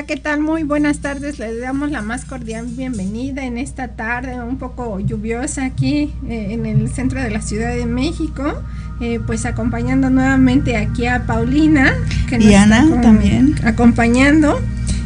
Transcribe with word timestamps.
Hola, 0.00 0.06
¿qué 0.06 0.16
tal? 0.16 0.40
Muy 0.40 0.62
buenas 0.62 1.00
tardes. 1.00 1.38
Les 1.38 1.60
damos 1.60 1.90
la 1.90 2.00
más 2.00 2.24
cordial 2.24 2.64
bienvenida 2.64 3.44
en 3.44 3.58
esta 3.58 3.88
tarde 3.88 4.42
un 4.42 4.56
poco 4.56 4.98
lluviosa 4.98 5.66
aquí 5.66 6.14
eh, 6.26 6.46
en 6.52 6.64
el 6.64 6.88
centro 6.88 7.20
de 7.20 7.28
la 7.28 7.42
Ciudad 7.42 7.76
de 7.76 7.84
México. 7.84 8.62
Eh, 9.02 9.20
pues 9.26 9.44
acompañando 9.44 10.08
nuevamente 10.08 10.78
aquí 10.78 11.04
a 11.04 11.26
Paulina. 11.26 11.92
Que 12.30 12.38
y 12.38 12.54
Ana 12.54 13.02
también. 13.02 13.56
Acompañando. 13.62 14.58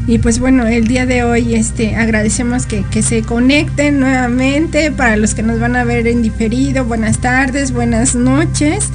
Y 0.06 0.18
pues 0.18 0.38
bueno, 0.38 0.64
el 0.64 0.86
día 0.86 1.06
de 1.06 1.24
hoy 1.24 1.56
este, 1.56 1.96
agradecemos 1.96 2.66
que, 2.66 2.84
que, 2.92 3.02
se 3.02 3.22
conecten 3.22 3.98
nuevamente 3.98 4.92
para 4.92 5.16
los 5.16 5.34
que 5.34 5.42
nos 5.42 5.58
van 5.58 5.74
a 5.74 5.82
ver 5.82 6.06
en 6.06 6.22
diferido. 6.22 6.84
Buenas 6.84 7.18
tardes, 7.18 7.72
buenas 7.72 8.14
noches. 8.14 8.90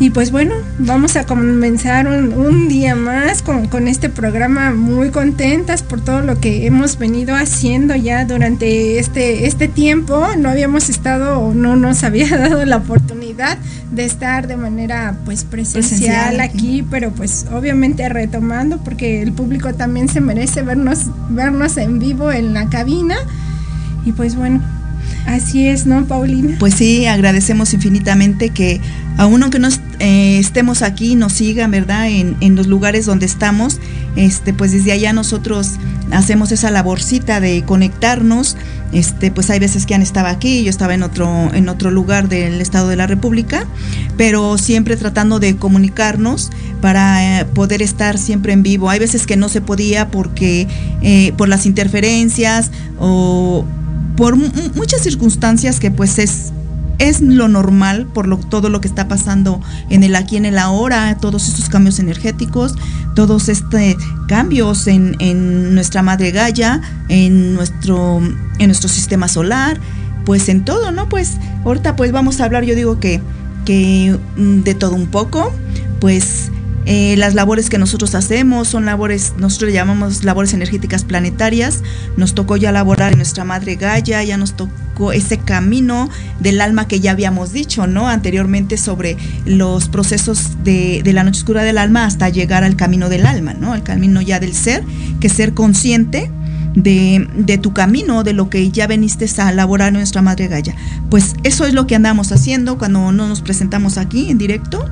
Y 0.00 0.10
pues 0.10 0.30
bueno, 0.30 0.54
vamos 0.78 1.16
a 1.16 1.26
comenzar 1.26 2.06
un, 2.06 2.68
día 2.68 2.94
más 2.94 3.42
con, 3.42 3.66
con, 3.66 3.88
este 3.88 4.08
programa 4.08 4.70
muy 4.72 5.10
contentas 5.10 5.82
por 5.82 6.00
todo 6.00 6.20
lo 6.20 6.38
que 6.38 6.66
hemos 6.66 6.98
venido 6.98 7.34
haciendo 7.34 7.96
ya 7.96 8.24
durante 8.24 9.00
este, 9.00 9.46
este 9.46 9.66
tiempo. 9.66 10.24
No 10.38 10.50
habíamos 10.50 10.88
estado 10.88 11.40
o 11.40 11.52
no 11.52 11.74
nos 11.74 12.04
había 12.04 12.28
dado 12.38 12.64
la 12.64 12.76
oportunidad 12.76 13.58
de 13.90 14.04
estar 14.04 14.46
de 14.46 14.56
manera 14.56 15.16
pues 15.24 15.42
presencial, 15.42 16.38
aquí, 16.40 16.86
pero 16.88 17.10
pues 17.10 17.46
obviamente 17.52 18.08
retomando 18.08 18.78
porque 18.78 19.20
el 19.20 19.32
público 19.32 19.74
también 19.74 20.08
se 20.08 20.20
merece 20.20 20.62
vernos, 20.62 21.06
vernos 21.30 21.76
en 21.76 21.98
vivo 21.98 22.30
en 22.30 22.54
la 22.54 22.68
cabina. 22.68 23.16
Y 24.04 24.12
pues 24.12 24.36
bueno, 24.36 24.62
Así 25.26 25.66
es, 25.66 25.86
¿no, 25.86 26.06
Paulina? 26.06 26.56
Pues 26.58 26.74
sí, 26.74 27.06
agradecemos 27.06 27.74
infinitamente 27.74 28.50
que 28.50 28.80
aún 29.18 29.42
aunque 29.42 29.58
no 29.58 29.68
eh, 29.98 30.38
estemos 30.38 30.82
aquí, 30.82 31.16
nos 31.16 31.34
sigan, 31.34 31.70
¿verdad? 31.70 32.08
En, 32.08 32.36
en, 32.40 32.56
los 32.56 32.66
lugares 32.66 33.04
donde 33.04 33.26
estamos, 33.26 33.78
este, 34.16 34.54
pues 34.54 34.72
desde 34.72 34.92
allá 34.92 35.12
nosotros 35.12 35.72
hacemos 36.10 36.52
esa 36.52 36.70
laborcita 36.70 37.40
de 37.40 37.62
conectarnos. 37.64 38.56
Este, 38.90 39.30
pues 39.30 39.50
hay 39.50 39.58
veces 39.58 39.84
que 39.84 39.94
han 39.94 40.00
estado 40.00 40.28
aquí, 40.28 40.64
yo 40.64 40.70
estaba 40.70 40.94
en 40.94 41.02
otro, 41.02 41.52
en 41.52 41.68
otro 41.68 41.90
lugar 41.90 42.28
del 42.30 42.60
Estado 42.62 42.88
de 42.88 42.96
la 42.96 43.06
República, 43.06 43.66
pero 44.16 44.56
siempre 44.56 44.96
tratando 44.96 45.40
de 45.40 45.56
comunicarnos 45.56 46.50
para 46.80 47.40
eh, 47.40 47.44
poder 47.44 47.82
estar 47.82 48.16
siempre 48.16 48.54
en 48.54 48.62
vivo. 48.62 48.88
Hay 48.88 48.98
veces 48.98 49.26
que 49.26 49.36
no 49.36 49.50
se 49.50 49.60
podía 49.60 50.10
porque 50.10 50.66
eh, 51.02 51.32
por 51.36 51.48
las 51.48 51.66
interferencias 51.66 52.70
o 52.98 53.66
por 54.18 54.34
muchas 54.74 55.00
circunstancias 55.00 55.78
que 55.78 55.92
pues 55.92 56.18
es 56.18 56.52
es 56.98 57.20
lo 57.20 57.46
normal 57.46 58.08
por 58.12 58.26
lo, 58.26 58.38
todo 58.38 58.68
lo 58.68 58.80
que 58.80 58.88
está 58.88 59.06
pasando 59.06 59.60
en 59.88 60.02
el 60.02 60.16
aquí 60.16 60.36
en 60.36 60.44
el 60.44 60.58
ahora, 60.58 61.16
todos 61.20 61.46
estos 61.46 61.68
cambios 61.68 62.00
energéticos, 62.00 62.74
todos 63.14 63.48
estos 63.48 63.80
cambios 64.26 64.88
en, 64.88 65.14
en, 65.20 65.76
nuestra 65.76 66.02
madre 66.02 66.32
Gaia, 66.32 66.80
en 67.08 67.54
nuestro, 67.54 68.20
en 68.58 68.66
nuestro 68.66 68.88
sistema 68.88 69.28
solar, 69.28 69.78
pues 70.24 70.48
en 70.48 70.64
todo, 70.64 70.90
¿no? 70.90 71.08
Pues 71.08 71.36
ahorita 71.64 71.94
pues 71.94 72.10
vamos 72.10 72.40
a 72.40 72.46
hablar, 72.46 72.64
yo 72.64 72.74
digo 72.74 72.98
que, 72.98 73.20
que 73.64 74.18
mm, 74.36 74.62
de 74.62 74.74
todo 74.74 74.96
un 74.96 75.06
poco, 75.06 75.52
pues 76.00 76.50
eh, 76.90 77.16
las 77.18 77.34
labores 77.34 77.68
que 77.68 77.76
nosotros 77.76 78.14
hacemos 78.14 78.66
son 78.66 78.86
labores, 78.86 79.34
nosotros 79.36 79.74
llamamos 79.74 80.24
labores 80.24 80.54
energéticas 80.54 81.04
planetarias. 81.04 81.82
Nos 82.16 82.34
tocó 82.34 82.56
ya 82.56 82.72
laborar 82.72 83.12
en 83.12 83.18
nuestra 83.18 83.44
madre 83.44 83.76
Gaia, 83.76 84.24
ya 84.24 84.38
nos 84.38 84.56
tocó 84.56 85.12
ese 85.12 85.36
camino 85.36 86.08
del 86.40 86.62
alma 86.62 86.88
que 86.88 87.00
ya 87.00 87.10
habíamos 87.10 87.52
dicho, 87.52 87.86
¿no? 87.86 88.08
Anteriormente 88.08 88.78
sobre 88.78 89.18
los 89.44 89.90
procesos 89.90 90.64
de, 90.64 91.02
de 91.04 91.12
la 91.12 91.24
noche 91.24 91.40
oscura 91.40 91.62
del 91.62 91.76
alma 91.76 92.06
hasta 92.06 92.30
llegar 92.30 92.64
al 92.64 92.74
camino 92.74 93.10
del 93.10 93.26
alma, 93.26 93.52
¿no? 93.52 93.74
Al 93.74 93.82
camino 93.82 94.22
ya 94.22 94.40
del 94.40 94.54
ser, 94.54 94.82
que 95.20 95.28
ser 95.28 95.52
consciente 95.52 96.30
de, 96.74 97.58
tu 97.60 97.72
camino, 97.72 98.24
de 98.24 98.32
lo 98.32 98.50
que 98.50 98.70
ya 98.70 98.86
veniste 98.86 99.26
a 99.38 99.50
elaborar 99.50 99.92
nuestra 99.92 100.22
Madre 100.22 100.48
Gaya. 100.48 100.74
Pues 101.10 101.34
eso 101.42 101.66
es 101.66 101.74
lo 101.74 101.86
que 101.86 101.94
andamos 101.94 102.32
haciendo 102.32 102.78
cuando 102.78 103.12
no 103.12 103.28
nos 103.28 103.40
presentamos 103.42 103.98
aquí 103.98 104.30
en 104.30 104.38
directo, 104.38 104.84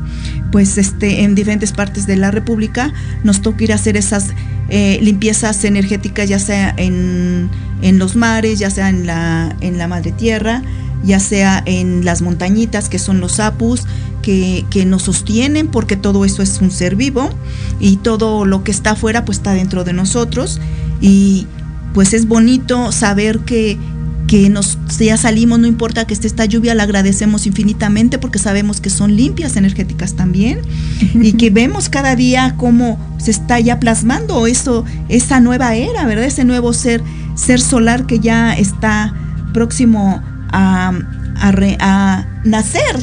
pues 0.52 0.78
este, 0.78 1.22
en 1.22 1.34
diferentes 1.34 1.72
partes 1.72 2.06
de 2.06 2.16
la 2.16 2.30
República 2.30 2.92
nos 3.24 3.42
toca 3.42 3.64
ir 3.64 3.72
a 3.72 3.76
hacer 3.76 3.96
esas 3.96 4.28
eh, 4.68 4.98
limpiezas 5.02 5.64
energéticas, 5.64 6.28
ya 6.28 6.38
sea 6.38 6.74
en, 6.76 7.48
en, 7.82 7.98
los 7.98 8.16
mares, 8.16 8.58
ya 8.58 8.70
sea 8.70 8.88
en 8.88 9.06
la, 9.06 9.54
en 9.60 9.78
la 9.78 9.86
Madre 9.86 10.12
Tierra, 10.12 10.62
ya 11.04 11.20
sea 11.20 11.62
en 11.66 12.04
las 12.04 12.22
montañitas 12.22 12.88
que 12.88 12.98
son 12.98 13.20
los 13.20 13.38
apus, 13.38 13.84
que, 14.22 14.64
que, 14.70 14.84
nos 14.84 15.02
sostienen, 15.02 15.68
porque 15.68 15.96
todo 15.96 16.24
eso 16.24 16.42
es 16.42 16.60
un 16.60 16.72
ser 16.72 16.96
vivo 16.96 17.30
y 17.78 17.98
todo 17.98 18.44
lo 18.44 18.64
que 18.64 18.72
está 18.72 18.92
afuera 18.92 19.24
pues 19.24 19.38
está 19.38 19.52
dentro 19.52 19.84
de 19.84 19.92
nosotros. 19.92 20.60
Y, 21.00 21.46
pues 21.94 22.12
es 22.12 22.26
bonito 22.26 22.92
saber 22.92 23.40
que, 23.40 23.78
que 24.26 24.48
nos 24.48 24.78
ya 24.98 25.16
salimos, 25.16 25.58
no 25.58 25.66
importa 25.66 26.06
que 26.06 26.14
esté 26.14 26.26
esta 26.26 26.44
lluvia, 26.44 26.74
la 26.74 26.82
agradecemos 26.82 27.46
infinitamente 27.46 28.18
porque 28.18 28.38
sabemos 28.38 28.80
que 28.80 28.90
son 28.90 29.14
limpias 29.16 29.56
energéticas 29.56 30.14
también 30.14 30.60
y 31.14 31.32
que 31.34 31.50
vemos 31.50 31.88
cada 31.88 32.16
día 32.16 32.54
cómo 32.56 32.98
se 33.18 33.30
está 33.30 33.60
ya 33.60 33.78
plasmando 33.78 34.46
eso, 34.46 34.84
esa 35.08 35.40
nueva 35.40 35.74
era, 35.74 36.04
¿verdad? 36.06 36.24
Ese 36.24 36.44
nuevo 36.44 36.72
ser, 36.72 37.02
ser 37.34 37.60
solar 37.60 38.06
que 38.06 38.18
ya 38.18 38.56
está 38.56 39.14
próximo 39.52 40.22
a, 40.50 40.92
a, 41.40 42.26
nacer, 42.44 42.96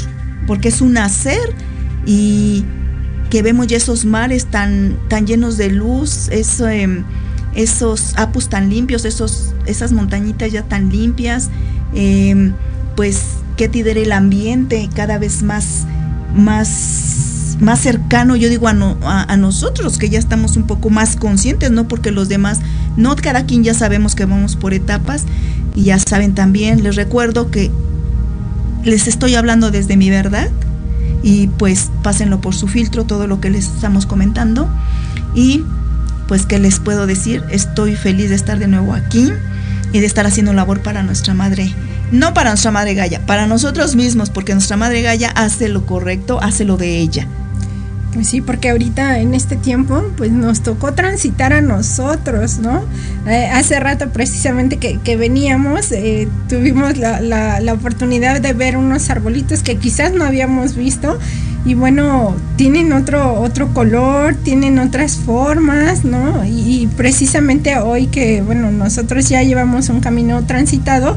porque 0.46 0.70
es 0.70 0.82
un 0.82 0.94
nacer 0.94 1.56
y 2.06 2.66
que 3.30 3.42
vemos 3.42 3.68
ya 3.68 3.78
esos 3.78 4.06
mares 4.06 4.46
tan, 4.46 4.98
tan 5.08 5.26
llenos 5.26 5.58
de 5.58 5.70
luz, 5.70 6.28
eso... 6.32 6.68
Em, 6.68 7.04
esos 7.56 8.14
apus 8.18 8.50
tan 8.50 8.70
limpios, 8.70 9.06
esos, 9.06 9.54
esas 9.66 9.92
montañitas 9.92 10.52
ya 10.52 10.64
tan 10.64 10.90
limpias, 10.90 11.50
em, 11.94 12.54
pues 12.96 13.22
qué 13.58 13.68
te 13.68 13.84
diré 13.84 14.04
el 14.04 14.12
ambiente 14.12 14.90
cada 14.96 15.18
vez 15.18 15.44
más, 15.44 15.86
más, 16.36 17.58
más 17.60 17.80
cercano, 17.80 18.36
yo 18.36 18.50
digo 18.50 18.68
a, 18.68 19.38
nosotros 19.38 19.98
que 19.98 20.10
ya 20.10 20.20
estamos 20.20 20.58
un 20.58 20.64
poco 20.64 20.90
más 20.90 21.16
conscientes, 21.16 21.72
¿no? 21.72 21.88
Porque 21.88 22.12
los 22.12 22.30
demás, 22.30 22.60
no 22.98 23.16
cada 23.16 23.46
quien 23.46 23.64
ya 23.64 23.74
sabemos 23.74 24.16
que 24.16 24.26
vamos 24.26 24.56
por 24.56 24.74
etapas 24.74 25.26
y 25.76 25.84
ya 25.84 26.00
saben 26.00 26.34
también, 26.34 26.84
les 26.84 26.96
recuerdo 26.96 27.52
que 27.52 27.72
les 28.84 29.08
estoy 29.08 29.36
hablando 29.36 29.72
desde 29.72 29.96
mi 29.96 30.10
verdad 30.10 30.50
y 31.22 31.48
pues 31.48 31.90
pásenlo 32.02 32.42
por 32.42 32.54
su 32.54 32.68
filtro 32.68 33.06
todo 33.06 33.28
lo 33.28 33.40
que 33.40 33.50
les 33.50 33.66
estamos 33.66 34.06
comentando 34.06 34.68
y 35.36 35.64
pues 36.34 36.48
qué 36.48 36.58
les 36.58 36.80
puedo 36.80 37.06
decir, 37.06 37.44
estoy 37.52 37.96
feliz 37.96 38.32
de 38.32 38.36
estar 38.36 38.58
de 38.58 38.68
nuevo 38.68 38.96
aquí 38.96 39.32
y 39.92 40.00
de 40.00 40.06
estar 40.08 40.26
haciendo 40.26 40.52
labor 40.52 40.82
para 40.82 41.04
nuestra 41.04 41.36
madre, 41.36 41.72
no 42.12 42.34
para 42.34 42.50
nuestra 42.50 42.72
madre 42.72 42.96
Gaia, 42.96 43.24
para 43.28 43.46
nosotros 43.46 43.96
mismos, 43.96 44.32
porque 44.32 44.54
nuestra 44.54 44.76
madre 44.76 45.04
Gaia 45.04 45.30
hace 45.30 45.70
lo 45.70 45.86
correcto, 45.86 46.42
hace 46.42 46.66
lo 46.66 46.76
de 46.76 46.98
ella. 46.98 47.28
Pues 48.16 48.30
sí, 48.30 48.42
porque 48.42 48.72
ahorita 48.72 49.20
en 49.20 49.36
este 49.36 49.56
tiempo 49.56 50.04
pues 50.18 50.32
nos 50.32 50.64
tocó 50.64 50.94
transitar 50.94 51.54
a 51.54 51.62
nosotros, 51.62 52.58
¿no? 52.58 52.84
Eh, 53.28 53.52
hace 53.54 53.80
rato 53.80 54.10
precisamente 54.10 54.78
que, 54.78 55.16
veníamos, 55.16 55.92
eh, 55.92 56.28
tuvimos 56.50 56.98
la, 56.98 57.22
la, 57.22 57.74
oportunidad 57.74 58.42
de 58.42 58.54
ver 58.54 58.76
unos 58.76 59.12
arbolitos 59.12 59.62
que 59.62 59.76
quizás 59.76 60.14
no 60.14 60.24
habíamos 60.24 60.76
visto 60.76 61.20
y 61.66 61.76
bueno, 61.76 62.36
tienen 62.58 62.92
otro, 62.92 63.40
otro 63.40 63.74
color, 63.74 64.36
tienen 64.36 64.80
otras 64.80 65.16
formas, 65.16 66.04
¿no? 66.04 66.44
Y, 66.46 66.90
precisamente 66.98 67.78
hoy 67.78 68.08
que, 68.08 68.42
bueno, 68.42 68.72
nosotros 68.72 69.30
ya 69.30 69.42
llevamos 69.44 69.88
un 69.90 70.02
camino 70.02 70.44
transitado, 70.46 71.16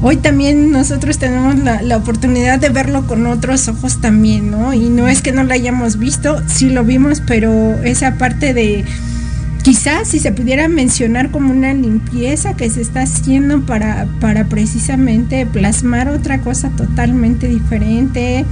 hoy 0.00 0.16
también 0.16 0.70
nosotros 0.70 1.18
tenemos 1.18 1.58
la, 1.58 1.82
la, 1.82 1.96
oportunidad 1.96 2.60
de 2.60 2.68
verlo 2.68 3.06
con 3.06 3.26
otros 3.26 3.66
ojos 3.66 4.00
también, 4.00 4.50
¿no? 4.50 4.72
Y 4.72 4.88
no 4.88 5.08
es 5.08 5.22
que 5.22 5.32
no 5.32 5.42
lo 5.42 5.52
hayamos 5.52 5.98
visto, 5.98 6.40
sí 6.46 6.70
lo 6.70 6.84
vimos, 6.84 7.20
pero 7.26 7.82
esa 7.82 8.14
parte 8.14 8.54
de 8.54 8.84
quizás 9.62 10.08
si 10.08 10.18
se 10.18 10.32
pudiera 10.32 10.68
mencionar 10.68 11.30
como 11.30 11.50
una 11.52 11.74
limpieza 11.74 12.54
que 12.54 12.70
se 12.70 12.80
está 12.80 13.02
haciendo 13.02 13.60
para, 13.62 14.06
para 14.20 14.46
precisamente 14.46 15.46
plasmar 15.46 16.08
otra 16.08 16.40
cosa 16.40 16.70
totalmente 16.70 17.48
diferente, 17.48 18.46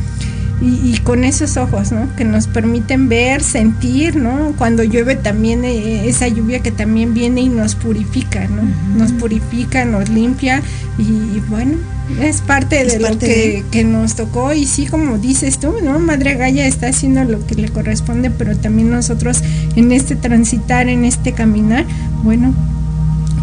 y, 0.60 0.98
con 0.98 1.22
esos 1.22 1.56
ojos, 1.56 1.92
¿no? 1.92 2.14
Que 2.16 2.24
nos 2.24 2.48
permiten 2.48 3.08
ver, 3.08 3.42
sentir, 3.42 4.16
¿no? 4.16 4.54
Cuando 4.58 4.82
llueve 4.82 5.14
también 5.14 5.64
eh, 5.64 6.08
esa 6.08 6.26
lluvia 6.26 6.60
que 6.60 6.72
también 6.72 7.14
viene 7.14 7.42
y 7.42 7.48
nos 7.48 7.76
purifica, 7.76 8.46
¿no? 8.48 8.62
Nos 8.96 9.12
purifica, 9.12 9.84
nos 9.84 10.08
limpia 10.08 10.60
y, 10.98 11.40
bueno, 11.48 11.78
es 12.20 12.40
parte 12.40 12.84
de 12.84 12.98
lo 12.98 13.16
que, 13.18 13.64
que, 13.70 13.84
nos 13.84 14.16
tocó 14.16 14.52
y 14.52 14.66
sí, 14.66 14.86
como 14.86 15.18
dices 15.18 15.60
tú, 15.60 15.74
¿no? 15.82 16.00
Madre 16.00 16.34
Gaya 16.34 16.66
está 16.66 16.88
haciendo 16.88 17.22
lo 17.22 17.46
que 17.46 17.54
le 17.54 17.68
corresponde, 17.68 18.30
pero 18.30 18.56
también 18.56 18.90
nosotros 18.90 19.42
en 19.76 19.92
este 19.92 20.16
transitar, 20.16 20.88
en 20.88 21.04
este 21.04 21.32
caminar, 21.32 21.84
bueno, 22.24 22.52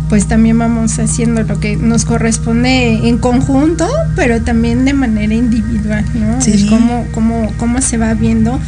pues 0.09 0.27
también 0.27 0.57
vamos 0.57 0.99
haciendo 0.99 1.43
lo 1.43 1.59
que 1.59 1.77
nos 1.77 2.05
corresponde 2.05 3.07
en 3.07 3.17
conjunto, 3.17 3.87
pero 4.15 4.41
también 4.41 4.85
de 4.85 4.93
manera 4.93 5.33
individual, 5.33 6.05
¿no? 6.13 6.37
Es 6.37 6.65
como, 6.65 7.05
como, 7.11 7.51
cómo 7.57 7.81
se 7.81 7.97
va 7.97 8.13
viendo 8.13 8.59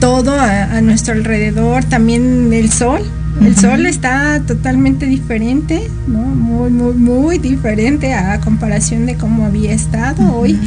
todo 0.00 0.38
a, 0.38 0.80
nuestro 0.80 1.14
alrededor, 1.14 1.84
también 1.84 2.52
el 2.52 2.70
sol. 2.70 3.02
El 3.42 3.54
sol 3.54 3.84
está 3.84 4.40
totalmente 4.46 5.04
diferente, 5.04 5.90
¿no? 6.06 6.20
Muy, 6.20 6.70
muy, 6.70 6.94
muy 6.94 7.38
diferente 7.38 8.14
a 8.14 8.40
comparación 8.40 9.04
de 9.04 9.16
cómo 9.16 9.44
había 9.44 9.72
estado 9.72 10.34
hoy. 10.34 10.58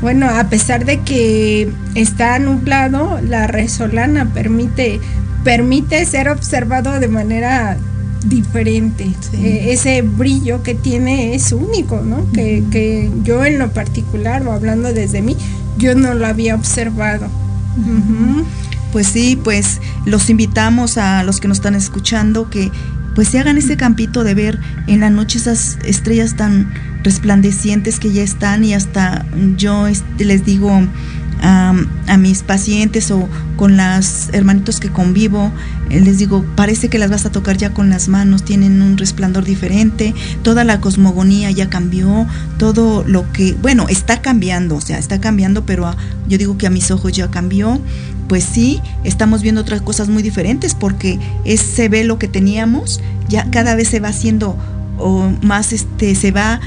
Bueno, 0.00 0.28
a 0.28 0.44
pesar 0.48 0.84
de 0.84 1.00
que 1.00 1.68
está 1.94 2.38
nublado, 2.38 3.20
la 3.22 3.46
resolana 3.46 4.26
permite, 4.32 5.00
permite 5.44 6.04
ser 6.06 6.28
observado 6.28 6.98
de 6.98 7.08
manera 7.08 7.76
diferente. 8.24 9.12
Eh, 9.34 9.72
ese 9.72 10.02
brillo 10.02 10.62
que 10.62 10.74
tiene 10.74 11.34
es 11.34 11.52
único, 11.52 12.00
¿no? 12.02 12.30
Que, 12.32 13.10
yo 13.22 13.44
en 13.44 13.58
lo 13.58 13.70
particular, 13.72 14.46
o 14.46 14.52
hablando 14.52 14.92
desde 14.92 15.22
mí, 15.22 15.36
yo 15.78 15.94
no 15.94 16.14
lo 16.14 16.26
había 16.26 16.54
observado. 16.54 17.28
Pues 18.92 19.06
sí, 19.08 19.38
pues 19.42 19.80
los 20.04 20.30
invitamos 20.30 20.98
a 20.98 21.22
los 21.22 21.40
que 21.40 21.48
nos 21.48 21.58
están 21.58 21.74
escuchando 21.74 22.50
que 22.50 22.70
pues 23.14 23.28
se 23.28 23.38
hagan 23.38 23.58
ese 23.58 23.76
campito 23.76 24.24
de 24.24 24.34
ver 24.34 24.60
en 24.86 25.00
la 25.00 25.10
noche 25.10 25.38
esas 25.38 25.78
estrellas 25.84 26.36
tan 26.36 26.72
resplandecientes 27.02 27.98
que 27.98 28.12
ya 28.12 28.22
están 28.22 28.64
y 28.64 28.74
hasta 28.74 29.26
yo 29.56 29.86
les 30.18 30.44
digo 30.44 30.80
a, 31.40 31.74
mis 32.18 32.42
pacientes 32.42 33.10
o 33.10 33.28
con 33.56 33.76
las 33.76 34.30
hermanitos 34.32 34.80
que 34.80 34.90
convivo, 34.90 35.52
eh, 35.90 36.00
les 36.00 36.18
digo, 36.18 36.44
parece 36.56 36.88
que 36.88 36.98
las 36.98 37.10
vas 37.10 37.26
a 37.26 37.32
tocar 37.32 37.56
ya 37.56 37.72
con 37.72 37.90
las 37.90 38.08
manos, 38.08 38.44
tienen 38.44 38.82
un 38.82 38.96
resplandor 38.96 39.44
diferente, 39.44 40.14
toda 40.42 40.64
la 40.64 40.80
cosmogonía 40.80 41.50
ya 41.50 41.68
cambió, 41.68 42.26
todo 42.58 43.04
lo 43.06 43.30
que, 43.32 43.54
bueno, 43.54 43.86
está 43.88 44.20
cambiando, 44.20 44.76
o 44.76 44.80
sea, 44.80 44.98
está 44.98 45.20
cambiando, 45.20 45.64
pero 45.64 45.94
yo 46.28 46.38
digo 46.38 46.58
que 46.58 46.66
a 46.66 46.70
mis 46.70 46.90
ojos 46.90 47.12
ya 47.12 47.30
cambió. 47.30 47.80
Pues 48.28 48.44
sí, 48.44 48.82
estamos 49.04 49.40
viendo 49.40 49.62
otras 49.62 49.80
cosas 49.80 50.10
muy 50.10 50.22
diferentes 50.22 50.74
porque 50.74 51.18
ese 51.46 51.88
velo 51.88 52.18
que 52.18 52.28
teníamos 52.28 53.00
ya 53.26 53.50
cada 53.50 53.74
vez 53.74 53.88
se 53.88 54.00
va 54.00 54.08
haciendo 54.08 54.54
o 54.98 55.30
más 55.42 55.72
este 55.72 56.14
se 56.14 56.30
va 56.30 56.60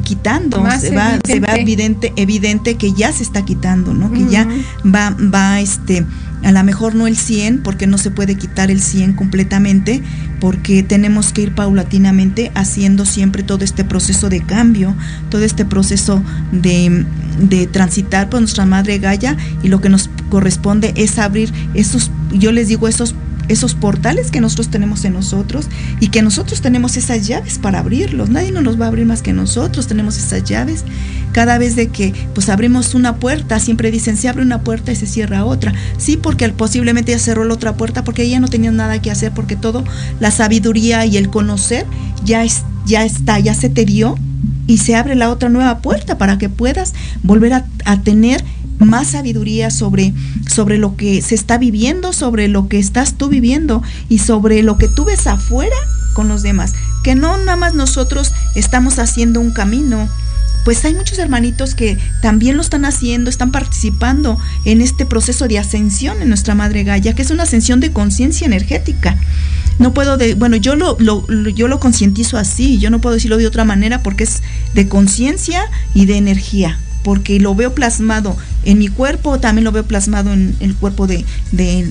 quitando, 0.00 0.64
se 0.80 0.94
va, 0.94 1.18
se 1.24 1.40
va 1.40 1.54
evidente, 1.56 2.12
evidente 2.16 2.76
que 2.76 2.92
ya 2.92 3.12
se 3.12 3.22
está 3.22 3.44
quitando, 3.44 3.94
¿no? 3.94 4.10
Que 4.12 4.26
ya 4.26 4.48
va, 4.84 5.14
va 5.20 5.60
este, 5.60 6.06
a 6.42 6.52
lo 6.52 6.64
mejor 6.64 6.94
no 6.94 7.06
el 7.06 7.16
100, 7.16 7.62
porque 7.62 7.86
no 7.86 7.98
se 7.98 8.10
puede 8.10 8.36
quitar 8.36 8.70
el 8.70 8.80
100 8.80 9.12
completamente, 9.14 10.02
porque 10.40 10.82
tenemos 10.82 11.32
que 11.32 11.42
ir 11.42 11.54
paulatinamente 11.54 12.50
haciendo 12.54 13.04
siempre 13.04 13.42
todo 13.42 13.64
este 13.64 13.84
proceso 13.84 14.28
de 14.28 14.40
cambio, 14.40 14.94
todo 15.30 15.44
este 15.44 15.64
proceso 15.64 16.22
de, 16.50 17.06
de 17.38 17.66
transitar 17.66 18.28
por 18.28 18.40
nuestra 18.40 18.66
madre 18.66 18.98
Gaia 18.98 19.36
y 19.62 19.68
lo 19.68 19.80
que 19.80 19.88
nos 19.88 20.10
corresponde 20.30 20.92
es 20.96 21.18
abrir 21.18 21.52
esos, 21.74 22.10
yo 22.32 22.50
les 22.50 22.68
digo, 22.68 22.88
esos 22.88 23.14
esos 23.48 23.74
portales 23.74 24.30
que 24.30 24.40
nosotros 24.40 24.68
tenemos 24.68 25.04
en 25.04 25.14
nosotros 25.14 25.66
y 26.00 26.08
que 26.08 26.22
nosotros 26.22 26.60
tenemos 26.60 26.96
esas 26.96 27.26
llaves 27.26 27.58
para 27.58 27.80
abrirlos. 27.80 28.28
Nadie 28.28 28.52
nos 28.52 28.80
va 28.80 28.86
a 28.86 28.88
abrir 28.88 29.06
más 29.06 29.22
que 29.22 29.32
nosotros, 29.32 29.86
tenemos 29.86 30.16
esas 30.16 30.44
llaves. 30.44 30.84
Cada 31.32 31.58
vez 31.58 31.76
de 31.76 31.88
que 31.88 32.12
pues 32.34 32.48
abrimos 32.48 32.94
una 32.94 33.16
puerta, 33.16 33.58
siempre 33.58 33.90
dicen, 33.90 34.16
se 34.16 34.28
abre 34.28 34.42
una 34.42 34.62
puerta 34.62 34.92
y 34.92 34.96
se 34.96 35.06
cierra 35.06 35.44
otra. 35.44 35.72
Sí, 35.96 36.16
porque 36.16 36.48
posiblemente 36.50 37.12
ya 37.12 37.18
cerró 37.18 37.44
la 37.44 37.54
otra 37.54 37.76
puerta 37.76 38.04
porque 38.04 38.28
ya 38.28 38.40
no 38.40 38.48
tenía 38.48 38.70
nada 38.70 39.00
que 39.00 39.10
hacer 39.10 39.32
porque 39.32 39.56
todo 39.56 39.84
la 40.20 40.30
sabiduría 40.30 41.06
y 41.06 41.16
el 41.16 41.30
conocer 41.30 41.86
ya, 42.24 42.44
es, 42.44 42.62
ya 42.86 43.04
está, 43.04 43.38
ya 43.38 43.54
se 43.54 43.68
te 43.68 43.84
dio 43.84 44.16
y 44.66 44.78
se 44.78 44.94
abre 44.94 45.14
la 45.14 45.30
otra 45.30 45.48
nueva 45.48 45.78
puerta 45.78 46.18
para 46.18 46.38
que 46.38 46.48
puedas 46.48 46.94
volver 47.22 47.52
a 47.54 48.00
tener 48.02 48.44
más 48.84 49.08
sabiduría 49.08 49.70
sobre, 49.70 50.14
sobre 50.48 50.78
lo 50.78 50.96
que 50.96 51.22
se 51.22 51.34
está 51.34 51.58
viviendo, 51.58 52.12
sobre 52.12 52.48
lo 52.48 52.68
que 52.68 52.78
estás 52.78 53.14
tú 53.14 53.28
viviendo 53.28 53.82
y 54.08 54.18
sobre 54.18 54.62
lo 54.62 54.78
que 54.78 54.88
tú 54.88 55.04
ves 55.04 55.26
afuera 55.26 55.76
con 56.12 56.28
los 56.28 56.42
demás. 56.42 56.74
Que 57.02 57.14
no 57.14 57.36
nada 57.38 57.56
más 57.56 57.74
nosotros 57.74 58.32
estamos 58.54 58.98
haciendo 58.98 59.40
un 59.40 59.52
camino, 59.52 60.08
pues 60.64 60.84
hay 60.84 60.94
muchos 60.94 61.18
hermanitos 61.18 61.74
que 61.74 61.98
también 62.20 62.56
lo 62.56 62.62
están 62.62 62.84
haciendo, 62.84 63.30
están 63.30 63.50
participando 63.50 64.38
en 64.64 64.80
este 64.80 65.06
proceso 65.06 65.48
de 65.48 65.58
ascensión 65.58 66.22
en 66.22 66.28
nuestra 66.28 66.54
Madre 66.54 66.84
Gaia, 66.84 67.14
que 67.14 67.22
es 67.22 67.30
una 67.30 67.42
ascensión 67.42 67.80
de 67.80 67.92
conciencia 67.92 68.46
energética. 68.46 69.16
No 69.78 69.94
puedo, 69.94 70.16
de, 70.16 70.34
bueno, 70.34 70.56
yo 70.56 70.76
lo, 70.76 70.96
lo 71.00 71.26
yo 71.28 71.66
lo 71.66 71.80
concientizo 71.80 72.38
así, 72.38 72.78
yo 72.78 72.90
no 72.90 73.00
puedo 73.00 73.14
decirlo 73.14 73.38
de 73.38 73.46
otra 73.46 73.64
manera 73.64 74.02
porque 74.02 74.24
es 74.24 74.42
de 74.74 74.86
conciencia 74.86 75.64
y 75.94 76.06
de 76.06 76.16
energía 76.18 76.78
porque 77.02 77.40
lo 77.40 77.54
veo 77.54 77.74
plasmado 77.74 78.36
en 78.64 78.78
mi 78.78 78.88
cuerpo, 78.88 79.38
también 79.38 79.64
lo 79.64 79.72
veo 79.72 79.84
plasmado 79.84 80.32
en 80.32 80.56
el 80.60 80.74
cuerpo 80.74 81.06
de, 81.06 81.24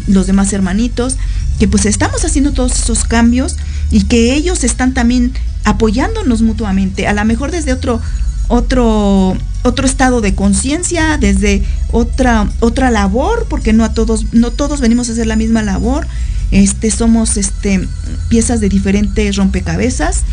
los 0.07 0.27
demás 0.27 0.53
hermanitos, 0.53 1.17
que 1.59 1.67
pues 1.67 1.85
estamos 1.85 2.23
haciendo 2.25 2.53
todos 2.53 2.73
esos 2.73 3.03
cambios 3.03 3.57
y 3.91 4.03
que 4.03 4.33
ellos 4.33 4.63
están 4.63 4.93
también 4.93 5.33
apoyándonos 5.63 6.41
mutuamente, 6.41 7.07
a 7.07 7.13
lo 7.13 7.23
mejor 7.25 7.51
desde 7.51 7.73
otro, 7.73 8.01
otro, 8.47 9.37
otro 9.63 9.85
estado 9.85 10.21
de 10.21 10.33
conciencia, 10.33 11.17
desde 11.17 11.63
otra, 11.91 12.49
otra 12.59 12.89
labor, 12.89 13.45
porque 13.49 13.73
no 13.73 13.83
a 13.83 13.93
todos, 13.93 14.33
no 14.33 14.51
todos 14.51 14.81
venimos 14.81 15.09
a 15.09 15.11
hacer 15.11 15.27
la 15.27 15.35
misma 15.35 15.61
labor, 15.61 16.07
este, 16.51 16.91
somos 16.91 17.37
este, 17.37 17.87
piezas 18.29 18.59
de 18.59 18.69
diferentes 18.69 19.35
rompecabezas 19.35 20.23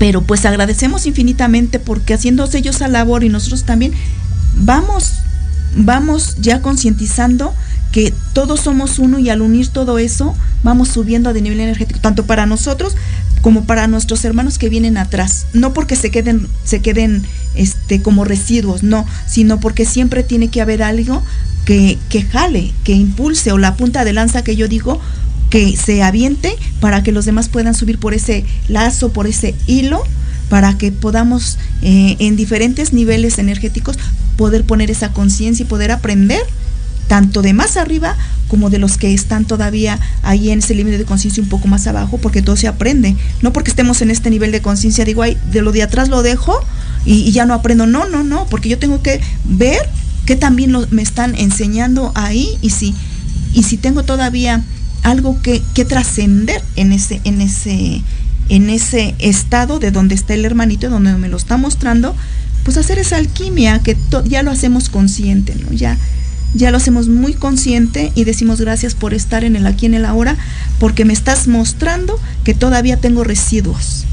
pero 0.00 0.22
pues 0.22 0.46
agradecemos 0.46 1.04
infinitamente 1.04 1.78
porque 1.78 2.14
haciéndose 2.14 2.56
ellos 2.56 2.76
esa 2.76 2.88
labor 2.88 3.22
y 3.22 3.28
nosotros 3.28 3.64
también 3.64 3.92
vamos, 4.54 5.12
vamos 5.76 6.36
ya 6.40 6.62
concientizando 6.62 7.54
que 7.92 8.14
todos 8.32 8.60
somos 8.60 8.98
uno 8.98 9.18
y 9.18 9.28
al 9.28 9.42
unir 9.42 9.68
todo 9.68 9.98
eso 9.98 10.34
vamos 10.62 10.88
subiendo 10.88 11.34
de 11.34 11.42
nivel 11.42 11.60
energético, 11.60 12.00
tanto 12.00 12.24
para 12.24 12.46
nosotros 12.46 12.96
como 13.42 13.64
para 13.64 13.88
nuestros 13.88 14.24
hermanos 14.24 14.56
que 14.56 14.70
vienen 14.70 14.96
atrás. 14.96 15.44
No 15.52 15.74
porque 15.74 15.96
se 15.96 16.10
queden, 16.10 16.48
se 16.64 16.80
queden 16.80 17.22
este, 17.54 18.00
como 18.00 18.24
residuos, 18.24 18.82
no, 18.82 19.04
sino 19.26 19.60
porque 19.60 19.84
siempre 19.84 20.22
tiene 20.22 20.48
que 20.48 20.62
haber 20.62 20.82
algo 20.82 21.22
que, 21.66 21.98
que 22.08 22.22
jale, 22.22 22.72
que 22.84 22.92
impulse, 22.92 23.52
o 23.52 23.58
la 23.58 23.76
punta 23.76 24.06
de 24.06 24.14
lanza 24.14 24.42
que 24.42 24.56
yo 24.56 24.66
digo, 24.66 24.98
que 25.50 25.76
se 25.76 26.02
aviente 26.02 26.54
para 26.80 27.02
que 27.02 27.12
los 27.12 27.24
demás 27.24 27.48
puedan 27.48 27.74
subir 27.74 27.98
por 27.98 28.14
ese 28.14 28.44
lazo, 28.68 29.12
por 29.12 29.26
ese 29.26 29.54
hilo, 29.66 30.02
para 30.48 30.78
que 30.78 30.92
podamos 30.92 31.58
eh, 31.82 32.16
en 32.20 32.36
diferentes 32.36 32.92
niveles 32.92 33.38
energéticos 33.38 33.98
poder 34.36 34.64
poner 34.64 34.90
esa 34.90 35.12
conciencia 35.12 35.64
y 35.64 35.66
poder 35.66 35.90
aprender 35.90 36.40
tanto 37.08 37.42
de 37.42 37.52
más 37.52 37.76
arriba 37.76 38.16
como 38.46 38.70
de 38.70 38.78
los 38.78 38.96
que 38.96 39.12
están 39.12 39.44
todavía 39.44 39.98
ahí 40.22 40.50
en 40.50 40.60
ese 40.60 40.74
límite 40.74 40.96
de 40.96 41.04
conciencia 41.04 41.42
un 41.42 41.48
poco 41.48 41.68
más 41.68 41.86
abajo, 41.86 42.18
porque 42.18 42.40
todo 42.40 42.56
se 42.56 42.68
aprende. 42.68 43.16
No 43.42 43.52
porque 43.52 43.70
estemos 43.70 44.00
en 44.02 44.10
este 44.10 44.30
nivel 44.30 44.52
de 44.52 44.62
conciencia, 44.62 45.04
digo, 45.04 45.22
ay, 45.22 45.36
de 45.50 45.62
lo 45.62 45.72
de 45.72 45.82
atrás 45.82 46.08
lo 46.08 46.22
dejo 46.22 46.58
y, 47.04 47.30
ya 47.32 47.46
no 47.46 47.54
aprendo. 47.54 47.86
No, 47.86 48.08
no, 48.08 48.22
no, 48.22 48.46
porque 48.46 48.68
yo 48.68 48.78
tengo 48.78 49.02
que 49.02 49.20
ver 49.44 49.78
que 50.24 50.36
también 50.36 50.72
me 50.90 51.02
están 51.02 51.34
enseñando 51.34 52.12
ahí 52.14 52.58
y 52.60 52.70
si, 52.70 52.94
y 53.54 53.64
si 53.64 53.76
tengo 53.76 54.04
todavía 54.04 54.62
algo 55.02 55.40
que, 55.42 55.62
que 55.74 55.84
trascender 55.84 56.62
en 56.76 56.92
ese, 56.92 57.20
en 57.24 57.40
ese, 57.40 58.02
en 58.48 58.70
ese 58.70 59.14
estado 59.18 59.78
de 59.78 59.90
donde 59.90 60.14
está 60.14 60.34
el 60.34 60.44
hermanito, 60.44 60.90
donde 60.90 61.12
me 61.14 61.28
lo 61.28 61.36
está 61.36 61.56
mostrando, 61.56 62.14
pues 62.64 62.76
hacer 62.76 62.98
esa 62.98 63.16
alquimia 63.16 63.78
que 63.80 63.96
ya 64.26 64.42
lo 64.42 64.50
hacemos 64.50 64.88
consciente, 64.88 65.54
¿no? 65.54 65.72
Ya, 65.72 65.96
ya 66.54 66.70
lo 66.70 66.76
hacemos 66.76 67.08
muy 67.08 67.32
consciente 67.34 68.12
y 68.14 68.24
decimos 68.24 68.60
gracias 68.60 68.94
por 68.94 69.14
estar 69.14 69.44
en 69.44 69.56
el 69.56 69.66
aquí 69.66 69.86
en 69.86 69.94
el 69.94 70.04
ahora, 70.04 70.36
porque 70.78 71.04
me 71.04 71.12
estás 71.12 71.48
mostrando 71.48 72.18
que 72.44 72.54
todavía 72.54 72.96
tengo 72.98 73.24
residuos. 73.24 74.04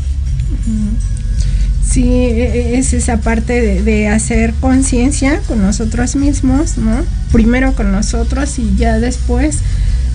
Sí, 1.90 2.04
e, 2.04 2.76
e, 2.76 2.78
es 2.78 2.94
esa 2.94 3.22
parte 3.22 3.60
de, 3.60 3.82
de 3.82 4.08
hacer 4.08 4.54
conciencia 4.60 5.42
con 5.48 5.62
nosotros 5.62 6.16
mismos, 6.16 6.78
¿no? 6.78 7.04
Primero 7.32 7.74
con 7.74 7.92
nosotros 7.92 8.60
y 8.60 8.76
ya 8.78 9.00
después 9.00 9.60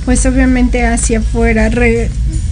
pues 0.05 0.25
obviamente 0.27 0.85
hacia 0.85 1.19
afuera, 1.21 1.71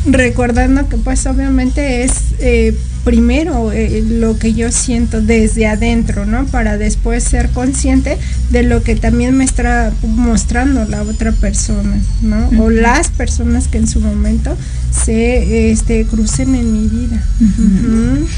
recordando 0.07 0.89
que 0.89 0.97
pues 0.97 1.27
obviamente 1.27 2.05
es 2.05 2.13
eh, 2.39 2.75
primero 3.05 3.73
eh, 3.73 4.05
lo 4.07 4.39
que 4.39 4.55
yo 4.55 4.71
siento 4.71 5.21
desde 5.21 5.67
adentro, 5.67 6.27
¿no? 6.27 6.47
Para 6.47 6.79
después 6.79 7.25
ser 7.25 7.51
consciente 7.51 8.19
de 8.51 8.63
lo 8.63 8.83
que 8.83 8.97
también 8.97 9.37
me 9.37 9.45
está 9.45 9.93
mostrando 10.03 10.85
la 10.85 11.03
otra 11.03 11.33
persona, 11.33 12.01
¿no? 12.23 12.51
O 12.63 12.71
las 12.71 13.09
personas 13.09 13.69
que 13.69 13.79
en 13.79 13.87
su 13.87 14.01
momento 14.01 14.57
se 14.91 15.71
este, 15.71 16.05
crucen 16.05 16.55
en 16.55 16.73
mi 16.73 16.89
vida. 16.89 17.23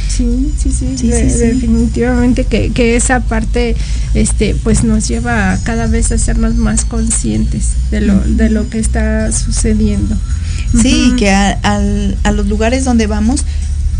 Sí, 0.08 0.52
sí, 0.58 0.70
sí, 0.70 1.08
definitivamente 1.08 2.44
que, 2.44 2.70
que, 2.72 2.96
esa 2.96 3.20
parte 3.20 3.74
este, 4.14 4.54
pues 4.62 4.84
nos 4.84 5.08
lleva 5.08 5.52
a 5.52 5.58
cada 5.58 5.86
vez 5.86 6.12
a 6.12 6.18
sernos 6.18 6.54
más 6.56 6.84
conscientes 6.84 7.70
de 7.90 8.02
lo, 8.02 8.20
de 8.20 8.50
lo 8.50 8.68
que 8.68 8.78
está 8.78 9.32
sucediendo. 9.32 10.16
Sí, 10.80 11.14
que 11.18 11.30
a, 11.30 11.58
a 12.22 12.32
los 12.32 12.46
lugares 12.46 12.84
donde 12.84 13.06
vamos 13.06 13.44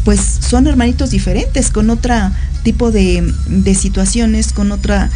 pues 0.04 0.21
son 0.21 0.66
hermanitos 0.66 1.11
diferentes, 1.11 1.71
con 1.71 1.90
otro 1.90 2.14
tipo 2.62 2.90
de, 2.90 3.32
situaciones, 3.78 4.52
con 4.52 4.73
otra 4.73 5.11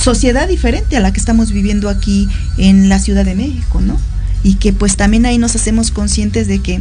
sociedad 0.00 0.48
diferente 0.48 0.96
a 0.96 1.00
la 1.00 1.12
que 1.12 1.20
estamos 1.20 1.52
viviendo 1.52 1.88
aquí 1.88 2.28
en 2.58 2.88
la 2.88 2.98
Ciudad 2.98 3.24
de 3.24 3.34
México, 3.34 3.80
¿no? 3.80 3.98
Y 4.42 4.54
que 4.56 4.72
pues 4.72 4.96
también 4.96 5.26
ahí 5.26 5.38
nos 5.38 5.56
hacemos 5.56 5.90
conscientes 5.90 6.48
de 6.48 6.60
que 6.60 6.80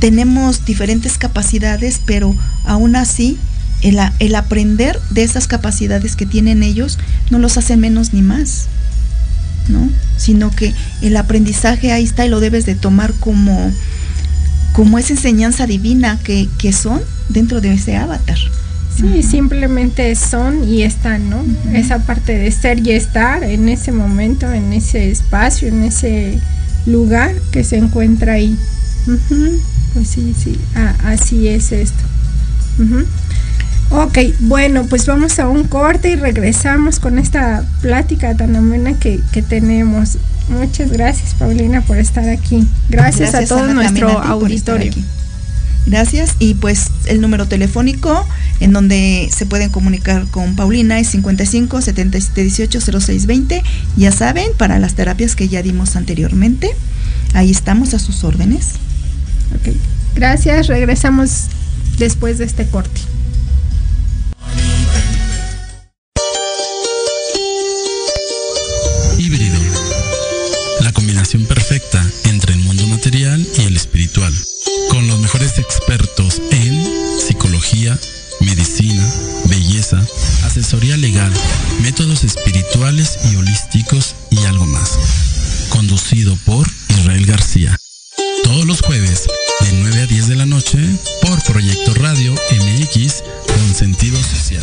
tenemos 0.00 0.64
diferentes 0.64 1.18
capacidades, 1.18 2.00
pero 2.04 2.34
aún 2.64 2.96
así 2.96 3.38
el, 3.82 3.98
el, 4.18 4.34
aprender 4.34 4.98
de 5.10 5.22
esas 5.22 5.46
capacidades 5.46 6.16
que 6.16 6.26
tienen 6.26 6.62
ellos 6.62 6.98
no 7.30 7.38
los 7.38 7.56
hace 7.56 7.76
menos 7.76 8.12
ni 8.12 8.22
más, 8.22 8.66
¿no? 9.68 9.88
Sino 10.16 10.50
que 10.50 10.74
el 11.00 11.16
aprendizaje 11.16 11.92
ahí 11.92 12.04
está 12.04 12.26
y 12.26 12.28
lo 12.28 12.40
debes 12.40 12.66
de 12.66 12.74
tomar 12.74 13.12
como, 13.14 13.72
como 14.72 14.98
esa 14.98 15.12
enseñanza 15.12 15.66
divina 15.66 16.18
que, 16.22 16.72
son 16.72 17.00
dentro 17.28 17.60
de 17.60 17.74
ese 17.74 17.96
avatar. 17.96 18.38
Sí, 18.96 19.22
simplemente 19.22 20.14
son 20.14 20.68
y 20.68 20.82
están, 20.82 21.30
¿no? 21.30 21.42
Esa 21.72 22.00
parte 22.00 22.36
de 22.36 22.50
ser 22.50 22.86
y 22.86 22.90
estar 22.90 23.42
en 23.44 23.68
ese 23.68 23.92
momento, 23.92 24.52
en 24.52 24.72
ese 24.72 25.10
espacio, 25.10 25.68
en 25.68 25.84
ese 25.84 26.38
lugar 26.86 27.34
que 27.50 27.64
se 27.64 27.78
encuentra 27.78 28.34
ahí. 28.34 28.56
Pues 29.94 30.08
sí, 30.08 30.34
sí, 30.38 30.58
así 31.04 31.48
es 31.48 31.72
esto. 31.72 32.02
Ok, 33.90 34.18
bueno, 34.40 34.84
pues 34.84 35.06
vamos 35.06 35.38
a 35.38 35.48
un 35.48 35.64
corte 35.64 36.10
y 36.10 36.16
regresamos 36.16 37.00
con 37.00 37.18
esta 37.18 37.64
plática 37.82 38.36
tan 38.36 38.54
amena 38.54 38.94
que, 38.94 39.20
que 39.32 39.42
tenemos. 39.42 40.18
Muchas 40.50 40.90
gracias, 40.90 41.34
Paulina, 41.34 41.80
por 41.82 41.98
estar 41.98 42.28
aquí. 42.28 42.66
Gracias, 42.88 43.34
a 43.34 43.44
todo 43.46 43.72
nuestro 43.72 44.08
auditorio. 44.10 44.92
Gracias. 45.86 46.34
Y 46.38 46.54
pues 46.54 46.90
el 47.06 47.20
número 47.20 47.46
telefónico 47.46 48.26
en 48.60 48.72
donde 48.72 49.30
se 49.34 49.46
pueden 49.46 49.70
comunicar 49.70 50.26
con 50.26 50.54
Paulina 50.54 50.98
es 50.98 51.08
55 51.08 51.80
77 51.80 52.42
18 52.42 53.00
06 53.00 53.26
20. 53.26 53.62
Ya 53.96 54.12
saben, 54.12 54.50
para 54.56 54.78
las 54.78 54.94
terapias 54.94 55.36
que 55.36 55.48
ya 55.48 55.62
dimos 55.62 55.96
anteriormente. 55.96 56.70
Ahí 57.32 57.50
estamos 57.50 57.94
a 57.94 57.98
sus 57.98 58.24
órdenes. 58.24 58.72
Gracias. 60.14 60.66
Regresamos 60.66 61.44
después 61.98 62.38
de 62.38 62.44
este 62.44 62.66
corte. 62.66 63.00
Métodos 81.80 82.24
espirituales 82.24 83.18
y 83.32 83.36
holísticos 83.36 84.14
y 84.30 84.44
algo 84.44 84.66
más. 84.66 84.98
Conducido 85.70 86.36
por 86.44 86.66
Israel 86.88 87.26
García. 87.26 87.76
Todos 88.44 88.66
los 88.66 88.80
jueves 88.80 89.26
de 89.60 89.72
9 89.80 90.02
a 90.02 90.06
10 90.06 90.28
de 90.28 90.36
la 90.36 90.46
noche 90.46 90.78
por 91.22 91.42
Proyecto 91.44 91.94
Radio 91.94 92.32
MX 92.32 93.22
con 93.46 93.74
sentido 93.74 94.18
social. 94.22 94.62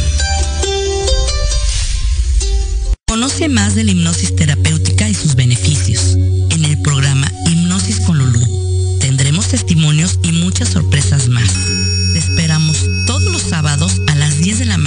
Conoce 3.07 3.49
más 3.49 3.75
de 3.75 3.83
la 3.83 3.91
hipnosis 3.91 4.35
terapéutica 4.35 5.09
y 5.09 5.13
sus 5.13 5.35
beneficios 5.35 6.15
en 6.49 6.65
el 6.65 6.81
programa 6.81 7.31
Hipnosis 7.45 8.01
con 8.01 8.17
Lulú. 8.17 8.97
Tendremos 8.99 9.47
testimonios 9.47 10.19
y 10.23 10.33
muchas 10.33 10.69
sorpresas 10.69 11.29
más. 11.29 11.49
Te 12.13 12.19
esperamos 12.19 12.77
todos 13.05 13.23
los 13.23 13.41
sábados 13.41 14.01
a 14.07 14.15
las 14.15 14.37
10 14.39 14.59
de 14.59 14.65
la 14.65 14.77
mañana 14.77 14.86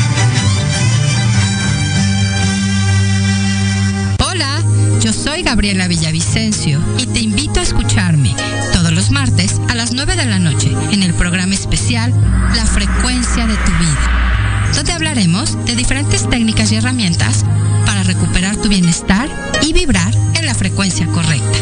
Soy 5.31 5.43
Gabriela 5.43 5.87
Villavicencio 5.87 6.83
y 6.97 7.05
te 7.05 7.21
invito 7.21 7.61
a 7.61 7.63
escucharme 7.63 8.35
todos 8.73 8.91
los 8.91 9.11
martes 9.11 9.61
a 9.69 9.75
las 9.75 9.93
9 9.93 10.17
de 10.17 10.25
la 10.25 10.39
noche 10.39 10.69
en 10.91 11.03
el 11.03 11.13
programa 11.13 11.53
especial 11.53 12.11
La 12.53 12.65
frecuencia 12.65 13.47
de 13.47 13.55
tu 13.55 13.71
vida, 13.71 14.71
donde 14.75 14.91
hablaremos 14.91 15.63
de 15.65 15.77
diferentes 15.77 16.29
técnicas 16.29 16.73
y 16.73 16.75
herramientas 16.75 17.45
para 17.85 18.03
recuperar 18.03 18.57
tu 18.57 18.67
bienestar 18.67 19.29
y 19.61 19.71
vibrar 19.71 20.13
en 20.33 20.45
la 20.45 20.53
frecuencia 20.53 21.07
correcta. 21.07 21.59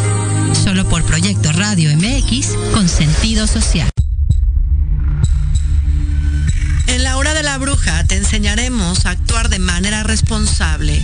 Solo 0.64 0.90
por 0.90 1.04
Proyecto 1.04 1.52
Radio 1.52 1.96
MX 1.96 2.48
con 2.74 2.90
sentido 2.90 3.46
social. 3.46 3.92
bruja 7.60 8.06
te 8.06 8.16
enseñaremos 8.16 9.06
a 9.06 9.12
actuar 9.12 9.50
de 9.50 9.60
manera 9.60 10.04
responsable. 10.04 11.04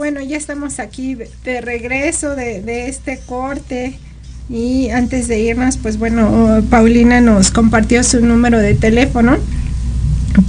Bueno, 0.00 0.22
ya 0.22 0.38
estamos 0.38 0.78
aquí 0.78 1.14
de 1.14 1.60
regreso 1.60 2.34
de, 2.34 2.88
este 2.88 3.20
corte 3.26 3.98
Y 4.48 4.88
antes 4.88 5.28
de 5.28 5.40
irnos, 5.40 5.76
pues 5.76 5.98
bueno, 5.98 6.64
Paulina 6.70 7.20
nos 7.20 7.50
compartió 7.50 8.02
su 8.02 8.24
número 8.24 8.58
de 8.60 8.72
teléfono 8.72 9.36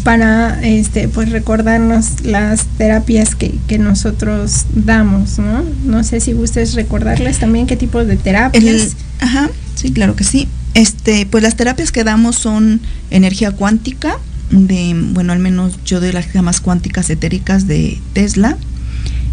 para 0.05 0.57
este 0.63 1.09
pues 1.09 1.31
recordarnos 1.31 2.23
las 2.23 2.65
terapias 2.77 3.35
que, 3.35 3.53
que, 3.67 3.77
nosotros 3.77 4.67
damos, 4.73 5.37
¿no? 5.37 5.65
No 5.83 6.05
sé 6.05 6.21
si 6.21 6.31
gustes 6.31 6.73
recordarles 6.73 7.39
también 7.39 7.67
qué 7.67 7.75
tipo 7.75 8.05
de 8.05 8.15
terapias. 8.15 8.95
ajá, 9.19 9.49
sí, 9.75 9.91
claro 9.91 10.15
que 10.15 10.23
sí. 10.23 10.47
Este, 10.75 11.25
pues 11.25 11.43
las 11.43 11.57
terapias 11.57 11.91
que 11.91 12.05
damos 12.05 12.37
son 12.37 12.79
energía 13.09 13.51
cuántica, 13.51 14.17
de, 14.49 14.95
bueno, 15.11 15.33
al 15.33 15.39
menos 15.39 15.77
yo 15.83 15.99
de 15.99 16.13
las 16.13 16.31
gamas 16.31 16.61
cuánticas 16.61 17.09
etéricas 17.09 17.67
de 17.67 17.99
Tesla, 18.13 18.57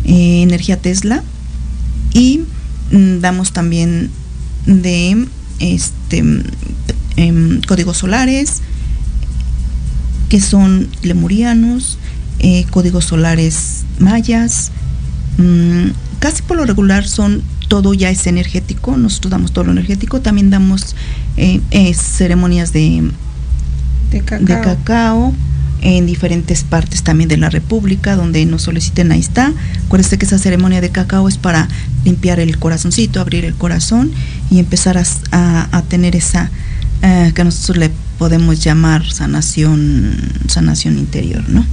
eh, 0.05 0.43
energía 0.43 0.77
Tesla, 0.77 1.23
y 2.13 2.41
mm, 2.93 3.21
damos 3.21 3.53
también 3.53 4.11
de 4.67 5.27
este 5.61 6.25
em, 7.17 7.61
códigos 7.67 7.99
solares, 7.99 8.63
que 10.29 10.41
son 10.41 10.89
lemurianos, 11.03 11.99
eh, 12.39 12.67
códigos 12.71 13.07
solares 13.07 13.85
mayas, 13.99 14.71
mm, 15.39 15.89
casi 16.21 16.43
por 16.43 16.57
lo 16.57 16.65
regular 16.65 17.07
son 17.07 17.43
todo 17.69 17.95
ya 17.95 18.11
es 18.11 18.27
energético, 18.27 18.97
nosotros 18.97 19.31
damos 19.31 19.53
todo 19.53 19.65
lo 19.65 19.73
energético, 19.73 20.21
también 20.21 20.51
damos 20.51 20.97
eh, 21.37 21.61
eh, 21.71 21.95
ceremonias 21.95 22.73
de, 22.73 23.11
de 24.11 24.21
cacao. 24.23 25.35
En 25.83 26.07
diferentes 26.07 26.65
partes 26.65 27.03
también 27.03 27.29
de 27.29 27.37
la 27.37 27.51
República, 27.51 28.17
donde 28.17 28.45
nos 28.47 28.63
soliciten, 28.63 29.13
ahí 29.13 29.21
está. 29.21 29.53
Acuérdense 29.87 30.19
que 30.19 30.27
esa 30.27 30.39
ceremonia 30.39 30.81
de 30.81 30.91
cacao 30.91 31.29
es 31.29 31.39
para 31.39 31.69
limpiar 32.05 32.41
el 32.41 32.59
corazoncito, 32.59 33.21
abrir 33.21 33.45
el 33.45 33.55
corazón 33.55 34.13
y 34.51 34.59
empezar 34.59 34.97
a, 34.99 35.83
tener 35.89 36.17
esa, 36.17 36.51
que 37.01 37.45
nosotros 37.45 37.79
le 37.79 37.91
podemos 38.19 38.63
llamar 38.63 39.11
sanación, 39.11 40.17
sanación 40.49 40.99
interior, 40.99 41.49
¿no? 41.49 41.65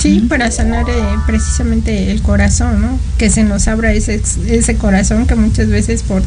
Sí, 0.00 0.26
para 0.28 0.50
sanar 0.50 0.84
eh, 0.88 1.02
precisamente 1.26 2.10
el 2.10 2.22
corazón, 2.22 2.82
¿no? 2.82 2.98
Que 3.18 3.30
se 3.30 3.44
nos 3.44 3.68
abra 3.68 3.92
ese, 3.92 4.20
ese 4.48 4.76
corazón 4.76 5.26
que 5.26 5.36
muchas 5.36 5.68
veces 5.68 6.02
por 6.02 6.22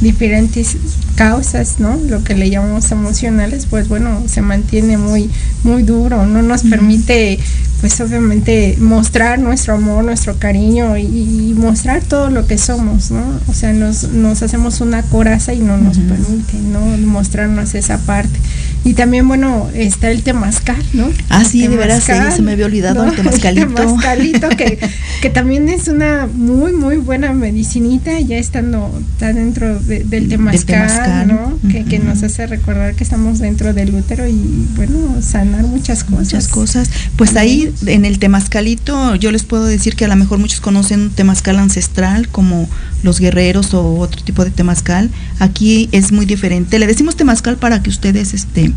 diferentes 0.00 0.76
causas, 1.14 1.80
¿no? 1.80 1.98
Lo 2.08 2.22
que 2.22 2.34
le 2.34 2.50
llamamos 2.50 2.90
emocionales, 2.90 3.66
pues 3.66 3.88
bueno, 3.88 4.22
se 4.28 4.42
mantiene 4.42 4.98
muy, 4.98 5.30
muy 5.64 5.82
duro, 5.82 6.26
no 6.26 6.42
nos 6.42 6.62
permite, 6.62 7.38
pues 7.86 8.00
obviamente, 8.00 8.76
mostrar 8.80 9.38
nuestro 9.38 9.74
amor, 9.74 10.02
nuestro 10.02 10.40
cariño 10.40 10.96
y, 10.96 11.54
mostrar 11.56 12.02
todo 12.02 12.30
lo 12.30 12.44
que 12.44 12.58
somos, 12.58 13.12
¿no? 13.12 13.22
O 13.46 13.54
sea, 13.54 13.72
nos, 13.72 14.08
nos 14.08 14.42
hacemos 14.42 14.80
una 14.80 15.02
coraza 15.02 15.54
y 15.54 15.60
no 15.60 15.76
nos 15.76 15.96
permite, 15.96 16.58
¿no? 16.58 16.80
Mostrarnos 16.80 17.76
esa 17.76 17.98
parte. 17.98 18.40
Y 18.86 18.94
también, 18.94 19.26
bueno, 19.26 19.68
está 19.74 20.12
el 20.12 20.22
temazcal, 20.22 20.80
¿no? 20.92 21.10
Ah, 21.28 21.44
sí, 21.44 21.66
de 21.66 21.76
veras, 21.76 22.04
se 22.04 22.40
me 22.40 22.52
había 22.52 22.66
olvidado 22.66 23.02
el 23.02 23.16
temazcalito. 23.16 23.66
El 23.66 23.74
temazcalito, 23.74 24.48
que, 24.50 24.78
que 25.22 25.28
también 25.28 25.68
es 25.68 25.88
una 25.88 26.28
muy, 26.32 26.72
muy 26.72 26.98
buena 26.98 27.32
medicinita, 27.32 28.20
ya 28.20 28.38
estando, 28.38 28.96
está 29.12 29.32
dentro 29.32 29.80
del 29.80 30.28
temazcal, 30.28 31.26
¿no? 31.26 31.58
que, 31.68 31.98
nos 31.98 32.22
hace 32.22 32.46
recordar 32.46 32.94
que 32.94 33.02
estamos 33.02 33.40
dentro 33.40 33.74
del 33.74 33.92
útero 33.92 34.28
y, 34.28 34.68
bueno, 34.76 35.20
sanar 35.20 35.64
muchas 35.64 36.04
cosas. 36.04 36.26
Muchas 36.26 36.48
cosas. 36.48 36.90
Pues 37.16 37.34
ahí, 37.34 37.74
en 37.86 38.04
el 38.04 38.20
temazcalito, 38.20 39.16
yo 39.16 39.32
les 39.32 39.42
puedo 39.42 39.64
decir 39.64 39.96
que 39.96 40.04
a 40.04 40.08
lo 40.08 40.14
mejor 40.14 40.38
muchos 40.38 40.60
conocen 40.60 41.00
un 41.00 41.10
temazcal 41.10 41.58
ancestral, 41.58 42.28
como 42.28 42.68
los 43.02 43.18
guerreros 43.18 43.74
o 43.74 43.98
otro 43.98 44.22
tipo 44.22 44.44
de 44.44 44.52
temazcal. 44.52 45.10
Aquí 45.40 45.88
es 45.90 46.12
muy 46.12 46.24
diferente. 46.24 46.78
Le 46.78 46.86
decimos 46.86 47.16
temazcal 47.16 47.56
para 47.56 47.82
que 47.82 47.90
ustedes, 47.90 48.32
este, 48.32 48.72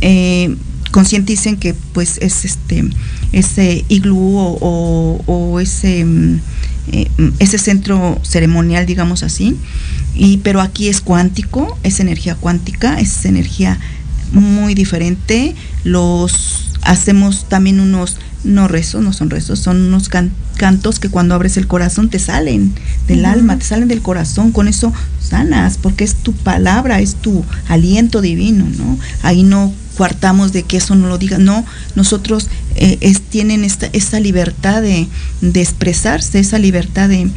eh, 0.00 0.54
concienticen 0.90 1.56
que 1.56 1.74
pues 1.92 2.18
es 2.22 2.44
este 2.44 2.84
ese 3.32 3.84
iglú 3.88 4.36
o, 4.38 5.60
ese 5.60 6.04
mm, 6.04 6.40
eh, 6.92 7.10
ese 7.38 7.58
centro 7.58 8.20
ceremonial 8.22 8.86
digamos 8.86 9.22
así. 9.22 9.56
Y 10.14 10.38
pero 10.38 10.60
aquí 10.60 10.88
es 10.88 11.00
cuántico 11.00 11.78
es 11.82 12.00
energía 12.00 12.34
cuántica 12.36 12.98
es 13.00 13.24
energía 13.24 13.78
muy 14.32 14.74
diferente. 14.74 15.54
Los 15.84 16.70
hacemos 16.82 17.48
también 17.48 17.80
unos 17.80 18.18
no 18.46 18.68
rezos, 18.68 19.02
no 19.02 19.12
son 19.12 19.30
rezos, 19.30 19.58
son 19.58 19.82
unos 19.82 20.08
cantos 20.56 21.00
que 21.00 21.08
cuando 21.08 21.34
abres 21.34 21.56
el 21.56 21.66
corazón 21.66 22.08
te 22.08 22.18
salen 22.18 22.72
del 23.06 23.24
alma, 23.24 23.58
te 23.58 23.64
salen 23.64 23.88
del 23.88 24.02
corazón, 24.02 24.52
con 24.52 24.68
eso 24.68 24.92
sanas, 25.20 25.78
porque 25.78 26.04
es 26.04 26.14
tu 26.14 26.32
palabra, 26.32 27.00
es 27.00 27.16
tu 27.16 27.44
aliento 27.68 28.20
divino, 28.20 28.66
¿no? 28.78 28.98
Ahí 29.22 29.42
no 29.42 29.72
cuartamos 29.96 30.52
de 30.52 30.62
que 30.62 30.76
eso 30.76 30.94
no 30.94 31.08
lo 31.08 31.18
diga, 31.18 31.38
no, 31.38 31.64
nosotros 31.94 32.48
eh, 32.74 33.14
tienen 33.30 33.64
esta, 33.64 33.86
esta 33.92 34.20
libertad 34.20 34.82
de, 34.82 35.08
de 35.40 35.62
expresarse, 35.62 36.38
esa 36.38 36.58
libertad 36.58 37.08
de, 37.08 37.30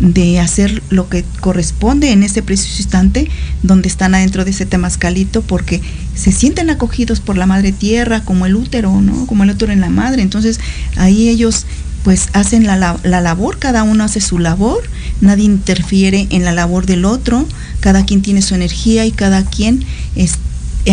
de 0.00 0.40
hacer 0.40 0.82
lo 0.90 1.08
que 1.08 1.24
corresponde 1.40 2.12
en 2.12 2.22
ese 2.22 2.42
preciso 2.42 2.82
instante 2.82 3.28
donde 3.62 3.88
están 3.88 4.14
adentro 4.14 4.44
de 4.44 4.50
ese 4.50 4.66
temascalito 4.66 5.42
porque 5.42 5.80
se 6.14 6.32
sienten 6.32 6.70
acogidos 6.70 7.20
por 7.20 7.36
la 7.36 7.46
madre 7.46 7.72
tierra 7.72 8.22
como 8.22 8.46
el 8.46 8.56
útero, 8.56 9.00
¿no? 9.00 9.26
Como 9.26 9.44
el 9.44 9.50
útero 9.50 9.72
en 9.72 9.80
la 9.80 9.90
madre. 9.90 10.22
Entonces 10.22 10.60
ahí 10.96 11.28
ellos 11.28 11.66
pues 12.04 12.28
hacen 12.34 12.66
la, 12.66 12.76
la, 13.02 13.20
labor, 13.20 13.58
cada 13.58 13.82
uno 13.82 14.04
hace 14.04 14.20
su 14.20 14.38
labor, 14.38 14.84
nadie 15.20 15.44
interfiere 15.44 16.28
en 16.30 16.44
la 16.44 16.52
labor 16.52 16.86
del 16.86 17.04
otro, 17.04 17.48
cada 17.80 18.04
quien 18.04 18.22
tiene 18.22 18.42
su 18.42 18.54
energía 18.54 19.04
y 19.04 19.10
cada 19.10 19.44
quien 19.44 19.84
este, 20.14 20.38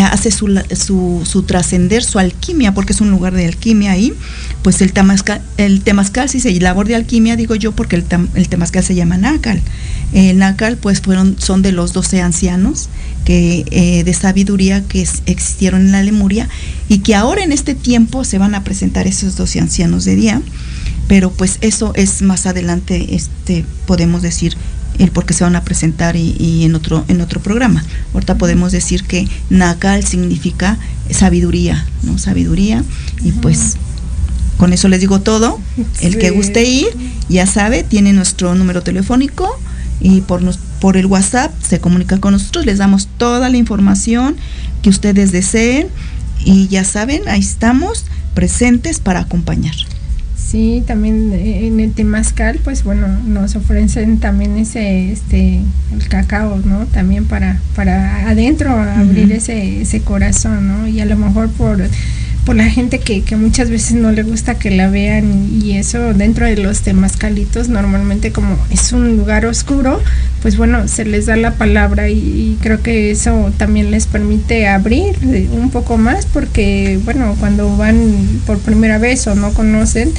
hace 0.01 0.31
su, 0.31 0.47
su, 0.75 1.21
su 1.23 1.43
trascender, 1.43 2.03
su 2.03 2.19
alquimia, 2.19 2.73
porque 2.73 2.93
es 2.93 3.01
un 3.01 3.11
lugar 3.11 3.33
de 3.33 3.45
alquimia 3.45 3.91
ahí, 3.91 4.13
pues 4.63 4.81
el 4.81 4.93
temazcal, 4.93 5.41
el 5.57 5.81
temazcal 5.81 6.29
si 6.29 6.39
se 6.39 6.51
labor 6.59 6.87
de 6.87 6.95
alquimia, 6.95 7.35
digo 7.35 7.55
yo, 7.55 7.73
porque 7.73 7.95
el, 7.95 8.05
el 8.33 8.49
temazcal 8.49 8.83
se 8.83 8.95
llama 8.95 9.17
nácal. 9.17 9.61
El 10.13 10.37
nácal, 10.37 10.77
pues 10.77 11.01
fueron, 11.01 11.35
son 11.39 11.61
de 11.61 11.71
los 11.71 11.93
doce 11.93 12.21
ancianos 12.21 12.89
que, 13.25 13.65
eh, 13.71 14.03
de 14.03 14.13
sabiduría 14.13 14.83
que 14.83 15.07
existieron 15.25 15.81
en 15.81 15.91
la 15.91 16.03
Lemuria 16.03 16.47
y 16.89 16.99
que 16.99 17.15
ahora 17.15 17.43
en 17.43 17.51
este 17.51 17.75
tiempo 17.75 18.23
se 18.23 18.37
van 18.37 18.55
a 18.55 18.63
presentar 18.63 19.07
esos 19.07 19.35
doce 19.35 19.59
ancianos 19.59 20.05
de 20.05 20.15
día, 20.15 20.41
pero 21.07 21.31
pues 21.31 21.57
eso 21.61 21.93
es 21.95 22.21
más 22.21 22.45
adelante, 22.45 23.15
este, 23.15 23.65
podemos 23.85 24.21
decir, 24.21 24.55
el 24.99 25.11
por 25.11 25.25
qué 25.25 25.33
se 25.33 25.43
van 25.43 25.55
a 25.55 25.63
presentar 25.63 26.15
y, 26.15 26.63
en 26.63 26.75
otro 26.75 27.03
en 27.07 27.21
otro 27.21 27.41
programa. 27.41 27.83
Ahorita 28.13 28.37
podemos 28.37 28.71
decir 28.71 29.03
que 29.03 29.27
Nakal 29.49 30.03
significa 30.05 30.77
sabiduría, 31.09 31.85
¿no? 32.03 32.17
Sabiduría 32.17 32.83
y 33.23 33.31
pues 33.31 33.77
con 34.57 34.73
eso 34.73 34.87
les 34.87 35.01
digo 35.01 35.21
todo. 35.21 35.59
El 36.01 36.17
que 36.17 36.29
guste 36.29 36.63
ir, 36.63 36.87
ya 37.27 37.45
sabe, 37.45 37.83
tiene 37.83 38.13
nuestro 38.13 38.55
número 38.55 38.81
telefónico 38.81 39.59
y 39.99 40.21
por 40.21 40.41
por 40.79 40.97
el 40.97 41.05
WhatsApp 41.05 41.51
se 41.65 41.79
comunica 41.79 42.19
con 42.19 42.33
nosotros, 42.33 42.65
les 42.65 42.77
damos 42.77 43.07
toda 43.17 43.49
la 43.49 43.57
información 43.57 44.35
que 44.81 44.89
ustedes 44.89 45.31
deseen 45.31 45.87
y 46.43 46.67
ya 46.67 46.83
saben, 46.83 47.21
ahí 47.29 47.39
estamos 47.39 48.05
presentes 48.33 48.99
para 48.99 49.21
acompañar. 49.21 49.75
Sí, 50.53 50.83
también 50.85 51.33
eh, 51.33 51.65
en 51.65 51.79
el 51.79 51.93
temazcal, 51.93 52.59
pues 52.63 52.83
bueno, 52.83 53.07
nos 53.07 53.55
ofrecen 53.55 54.19
también 54.19 54.55
ese, 54.59 55.11
este, 55.11 55.61
el 55.91 56.07
cacao, 56.09 56.61
¿no? 56.63 56.85
También 56.85 57.25
para, 57.25 57.59
para 57.75 58.29
adentro 58.29 58.69
abrir 58.69 59.31
ese, 59.31 59.81
ese 59.81 60.01
corazón, 60.01 60.67
¿no? 60.67 60.87
Y 60.87 60.99
a 60.99 61.05
lo 61.05 61.17
mejor 61.17 61.49
por 61.49 61.81
por 62.45 62.55
la 62.55 62.69
gente 62.69 62.99
que, 62.99 63.21
que, 63.21 63.35
muchas 63.35 63.69
veces 63.69 63.93
no 63.93 64.11
le 64.11 64.23
gusta 64.23 64.59
que 64.59 64.69
la 64.69 64.89
vean 64.89 65.49
y 65.61 65.77
eso 65.77 66.13
dentro 66.13 66.45
de 66.45 66.57
los 66.57 66.81
temazcalitos 66.81 67.69
normalmente 67.69 68.31
como 68.31 68.57
es 68.69 68.91
un 68.91 69.15
lugar 69.15 69.45
oscuro 69.45 70.01
pues 70.41 70.57
bueno 70.57 70.87
se 70.87 71.05
les 71.05 71.25
da 71.25 71.37
la 71.37 71.55
palabra 71.55 72.09
y, 72.09 72.57
creo 72.61 72.81
que 72.81 73.11
eso 73.11 73.51
también 73.57 73.91
les 73.91 74.07
permite 74.07 74.67
abrir 74.67 75.15
un 75.51 75.69
poco 75.69 75.97
más 75.97 76.25
porque 76.25 76.99
bueno 77.05 77.35
cuando 77.39 77.75
van 77.77 78.41
por 78.45 78.59
primera 78.59 78.97
vez 78.97 79.25
o 79.27 79.35
no 79.35 79.53
conocen 79.53 80.11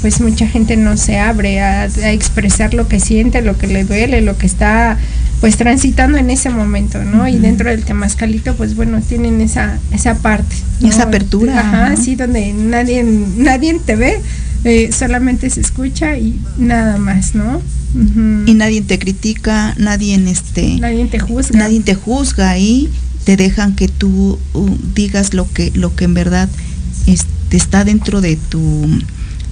pues 0.00 0.20
mucha 0.20 0.46
gente 0.46 0.76
no 0.76 0.96
se 0.96 1.18
abre 1.18 1.60
a, 1.60 1.82
a 1.82 2.12
expresar 2.12 2.74
lo 2.74 2.86
que 2.86 3.00
siente 3.00 3.42
lo 3.42 3.58
que 3.58 3.66
le 3.66 3.84
duele 3.84 4.20
lo 4.20 4.38
que 4.38 4.46
está 4.46 4.98
pues 5.42 5.56
transitando 5.56 6.18
en 6.18 6.30
ese 6.30 6.50
momento, 6.50 7.02
¿no? 7.02 7.26
Y 7.26 7.36
dentro 7.36 7.68
del 7.68 7.82
temazcalito, 7.84 8.54
pues 8.54 8.76
bueno, 8.76 9.00
tienen 9.00 9.40
esa, 9.40 9.80
esa 9.90 10.14
parte. 10.14 10.54
Esa 10.84 11.02
apertura. 11.02 11.58
Ajá, 11.58 11.96
sí, 11.96 12.14
donde 12.14 12.52
nadie, 12.52 13.02
nadie 13.02 13.76
te 13.84 13.96
ve, 13.96 14.20
eh, 14.62 14.90
solamente 14.92 15.50
se 15.50 15.60
escucha 15.60 16.16
y 16.16 16.38
nada 16.58 16.96
más, 16.96 17.34
¿no? 17.34 17.60
Y 18.46 18.54
nadie 18.54 18.82
te 18.82 19.00
critica, 19.00 19.74
nadie 19.78 20.14
en 20.14 20.28
este... 20.28 20.76
Nadie 20.78 21.06
te 21.06 21.18
juzga. 21.18 21.58
Nadie 21.58 21.80
te 21.80 21.96
juzga 21.96 22.56
y 22.56 22.88
te 23.24 23.36
dejan 23.36 23.74
que 23.74 23.88
tú 23.88 24.38
uh, 24.54 24.76
digas 24.94 25.34
lo 25.34 25.50
que, 25.52 25.72
lo 25.74 25.96
que 25.96 26.04
en 26.04 26.14
verdad 26.14 26.48
está 27.50 27.82
dentro 27.82 28.20
de 28.20 28.36
tu, 28.36 28.86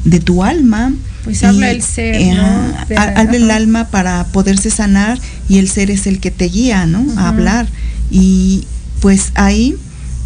de 0.04 0.20
tu 0.20 0.44
alma 0.44 0.92
Pues 1.24 1.44
habla 1.44 1.70
el 1.70 1.82
ser, 1.82 2.34
¿no? 2.34 2.74
habla 2.96 3.36
el 3.36 3.50
alma 3.50 3.88
para 3.88 4.24
poderse 4.28 4.70
sanar 4.70 5.18
y 5.48 5.58
el 5.58 5.68
ser 5.68 5.90
es 5.90 6.06
el 6.06 6.18
que 6.20 6.30
te 6.30 6.46
guía, 6.46 6.86
¿no? 6.86 7.04
A 7.18 7.28
hablar. 7.28 7.66
Y 8.10 8.64
pues 9.00 9.32
ahí 9.34 9.76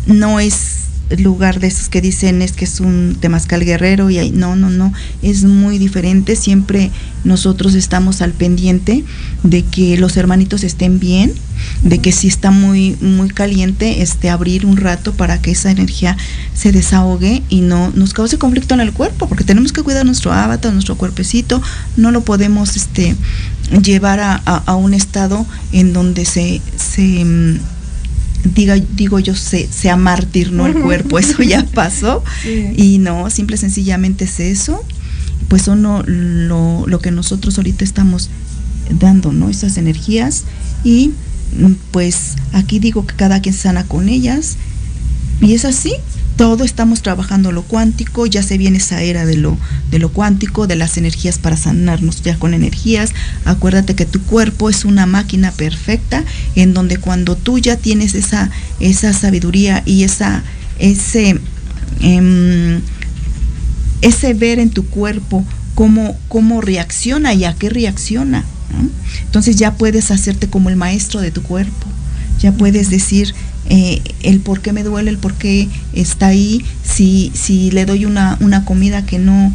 no 0.07 0.41
es 0.41 0.84
lugar 1.19 1.61
de 1.61 1.67
esos 1.67 1.89
que 1.89 2.01
dicen 2.01 2.43
es 2.43 2.53
que 2.53 2.65
es 2.65 2.81
un 2.81 3.17
temazcal 3.21 3.65
guerrero 3.65 4.11
y 4.11 4.19
ahí 4.19 4.31
no, 4.31 4.57
no, 4.57 4.71
no, 4.71 4.93
es 5.23 5.45
muy 5.45 5.79
diferente, 5.79 6.37
siempre 6.37 6.91
nosotros 7.25 7.75
estamos 7.75 8.23
al 8.23 8.33
pendiente 8.33 9.05
de 9.43 9.63
que 9.63 9.97
los 9.99 10.17
hermanitos 10.17 10.65
estén 10.65 10.99
bien, 10.99 11.33
de 11.83 11.99
que 11.99 12.13
si 12.13 12.29
está 12.29 12.51
muy 12.51 12.97
muy 13.01 13.29
caliente, 13.29 14.03
este 14.03 14.31
abrir 14.31 14.67
un 14.67 14.77
rato 14.77 15.13
para 15.13 15.41
que 15.41 15.53
esa 15.53 15.71
energía 15.71 16.17
se 16.55 16.73
desahogue 16.73 17.43
y 17.49 17.61
no 17.61 17.91
nos 17.95 18.13
cause 18.13 18.39
conflicto 18.39 18.75
en 18.75 18.81
el 18.81 18.93
cuerpo, 18.93 19.29
porque 19.29 19.45
tenemos 19.45 19.73
que 19.73 19.83
cuidar 19.83 20.05
nuestro 20.07 20.33
avatar, 20.33 20.73
nuestro 20.73 20.97
cuerpecito, 20.97 21.63
no 21.97 22.11
lo 22.11 22.23
podemos 22.23 22.77
este 22.77 23.15
llevar 23.83 24.21
a, 24.21 24.35
a 24.37 24.75
un 24.77 24.95
estado 24.95 25.47
en 25.73 25.93
donde 25.93 26.25
se, 26.25 26.61
se 26.77 27.25
mm, 27.25 27.59
diga, 28.45 28.77
digo 28.77 29.19
yo, 29.19 29.35
se, 29.35 29.69
sea 29.73 29.97
mártir, 29.97 30.53
¿no? 30.53 30.67
El 30.67 30.75
cuerpo, 30.83 31.19
eso 31.19 31.43
ya 31.43 31.65
pasó. 31.65 32.23
Y 32.77 32.99
no, 32.99 33.31
simple 33.31 33.57
sencillamente 33.57 34.25
es 34.25 34.41
eso. 34.41 34.85
Pues 35.49 35.63
son 35.63 35.83
lo, 35.83 36.87
lo 36.87 36.99
que 37.01 37.11
nosotros 37.11 37.59
ahorita 37.59 37.85
estamos 37.85 38.31
dando, 38.91 39.33
¿no? 39.33 39.49
Esas 39.49 39.77
energías. 39.77 40.45
Y 40.85 41.13
pues 41.91 42.35
aquí 42.53 42.79
digo 42.79 43.07
que 43.07 43.15
cada 43.15 43.41
quien 43.41 43.55
sana 43.55 43.85
con 43.85 44.09
ellas. 44.09 44.57
Y 45.41 45.55
es 45.55 45.65
así, 45.65 45.95
todo 46.37 46.65
estamos 46.65 47.03
trabajando 47.03 47.53
lo 47.53 47.63
cuántico, 47.63 48.27
ya 48.27 48.43
se 48.43 48.59
viene 48.59 48.79
esa 48.79 49.03
era 49.03 49.25
de 49.25 49.37
lo, 49.37 49.57
de 49.91 49.99
lo 49.99 50.11
cuántico, 50.11 50.67
de 50.67 50.77
las 50.77 50.97
energías 50.97 51.39
para 51.39 51.57
sanarnos 51.57 52.23
ya 52.23 52.37
con 52.39 52.55
energías. 52.55 53.11
Acuérdate 53.45 53.95
que 53.95 54.05
tu 54.05 54.21
cuerpo 54.23 54.69
es 54.69 54.85
una 54.85 55.07
máquina 55.07 55.53
perfecta 55.53 56.25
en 56.57 56.75
donde 56.75 56.97
cuando 56.97 57.37
tú 57.37 57.59
ya 57.59 57.77
tienes 57.77 58.15
esa, 58.15 58.51
esa 58.81 59.13
sabiduría 59.13 59.83
y 59.87 60.03
esa, 60.03 60.43
ese, 60.79 61.39
em, 62.01 62.81
ese 64.01 64.35
ver 64.35 64.59
en 64.59 64.71
tu 64.71 64.87
cuerpo 64.87 65.45
cómo, 65.75 66.17
cómo 66.29 66.61
reacciona 66.61 67.35
y 67.35 67.45
a 67.45 67.55
qué 67.55 67.71
reacciona. 67.71 68.45
Entonces 69.25 69.57
ya 69.57 69.75
puedes 69.75 70.11
hacerte 70.11 70.49
como 70.49 70.69
el 70.69 70.77
maestro 70.77 71.21
de 71.21 71.31
tu 71.31 71.43
cuerpo. 71.43 71.87
Ya 72.41 72.53
puedes 72.53 72.91
decir, 72.91 73.35
eh, 73.69 74.03
el 74.23 74.41
por 74.41 74.61
qué 74.61 74.73
me 74.73 74.83
duele, 74.83 75.11
el 75.11 75.19
por 75.19 75.35
qué 75.35 75.69
está 75.93 76.29
ahí, 76.29 76.65
si, 76.83 77.33
si 77.35 77.71
le 77.71 77.87
doy 77.87 78.05
una, 78.05 78.37
una 78.41 78.65
comida 78.65 79.07
que 79.07 79.19
no, 79.19 79.53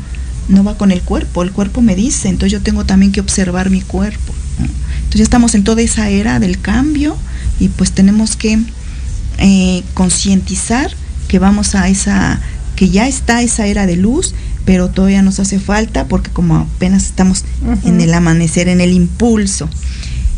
no 0.47 0.63
va 0.63 0.77
con 0.77 0.91
el 0.91 1.01
cuerpo, 1.01 1.43
el 1.43 1.51
cuerpo 1.51 1.81
me 1.81 1.95
dice, 1.95 2.27
entonces 2.27 2.51
yo 2.51 2.61
tengo 2.61 2.85
también 2.85 3.11
que 3.11 3.21
observar 3.21 3.69
mi 3.69 3.81
cuerpo. 3.81 4.33
Entonces 4.59 5.19
ya 5.19 5.23
estamos 5.23 5.55
en 5.55 5.63
toda 5.63 5.81
esa 5.81 6.09
era 6.09 6.39
del 6.39 6.59
cambio 6.59 7.15
y 7.59 7.69
pues 7.69 7.91
tenemos 7.91 8.35
que 8.35 8.59
eh, 9.37 9.83
concientizar 9.93 10.91
que 11.27 11.39
vamos 11.39 11.75
a 11.75 11.87
esa, 11.87 12.41
que 12.75 12.89
ya 12.89 13.07
está 13.07 13.41
esa 13.41 13.67
era 13.67 13.85
de 13.85 13.95
luz, 13.95 14.33
pero 14.65 14.89
todavía 14.89 15.21
nos 15.21 15.39
hace 15.39 15.59
falta 15.59 16.07
porque 16.07 16.31
como 16.31 16.57
apenas 16.57 17.05
estamos 17.05 17.45
en 17.85 18.01
el 18.01 18.13
amanecer, 18.13 18.67
en 18.67 18.81
el 18.81 18.91
impulso. 18.91 19.69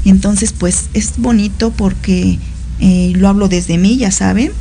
Entonces 0.05 0.53
pues 0.53 0.89
es 0.93 1.13
bonito 1.17 1.71
porque 1.71 2.37
eh, 2.81 3.13
lo 3.15 3.29
hablo 3.29 3.47
desde 3.47 3.77
mí, 3.77 3.97
ya 3.97 4.11
saben, 4.11 4.51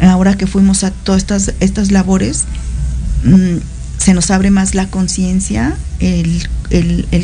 ahora 0.00 0.36
que 0.36 0.46
fuimos 0.46 0.84
a 0.84 0.90
todas 0.90 1.20
estas, 1.22 1.54
estas 1.60 1.92
labores, 1.92 2.44
mm, 3.24 3.58
se 3.98 4.14
nos 4.14 4.30
abre 4.30 4.50
más 4.50 4.74
la 4.74 4.88
conciencia, 4.88 5.76
el, 6.00 6.48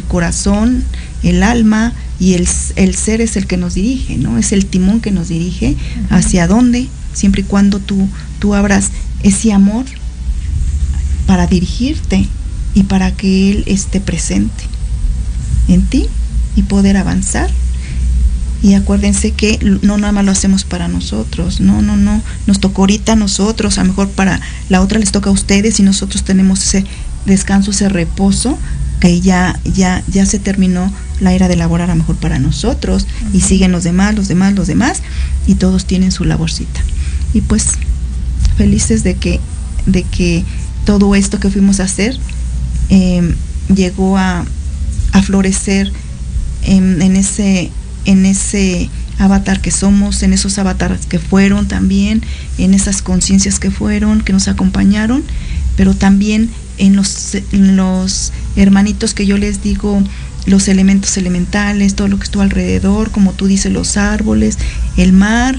corazón, 0.06 0.84
el 1.24 1.42
alma 1.42 1.92
y 2.20 2.34
el, 2.34 2.46
ser 2.46 3.20
es 3.20 3.36
el 3.36 3.46
que 3.46 3.56
nos 3.56 3.74
dirige, 3.74 4.16
¿no? 4.16 4.38
Es 4.38 4.52
el 4.52 4.66
timón 4.66 5.00
que 5.00 5.10
nos 5.10 5.28
dirige 5.28 5.76
hacia 6.10 6.46
dónde, 6.46 6.86
siempre 7.14 7.40
y 7.40 7.44
cuando 7.44 7.80
tú, 7.80 8.08
tú 8.38 8.54
abras 8.54 8.90
ese 9.24 9.52
amor 9.52 9.86
para 11.26 11.48
dirigirte 11.48 12.28
y 12.74 12.84
para 12.84 13.10
que 13.10 13.50
Él 13.50 13.64
esté 13.66 14.00
presente 14.00 14.64
en 15.66 15.82
ti 15.82 16.06
y 16.54 16.62
poder 16.62 16.96
avanzar 16.96 17.50
y 18.62 18.74
acuérdense 18.74 19.30
que 19.32 19.58
no 19.82 19.98
nada 19.98 20.12
más 20.12 20.24
lo 20.24 20.32
hacemos 20.32 20.64
para 20.64 20.88
nosotros, 20.88 21.60
no, 21.60 21.80
no, 21.80 21.96
no, 21.96 22.20
nos 22.46 22.58
tocó 22.58 22.82
ahorita 22.82 23.12
a 23.12 23.16
nosotros, 23.16 23.78
a 23.78 23.82
lo 23.82 23.90
mejor 23.90 24.08
para 24.08 24.40
la 24.68 24.80
otra 24.80 24.98
les 24.98 25.12
toca 25.12 25.30
a 25.30 25.32
ustedes 25.32 25.78
y 25.78 25.82
nosotros 25.82 26.24
tenemos 26.24 26.62
ese 26.62 26.84
descanso, 27.24 27.70
ese 27.70 27.88
reposo, 27.88 28.58
que 29.00 29.20
ya, 29.20 29.60
ya, 29.64 30.02
ya 30.08 30.26
se 30.26 30.40
terminó 30.40 30.92
la 31.20 31.32
era 31.32 31.46
de 31.46 31.54
laborar 31.54 31.88
a 31.90 31.94
lo 31.94 32.00
mejor 32.00 32.16
para 32.16 32.40
nosotros 32.40 33.06
y 33.32 33.40
siguen 33.40 33.70
los 33.70 33.84
demás, 33.84 34.16
los 34.16 34.26
demás, 34.26 34.54
los 34.54 34.66
demás 34.66 35.02
y 35.46 35.54
todos 35.54 35.84
tienen 35.84 36.10
su 36.10 36.24
laborcita. 36.24 36.80
Y 37.32 37.42
pues 37.42 37.72
felices 38.56 39.04
de 39.04 39.14
que, 39.14 39.38
de 39.86 40.02
que 40.02 40.44
todo 40.84 41.14
esto 41.14 41.38
que 41.38 41.50
fuimos 41.50 41.78
a 41.78 41.84
hacer 41.84 42.18
em, 42.88 43.34
llegó 43.72 44.18
a, 44.18 44.44
a 45.12 45.22
florecer 45.22 45.92
en, 46.62 47.00
en 47.00 47.14
ese 47.14 47.70
en 48.08 48.24
ese 48.24 48.88
avatar 49.18 49.60
que 49.60 49.70
somos, 49.70 50.22
en 50.22 50.32
esos 50.32 50.58
avatares 50.58 51.04
que 51.04 51.18
fueron 51.18 51.68
también, 51.68 52.22
en 52.56 52.72
esas 52.72 53.02
conciencias 53.02 53.60
que 53.60 53.70
fueron, 53.70 54.22
que 54.22 54.32
nos 54.32 54.48
acompañaron, 54.48 55.22
pero 55.76 55.92
también 55.92 56.48
en 56.78 56.96
los, 56.96 57.36
los 57.52 58.32
hermanitos 58.56 59.12
que 59.12 59.26
yo 59.26 59.36
les 59.36 59.62
digo, 59.62 60.02
los 60.46 60.68
elementos 60.68 61.18
elementales, 61.18 61.96
todo 61.96 62.08
lo 62.08 62.16
que 62.16 62.24
estuvo 62.24 62.42
alrededor, 62.42 63.10
como 63.10 63.34
tú 63.34 63.46
dices, 63.46 63.70
los 63.70 63.98
árboles, 63.98 64.56
el 64.96 65.12
mar, 65.12 65.58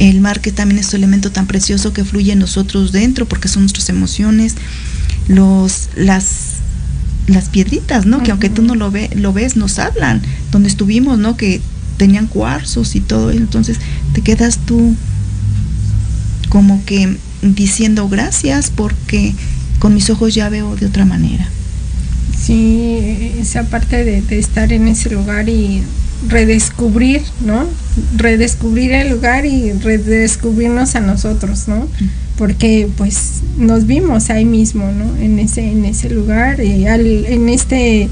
el 0.00 0.20
mar 0.20 0.40
que 0.40 0.50
también 0.50 0.80
es 0.80 0.92
un 0.94 0.96
elemento 0.96 1.30
tan 1.30 1.46
precioso 1.46 1.92
que 1.92 2.04
fluye 2.04 2.32
en 2.32 2.40
nosotros 2.40 2.90
dentro, 2.90 3.26
porque 3.26 3.46
son 3.46 3.62
nuestras 3.62 3.88
emociones, 3.88 4.56
los, 5.28 5.90
las, 5.94 6.54
las 7.28 7.50
piedritas, 7.50 8.04
¿no? 8.04 8.20
Que 8.24 8.32
aunque 8.32 8.50
tú 8.50 8.62
no 8.62 8.74
lo, 8.74 8.90
ve, 8.90 9.10
lo 9.14 9.32
ves, 9.32 9.54
nos 9.54 9.78
hablan, 9.78 10.22
donde 10.50 10.68
estuvimos, 10.68 11.18
¿no? 11.20 11.36
Que 11.36 11.60
tenían 12.04 12.26
cuarzos 12.26 12.96
y 12.96 13.00
todo 13.00 13.30
eso. 13.30 13.38
Entonces 13.38 13.78
te 14.12 14.20
quedas 14.20 14.58
tú 14.58 14.94
como 16.50 16.84
que 16.84 17.16
diciendo 17.40 18.10
gracias 18.10 18.70
porque 18.70 19.32
con 19.78 19.94
mis 19.94 20.10
ojos 20.10 20.34
ya 20.34 20.50
veo 20.50 20.76
de 20.76 20.84
otra 20.84 21.06
manera. 21.06 21.48
Sí, 22.38 23.32
esa 23.40 23.62
parte 23.64 24.04
de, 24.04 24.20
de 24.20 24.38
estar 24.38 24.70
en 24.70 24.86
ese 24.86 25.08
lugar 25.08 25.48
y 25.48 25.82
redescubrir, 26.28 27.22
¿no? 27.40 27.64
Redescubrir 28.18 28.92
el 28.92 29.08
lugar 29.08 29.46
y 29.46 29.72
redescubrirnos 29.72 30.94
a 30.96 31.00
nosotros, 31.00 31.68
¿no? 31.68 31.88
Porque 32.36 32.86
pues 32.98 33.40
nos 33.56 33.86
vimos 33.86 34.28
ahí 34.28 34.44
mismo, 34.44 34.92
¿no? 34.92 35.16
En 35.16 35.38
ese, 35.38 35.70
en 35.70 35.86
ese 35.86 36.10
lugar 36.10 36.60
y 36.60 36.86
al, 36.86 37.06
en 37.06 37.48
este 37.48 38.10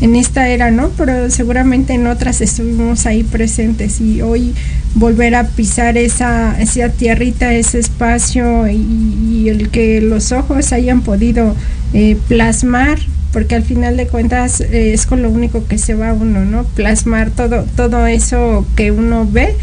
en 0.00 0.16
esta 0.16 0.48
era, 0.48 0.70
¿no? 0.70 0.90
Pero 0.96 1.30
seguramente 1.30 1.94
en 1.94 2.06
otras 2.06 2.40
estuvimos 2.40 3.06
ahí 3.06 3.22
presentes 3.22 4.00
y 4.00 4.22
hoy 4.22 4.54
volver 4.94 5.34
a 5.34 5.44
pisar 5.48 5.96
esa, 5.96 6.60
esa 6.60 6.88
tierrita, 6.88 7.52
ese 7.52 7.78
espacio 7.78 8.68
y, 8.68 9.48
el 9.48 9.68
que 9.68 10.00
los 10.00 10.32
ojos 10.32 10.72
hayan 10.72 11.02
podido 11.02 11.54
eh, 11.92 12.16
plasmar, 12.28 12.98
porque 13.32 13.54
al 13.54 13.62
final 13.62 13.96
de 13.96 14.06
cuentas 14.06 14.60
eh, 14.62 14.94
es 14.94 15.04
con 15.04 15.22
lo 15.22 15.28
único 15.28 15.66
que 15.66 15.76
se 15.76 15.94
va 15.94 16.14
uno, 16.14 16.44
¿no? 16.44 16.64
Plasmar 16.64 17.30
todo, 17.30 17.64
todo 17.76 18.06
eso 18.06 18.66
que 18.74 18.90
uno 18.90 19.28
ve 19.30 19.54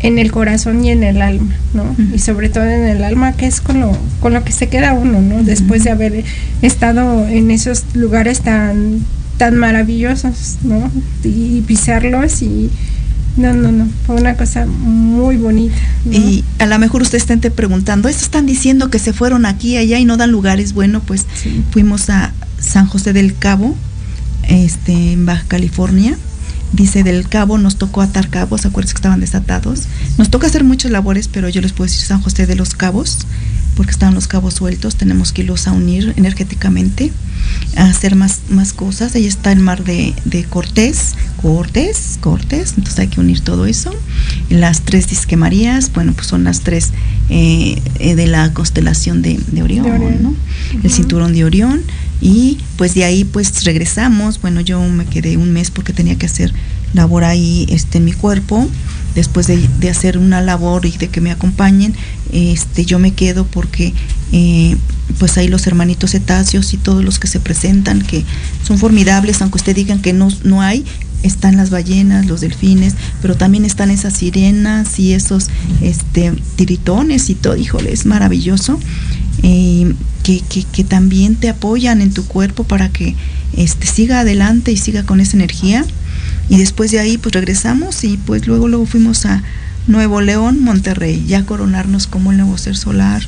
en 0.00 0.18
el 0.18 0.30
corazón 0.30 0.84
y 0.84 0.90
en 0.90 1.02
el 1.02 1.22
alma, 1.22 1.54
¿no? 1.72 1.96
Y 2.14 2.18
sobre 2.18 2.50
todo 2.50 2.64
en 2.64 2.84
el 2.84 3.02
alma, 3.02 3.32
que 3.32 3.46
es 3.46 3.62
con 3.62 3.80
lo, 3.80 3.96
con 4.20 4.34
lo 4.34 4.44
que 4.44 4.52
se 4.52 4.68
queda 4.68 4.92
uno, 4.92 5.22
¿no? 5.22 5.42
Después 5.42 5.84
de 5.84 5.90
haber 5.90 6.24
estado 6.60 7.26
en 7.26 7.50
esos 7.50 7.84
lugares 7.94 8.42
tan 8.42 9.00
tan 9.36 9.56
maravillosos, 9.56 10.58
¿no? 10.62 10.90
Y 11.22 11.60
pisarlos 11.62 12.42
y 12.42 12.70
no, 13.36 13.52
no, 13.52 13.72
no, 13.72 13.88
fue 14.06 14.16
una 14.16 14.36
cosa 14.36 14.64
muy 14.66 15.36
bonita. 15.36 15.74
Y 16.10 16.44
a 16.58 16.66
lo 16.66 16.78
mejor 16.78 17.02
usted 17.02 17.18
estén 17.18 17.40
preguntando, 17.40 18.08
estos 18.08 18.24
están 18.24 18.46
diciendo 18.46 18.90
que 18.90 18.98
se 18.98 19.12
fueron 19.12 19.44
aquí, 19.44 19.76
allá 19.76 19.98
y 19.98 20.04
no 20.04 20.16
dan 20.16 20.30
lugares. 20.30 20.72
Bueno, 20.72 21.00
pues 21.04 21.26
fuimos 21.70 22.10
a 22.10 22.32
San 22.60 22.86
José 22.86 23.12
del 23.12 23.36
Cabo, 23.36 23.74
este, 24.48 25.12
en 25.12 25.26
Baja 25.26 25.44
California. 25.48 26.16
Dice 26.72 27.04
del 27.04 27.28
Cabo, 27.28 27.58
nos 27.58 27.76
tocó 27.76 28.02
atar 28.02 28.28
cabos, 28.30 28.66
acuérdense 28.66 28.94
que 28.94 28.98
estaban 28.98 29.20
desatados. 29.20 29.84
Nos 30.18 30.30
toca 30.30 30.48
hacer 30.48 30.64
muchas 30.64 30.90
labores, 30.90 31.28
pero 31.28 31.48
yo 31.48 31.60
les 31.60 31.72
puedo 31.72 31.86
decir 31.86 32.04
San 32.04 32.20
José 32.20 32.46
de 32.46 32.56
los 32.56 32.74
Cabos. 32.74 33.18
Porque 33.76 33.92
están 33.92 34.14
los 34.14 34.26
cabos 34.28 34.54
sueltos, 34.54 34.96
tenemos 34.96 35.32
que 35.32 35.42
irlos 35.42 35.66
a 35.66 35.72
unir 35.72 36.14
energéticamente, 36.16 37.12
a 37.76 37.84
hacer 37.84 38.14
más, 38.16 38.40
más 38.48 38.72
cosas. 38.72 39.14
Ahí 39.14 39.26
está 39.26 39.52
el 39.52 39.60
mar 39.60 39.84
de, 39.84 40.14
de 40.24 40.44
Cortés, 40.44 41.14
Cortés, 41.40 42.18
Cortés, 42.20 42.74
entonces 42.76 42.98
hay 42.98 43.08
que 43.08 43.20
unir 43.20 43.40
todo 43.40 43.66
eso. 43.66 43.94
Las 44.48 44.82
tres 44.82 45.08
disquemarías, 45.08 45.92
bueno, 45.92 46.12
pues 46.12 46.26
son 46.26 46.44
las 46.44 46.60
tres 46.60 46.92
eh, 47.30 47.80
eh, 47.98 48.14
de 48.14 48.26
la 48.26 48.52
constelación 48.52 49.22
de, 49.22 49.40
Orión, 49.62 50.22
¿no? 50.22 50.34
El 50.82 50.90
cinturón 50.90 51.32
de 51.32 51.44
Orión. 51.44 51.82
Y 52.20 52.58
pues 52.76 52.94
de 52.94 53.04
ahí 53.04 53.24
pues 53.24 53.64
regresamos, 53.64 54.40
bueno, 54.40 54.60
yo 54.60 54.82
me 54.82 55.04
quedé 55.04 55.36
un 55.36 55.52
mes 55.52 55.70
porque 55.70 55.92
tenía 55.92 56.16
que 56.16 56.26
hacer 56.26 56.54
labor 56.94 57.24
ahí 57.24 57.66
este, 57.68 58.00
mi 58.00 58.12
cuerpo 58.12 58.68
después 59.14 59.46
de, 59.46 59.90
hacer 59.90 60.18
una 60.18 60.40
labor 60.40 60.86
y 60.86 60.90
de 60.90 61.08
que 61.08 61.20
me 61.20 61.30
acompañen, 61.30 61.94
este, 62.32 62.84
yo 62.84 62.98
me 62.98 63.12
quedo 63.12 63.46
porque 63.46 63.94
eh, 64.32 64.76
pues 65.18 65.38
ahí 65.38 65.48
los 65.48 65.66
hermanitos 65.66 66.10
cetáceos 66.10 66.74
y 66.74 66.78
todos 66.78 67.04
los 67.04 67.18
que 67.18 67.28
se 67.28 67.40
presentan, 67.40 68.02
que 68.02 68.24
son 68.66 68.78
formidables, 68.78 69.40
aunque 69.40 69.58
usted 69.58 69.76
digan 69.76 70.00
que 70.00 70.12
no, 70.12 70.28
no 70.42 70.62
hay, 70.62 70.84
están 71.22 71.56
las 71.56 71.70
ballenas, 71.70 72.26
los 72.26 72.40
delfines, 72.40 72.94
pero 73.22 73.36
también 73.36 73.64
están 73.64 73.90
esas 73.90 74.14
sirenas 74.14 74.98
y 74.98 75.12
esos 75.12 75.48
este, 75.80 76.32
tiritones 76.56 77.30
y 77.30 77.34
todo, 77.34 77.56
híjole, 77.56 77.92
es 77.92 78.06
maravilloso. 78.06 78.78
Eh, 79.42 79.94
que, 80.22 80.40
que, 80.40 80.84
también 80.84 81.36
te 81.36 81.50
apoyan 81.50 82.00
en 82.00 82.10
tu 82.10 82.24
cuerpo 82.24 82.64
para 82.64 82.88
que 82.88 83.14
este, 83.58 83.86
siga 83.86 84.20
adelante 84.20 84.72
y 84.72 84.78
siga 84.78 85.02
con 85.02 85.20
esa 85.20 85.36
energía. 85.36 85.84
Y 86.48 86.58
después 86.58 86.90
de 86.90 87.00
ahí 87.00 87.18
pues 87.18 87.34
regresamos 87.34 88.04
y 88.04 88.16
pues 88.16 88.46
luego 88.46 88.68
luego 88.68 88.86
fuimos 88.86 89.24
a 89.26 89.42
Nuevo 89.86 90.20
León, 90.20 90.62
Monterrey, 90.62 91.24
ya 91.26 91.44
coronarnos 91.44 92.06
como 92.06 92.30
el 92.30 92.38
nuevo 92.38 92.56
ser 92.58 92.76
solar 92.76 93.22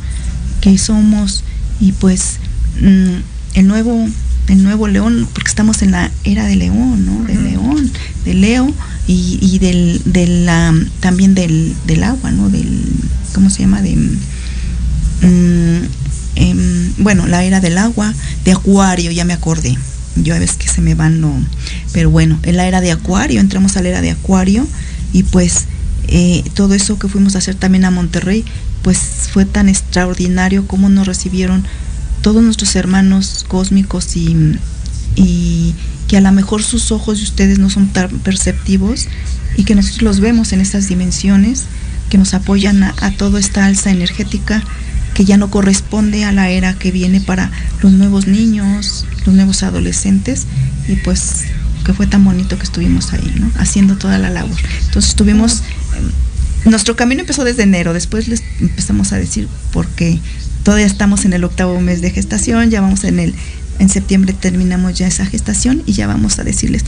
que 0.60 0.76
somos. 0.78 1.44
Y 1.80 1.92
pues 1.92 2.38
mm, 2.80 3.16
el 3.54 3.66
nuevo 3.66 4.08
el 4.48 4.62
nuevo 4.62 4.86
león 4.86 5.28
porque 5.32 5.48
estamos 5.48 5.82
en 5.82 5.90
la 5.92 6.10
era 6.24 6.44
de 6.46 6.56
león 6.56 7.04
no 7.04 7.24
de 7.24 7.34
león 7.34 7.90
de 8.24 8.34
leo 8.34 8.72
y, 9.06 9.38
y 9.40 9.58
del, 9.58 10.46
la 10.46 10.74
también 11.00 11.34
del, 11.34 11.74
del, 11.86 12.02
agua 12.04 12.30
no 12.30 12.48
del 12.48 12.84
cómo 13.34 13.50
se 13.50 13.60
llama 13.60 13.82
de 13.82 13.96
mm, 13.96 15.82
em, 16.36 16.92
bueno 16.98 17.26
la 17.26 17.44
era 17.44 17.60
del 17.60 17.78
agua 17.78 18.14
de 18.44 18.52
acuario 18.52 19.10
ya 19.10 19.24
me 19.24 19.32
acordé 19.32 19.76
yo 20.16 20.34
a 20.34 20.38
veces 20.38 20.56
que 20.56 20.68
se 20.68 20.80
me 20.80 20.94
van, 20.94 21.20
no. 21.20 21.34
Pero 21.92 22.10
bueno, 22.10 22.38
en 22.42 22.56
la 22.56 22.66
era 22.66 22.80
de 22.80 22.92
Acuario, 22.92 23.40
entramos 23.40 23.76
a 23.76 23.82
la 23.82 23.88
era 23.90 24.00
de 24.00 24.10
Acuario 24.10 24.66
y 25.12 25.22
pues 25.24 25.66
eh, 26.08 26.44
todo 26.54 26.74
eso 26.74 26.98
que 26.98 27.08
fuimos 27.08 27.34
a 27.34 27.38
hacer 27.38 27.54
también 27.54 27.84
a 27.84 27.90
Monterrey, 27.90 28.44
pues 28.82 28.98
fue 29.32 29.44
tan 29.44 29.68
extraordinario 29.68 30.66
como 30.66 30.88
nos 30.88 31.06
recibieron 31.06 31.64
todos 32.22 32.42
nuestros 32.42 32.76
hermanos 32.76 33.44
cósmicos 33.48 34.16
y, 34.16 34.58
y 35.16 35.74
que 36.08 36.16
a 36.16 36.20
lo 36.20 36.32
mejor 36.32 36.62
sus 36.62 36.92
ojos 36.92 37.18
de 37.18 37.24
ustedes 37.24 37.58
no 37.58 37.70
son 37.70 37.88
tan 37.88 38.10
perceptivos 38.20 39.08
y 39.56 39.64
que 39.64 39.74
nosotros 39.74 40.02
los 40.02 40.20
vemos 40.20 40.52
en 40.52 40.60
esas 40.60 40.88
dimensiones 40.88 41.64
que 42.10 42.18
nos 42.18 42.34
apoyan 42.34 42.82
a, 42.82 42.94
a 43.00 43.10
toda 43.10 43.40
esta 43.40 43.66
alza 43.66 43.90
energética 43.90 44.62
que 45.16 45.24
ya 45.24 45.38
no 45.38 45.50
corresponde 45.50 46.26
a 46.26 46.32
la 46.32 46.50
era 46.50 46.74
que 46.74 46.90
viene 46.90 47.22
para 47.22 47.50
los 47.80 47.90
nuevos 47.90 48.26
niños, 48.26 49.06
los 49.24 49.34
nuevos 49.34 49.62
adolescentes 49.62 50.44
y 50.88 50.96
pues 50.96 51.44
que 51.86 51.94
fue 51.94 52.06
tan 52.06 52.22
bonito 52.22 52.58
que 52.58 52.64
estuvimos 52.64 53.14
ahí, 53.14 53.34
¿no? 53.40 53.50
Haciendo 53.56 53.96
toda 53.96 54.18
la 54.18 54.28
labor. 54.28 54.58
Entonces 54.84 55.12
estuvimos, 55.12 55.62
em, 55.96 56.70
nuestro 56.70 56.96
camino 56.96 57.22
empezó 57.22 57.44
desde 57.44 57.62
enero, 57.62 57.94
después 57.94 58.28
les 58.28 58.42
empezamos 58.60 59.14
a 59.14 59.16
decir 59.16 59.48
porque 59.72 60.20
todavía 60.64 60.84
estamos 60.84 61.24
en 61.24 61.32
el 61.32 61.44
octavo 61.44 61.80
mes 61.80 62.02
de 62.02 62.10
gestación, 62.10 62.68
ya 62.68 62.82
vamos 62.82 63.04
en 63.04 63.18
el, 63.18 63.34
en 63.78 63.88
septiembre 63.88 64.34
terminamos 64.34 64.98
ya 64.98 65.06
esa 65.06 65.24
gestación 65.24 65.82
y 65.86 65.94
ya 65.94 66.06
vamos 66.06 66.38
a 66.38 66.44
decirles 66.44 66.84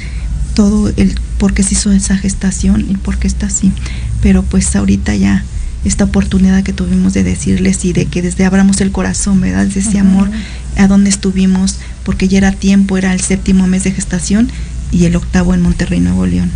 todo 0.53 0.93
el 0.99 1.19
por 1.39 1.55
qué 1.55 1.63
se 1.63 1.73
hizo 1.73 1.93
esa 1.93 2.19
gestación 2.19 2.91
y 2.91 2.99
por 2.99 3.17
qué 3.17 3.27
está 3.27 3.47
así. 3.47 3.73
Pero 4.21 4.43
pues 4.43 4.77
ahorita 4.77 5.15
ya 5.15 5.45
esta 5.85 6.05
oportunidad 6.05 6.63
que 6.63 6.73
tuvimos 6.73 7.15
de 7.15 7.25
decirles 7.25 7.85
y 7.85 7.93
de 7.93 8.07
que 8.07 8.23
desde 8.23 8.45
abramos 8.45 8.81
el 8.81 8.93
corazón, 8.93 9.41
¿verdad? 9.41 9.65
Desde 9.65 9.81
ese 9.81 9.99
amor 9.99 10.31
a 10.77 10.87
donde 10.87 11.11
estuvimos, 11.11 11.77
porque 12.05 12.29
ya 12.29 12.39
era 12.39 12.53
tiempo, 12.53 12.99
era 12.99 13.13
el 13.13 13.21
séptimo 13.21 13.67
mes 13.67 13.85
de 13.85 13.93
gestación 13.93 14.51
y 14.91 15.05
el 15.05 15.17
octavo 15.17 15.55
en 15.55 15.63
Monterrey, 15.63 16.01
Nuevo 16.01 16.27
León. 16.27 16.51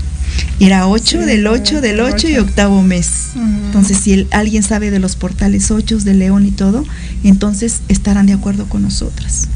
Era 0.60 0.86
ocho 0.86 1.20
del 1.20 1.46
ocho 1.46 1.80
del 1.80 2.00
ocho 2.00 2.28
y 2.28 2.36
octavo 2.36 2.82
mes. 2.82 3.30
Entonces, 3.34 3.98
si 3.98 4.26
alguien 4.30 4.62
sabe 4.62 4.90
de 4.90 4.98
los 4.98 5.16
portales 5.16 5.70
ocho 5.70 5.98
de 5.98 6.14
León 6.14 6.46
y 6.46 6.50
todo, 6.50 6.84
entonces 7.24 7.80
estarán 7.88 8.26
de 8.26 8.32
acuerdo 8.32 8.66
con 8.66 8.82
nosotras. 8.82 9.48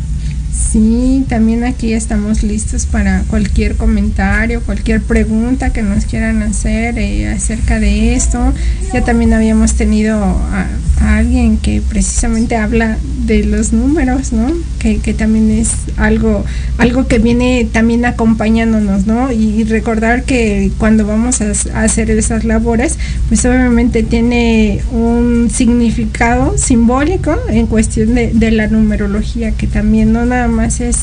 Sí, 0.57 1.25
también 1.29 1.65
aquí 1.65 1.93
estamos 1.93 2.43
listos 2.43 2.87
para 2.87 3.23
cualquier 3.29 3.77
comentario, 3.77 4.63
cualquier 4.63 5.03
pregunta 5.03 5.71
que 5.71 5.83
nos 5.83 6.07
quieran 6.07 6.43
hacer 6.43 6.99
eh, 6.99 7.29
acerca 7.29 7.79
de 7.79 8.15
esto. 8.15 8.53
Ya 8.93 9.05
también 9.05 9.35
habíamos 9.35 9.75
tenido 9.75 10.19
a, 10.19 10.67
alguien 10.99 11.59
que 11.59 11.83
precisamente 11.87 12.57
habla 12.57 12.99
de 13.27 13.45
los 13.45 13.73
números, 13.73 14.33
¿no? 14.33 14.51
Que, 14.79 14.97
también 15.15 15.51
es 15.51 15.73
algo, 15.97 16.45
algo 16.79 17.07
que 17.07 17.19
viene 17.19 17.69
también 17.71 18.05
acompañándonos, 18.05 19.07
¿no? 19.07 19.31
Y, 19.31 19.65
recordar 19.65 20.25
que 20.25 20.71
cuando 20.79 21.07
vamos 21.07 21.41
a, 21.43 21.51
hacer 21.83 22.11
esas 22.11 22.45
labores, 22.45 22.99
pues 23.29 23.45
obviamente 23.45 24.05
tiene 24.05 24.81
un 24.91 25.51
significado 25.53 26.57
simbólico 26.57 27.37
en 27.49 27.67
cuestión 27.67 28.15
de, 28.15 28.33
de 28.33 28.51
la 28.51 28.69
numerología, 28.69 29.53
que 29.53 29.67
también 29.67 30.13
no 30.13 30.25
nada 30.25 30.46
más 30.49 30.81
es 30.81 30.97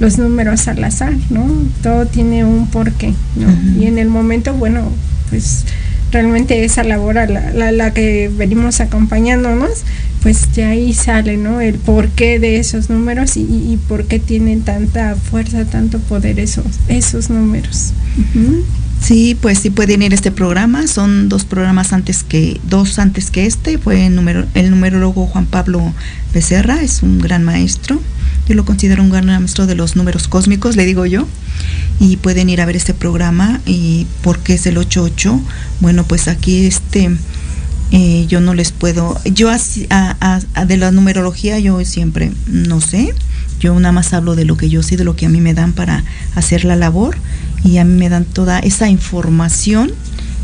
los 0.00 0.18
números 0.18 0.68
al 0.68 0.82
azar, 0.84 1.14
¿no? 1.30 1.46
Todo 1.82 2.06
tiene 2.06 2.44
un 2.44 2.68
porqué, 2.68 3.14
¿no? 3.36 3.80
Y 3.80 3.86
en 3.86 3.98
el 3.98 4.08
momento, 4.08 4.52
bueno, 4.54 4.90
pues 5.30 5.64
realmente 6.12 6.64
esa 6.64 6.84
labor 6.84 7.18
a 7.18 7.26
la, 7.26 7.72
la, 7.72 7.92
que 7.92 8.30
venimos 8.34 8.80
acompañándonos, 8.80 9.84
pues 10.22 10.54
de 10.54 10.64
ahí 10.64 10.92
sale, 10.92 11.36
¿no? 11.36 11.60
El 11.60 11.74
porqué 11.74 12.38
de 12.38 12.58
esos 12.58 12.90
números 12.90 13.36
y, 13.36 13.42
y 13.42 13.78
por 13.88 14.04
qué 14.04 14.18
tienen 14.18 14.62
tanta 14.62 15.14
fuerza, 15.14 15.64
tanto 15.64 15.98
poder 16.00 16.38
esos, 16.38 16.66
esos 16.88 17.30
números. 17.30 17.92
Sí, 19.00 19.36
pues 19.40 19.60
sí 19.60 19.70
pueden 19.70 20.02
ir 20.02 20.12
a 20.12 20.14
este 20.14 20.32
programa. 20.32 20.86
Son 20.86 21.28
dos 21.28 21.44
programas 21.44 21.92
antes 21.92 22.22
que, 22.22 22.60
dos 22.64 22.98
antes 22.98 23.30
que 23.30 23.46
este. 23.46 23.78
Fue 23.78 24.06
el, 24.06 24.14
número, 24.14 24.46
el 24.54 24.70
numerólogo 24.70 25.26
Juan 25.26 25.46
Pablo 25.46 25.92
Becerra, 26.34 26.82
es 26.82 27.02
un 27.02 27.20
gran 27.20 27.44
maestro. 27.44 28.00
Yo 28.48 28.54
lo 28.54 28.64
considero 28.64 29.02
un 29.02 29.10
gran 29.10 29.26
maestro 29.26 29.66
de 29.66 29.74
los 29.74 29.96
números 29.96 30.28
cósmicos, 30.28 30.76
le 30.76 30.84
digo 30.84 31.06
yo. 31.06 31.26
Y 32.00 32.16
pueden 32.16 32.50
ir 32.50 32.60
a 32.60 32.66
ver 32.66 32.76
este 32.76 32.94
programa. 32.94 33.60
¿Y 33.64 34.06
por 34.22 34.38
qué 34.40 34.54
es 34.54 34.66
el 34.66 34.78
88? 34.78 35.40
Bueno, 35.80 36.04
pues 36.04 36.28
aquí 36.28 36.66
este... 36.66 37.10
Eh, 37.92 38.26
yo 38.26 38.40
no 38.40 38.52
les 38.52 38.72
puedo, 38.72 39.16
yo 39.24 39.48
así, 39.48 39.86
de 40.66 40.76
la 40.76 40.90
numerología 40.90 41.60
yo 41.60 41.84
siempre 41.84 42.32
no 42.48 42.80
sé, 42.80 43.14
yo 43.60 43.78
nada 43.78 43.92
más 43.92 44.12
hablo 44.12 44.34
de 44.34 44.44
lo 44.44 44.56
que 44.56 44.68
yo 44.68 44.82
sé, 44.82 44.96
de 44.96 45.04
lo 45.04 45.14
que 45.14 45.26
a 45.26 45.28
mí 45.28 45.40
me 45.40 45.54
dan 45.54 45.72
para 45.72 46.02
hacer 46.34 46.64
la 46.64 46.74
labor 46.74 47.16
y 47.64 47.78
a 47.78 47.84
mí 47.84 47.98
me 47.98 48.08
dan 48.08 48.24
toda 48.24 48.58
esa 48.58 48.88
información 48.88 49.92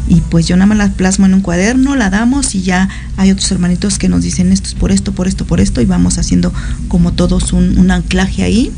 y 0.08 0.20
pues 0.20 0.46
yo 0.46 0.56
nada 0.56 0.66
más 0.66 0.78
la 0.78 0.88
plasmo 0.88 1.26
en 1.26 1.34
un 1.34 1.40
cuaderno, 1.40 1.94
la 1.94 2.10
damos 2.10 2.54
y 2.54 2.62
ya 2.62 2.88
hay 3.16 3.30
otros 3.30 3.50
hermanitos 3.52 3.98
que 3.98 4.08
nos 4.08 4.22
dicen 4.22 4.52
esto 4.52 4.68
es 4.68 4.74
por 4.74 4.90
esto, 4.90 5.12
por 5.12 5.28
esto, 5.28 5.46
por 5.46 5.60
esto 5.60 5.80
y 5.80 5.84
vamos 5.84 6.18
haciendo 6.18 6.52
como 6.88 7.12
todos 7.12 7.52
un, 7.52 7.90
anclaje 7.90 8.42
ahí. 8.42 8.72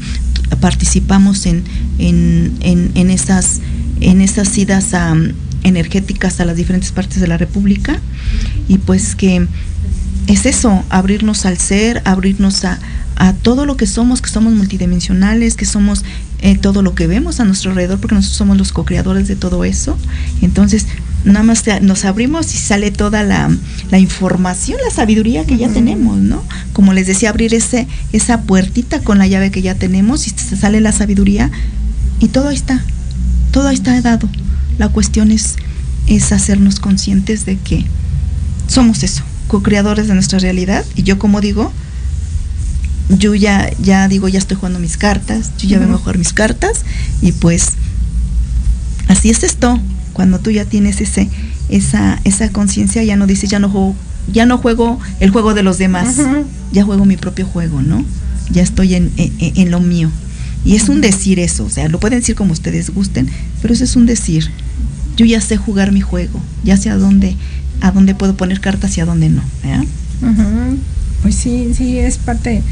Participamos 0.61 1.47
en, 1.47 1.65
en, 1.99 3.11
esas, 3.11 3.61
en 4.01 4.21
esas 4.21 4.57
idas 4.59 4.93
energéticas 5.63 6.41
a 6.41 6.45
las 6.45 6.57
diferentes 6.57 6.93
partes 6.93 7.21
de 7.21 7.27
la 7.27 7.39
República 7.39 7.99
y 8.69 8.79
pues 8.79 9.15
que 9.15 9.47
es 10.27 10.47
eso, 10.47 10.85
abrirnos 10.91 11.47
al 11.47 11.59
ser, 11.59 12.03
abrirnos 12.05 12.65
a, 12.65 12.79
a 13.17 13.33
todo 13.33 13.67
lo 13.67 13.77
que 13.77 13.87
somos, 13.87 14.21
que 14.23 14.29
somos 14.29 14.53
multidimensionales, 14.53 15.55
que 15.55 15.65
somos 15.65 16.05
eh, 16.45 16.59
todo 16.59 16.83
lo 16.83 16.95
que 16.95 17.07
vemos 17.07 17.41
a 17.41 17.47
nuestro 17.47 17.71
alrededor, 17.71 17.99
porque 17.99 18.17
nosotros 18.17 18.37
somos 18.37 18.59
los 18.59 18.71
co-creadores 18.71 19.29
de 19.29 19.35
todo 19.35 19.65
eso. 19.65 19.97
Entonces, 20.43 20.87
nada 21.25 21.43
más 21.43 21.65
nos 21.81 22.05
abrimos 22.05 22.55
y 22.55 22.59
sale 22.59 22.91
toda 22.91 23.23
la, 23.23 23.49
información, 23.99 24.79
la 24.85 24.95
sabiduría 24.95 25.47
que 25.47 25.57
ya 25.57 25.71
tenemos, 25.71 26.19
¿no? 26.19 26.45
Como 26.75 26.93
les 26.93 27.07
decía, 27.07 27.31
abrir 27.31 27.55
ese, 27.55 27.89
esa 28.13 28.43
puertita 28.43 29.01
con 29.01 29.17
la 29.17 29.27
llave 29.27 29.51
que 29.51 29.63
ya 29.63 29.75
tenemos 29.77 30.27
y 30.27 30.33
sale 30.33 30.83
la 30.83 30.93
sabiduría 30.93 31.51
y 32.21 32.29
todo 32.29 32.49
ahí 32.49 32.57
está, 32.57 32.85
todo 33.51 33.69
ahí 33.69 33.77
está 33.77 33.99
dado. 34.03 34.29
La 34.77 34.91
cuestión 34.91 35.33
es, 35.33 35.57
es 36.09 36.31
hacernos 36.31 36.79
conscientes 36.79 37.47
de 37.47 37.57
que 37.57 37.87
somos 38.69 39.03
eso, 39.03 39.23
co-creadores 39.49 40.09
de 40.09 40.15
nuestra 40.15 40.41
realidad 40.41 40.85
y 40.95 41.05
yo 41.05 41.19
como 41.19 41.41
digo, 41.41 41.73
yo 43.09 43.35
ya, 43.35 43.71
ya 43.81 44.09
digo, 44.09 44.29
ya 44.29 44.39
estoy 44.39 44.57
jugando 44.57 44.79
mis 44.79 44.97
cartas, 44.97 45.53
yo 45.59 45.69
ya 45.69 45.79
vengo 45.79 45.95
a 45.95 45.99
jugar 45.99 46.19
mis 46.19 46.33
cartas 46.33 46.85
y 47.21 47.33
pues 47.33 47.73
así 49.09 49.31
es 49.31 49.43
esto. 49.43 49.79
Cuando 50.13 50.39
tú 50.39 50.51
ya 50.51 50.65
tienes 50.65 51.01
ese, 51.01 51.29
esa, 51.69 52.21
esa 52.25 52.49
conciencia, 52.51 53.03
ya 53.03 53.17
no 53.17 53.27
dices, 53.27 53.51
ya 53.51 53.59
no 53.59 53.69
juego, 53.69 53.95
ya 54.33 54.47
no 54.47 54.59
juego 54.59 55.01
el 55.21 55.31
juego 55.31 55.55
de 55.55 55.63
los 55.63 55.79
demás. 55.79 56.17
ya 56.73 56.85
juego 56.85 57.05
mi 57.05 57.17
propio 57.17 57.47
juego, 57.47 57.83
¿no? 57.83 58.05
Ya 58.51 58.63
estoy 58.63 58.95
en, 58.95 59.11
en, 59.17 59.71
lo 59.71 59.81
mío. 59.81 60.11
Y 60.65 60.77
es 60.77 60.89
un 60.89 61.01
decir 61.01 61.39
eso, 61.41 61.65
o 61.65 61.71
sea, 61.71 61.89
lo 61.89 62.01
pueden 62.01 62.21
decir 62.21 62.35
como 62.35 62.53
ustedes 62.53 62.91
gusten, 62.91 63.29
pero 63.61 63.75
eso 63.75 63.85
es 63.85 63.97
un 63.97 64.07
decir. 64.07 64.51
Yo 65.17 65.27
ya 65.27 65.41
sé 65.41 65.57
jugar 65.57 65.93
mi 65.93 66.01
juego, 66.01 66.41
ya 66.65 66.77
sé 66.77 66.91
a 66.91 66.97
dónde, 66.97 67.37
a 67.81 67.91
dónde 67.91 68.15
puedo 68.15 68.37
poner 68.37 68.61
cartas 68.61 68.97
y 68.97 69.01
a 69.01 69.05
dónde 69.05 69.29
no. 69.29 69.43
Pues 71.23 71.35
sí, 71.35 71.73
sí, 71.77 71.99
es 71.99 72.19
parte 72.19 72.63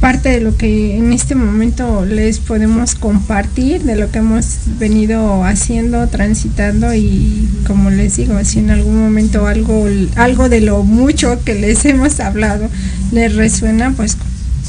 parte 0.00 0.28
de 0.28 0.40
lo 0.40 0.56
que 0.56 0.96
en 0.96 1.12
este 1.12 1.34
momento 1.34 2.04
les 2.04 2.38
podemos 2.38 2.94
compartir, 2.94 3.82
de 3.82 3.96
lo 3.96 4.10
que 4.10 4.18
hemos 4.18 4.58
venido 4.78 5.44
haciendo, 5.44 6.06
transitando 6.08 6.94
y 6.94 7.48
como 7.66 7.90
les 7.90 8.16
digo, 8.16 8.38
si 8.44 8.60
en 8.60 8.70
algún 8.70 8.98
momento 8.98 9.46
algo, 9.46 9.86
algo 10.16 10.48
de 10.48 10.60
lo 10.60 10.84
mucho 10.84 11.42
que 11.44 11.54
les 11.54 11.84
hemos 11.84 12.20
hablado 12.20 12.68
les 13.10 13.34
resuena, 13.34 13.92
pues 13.96 14.16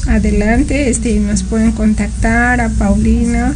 adelante, 0.08 0.90
este, 0.90 1.18
nos 1.20 1.42
pueden 1.42 1.72
contactar 1.72 2.60
a 2.60 2.68
Paulina 2.70 3.54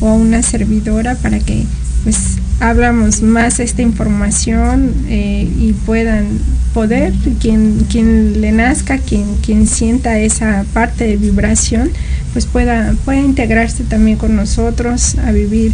o 0.00 0.08
a 0.08 0.14
una 0.14 0.42
servidora 0.42 1.14
para 1.16 1.38
que 1.40 1.64
pues 2.04 2.36
hablamos 2.60 3.22
más 3.22 3.60
esta 3.60 3.82
información 3.82 4.92
eh, 5.08 5.48
y 5.58 5.72
puedan 5.72 6.26
poder, 6.72 7.12
quien, 7.40 7.86
quien 7.90 8.40
le 8.40 8.52
nazca, 8.52 8.98
quien, 8.98 9.36
quien 9.36 9.66
sienta 9.66 10.18
esa 10.18 10.64
parte 10.72 11.06
de 11.06 11.16
vibración, 11.16 11.90
pues 12.32 12.46
pueda, 12.46 12.94
pueda 13.04 13.20
integrarse 13.20 13.84
también 13.84 14.18
con 14.18 14.36
nosotros 14.36 15.16
a 15.18 15.32
vivir 15.32 15.72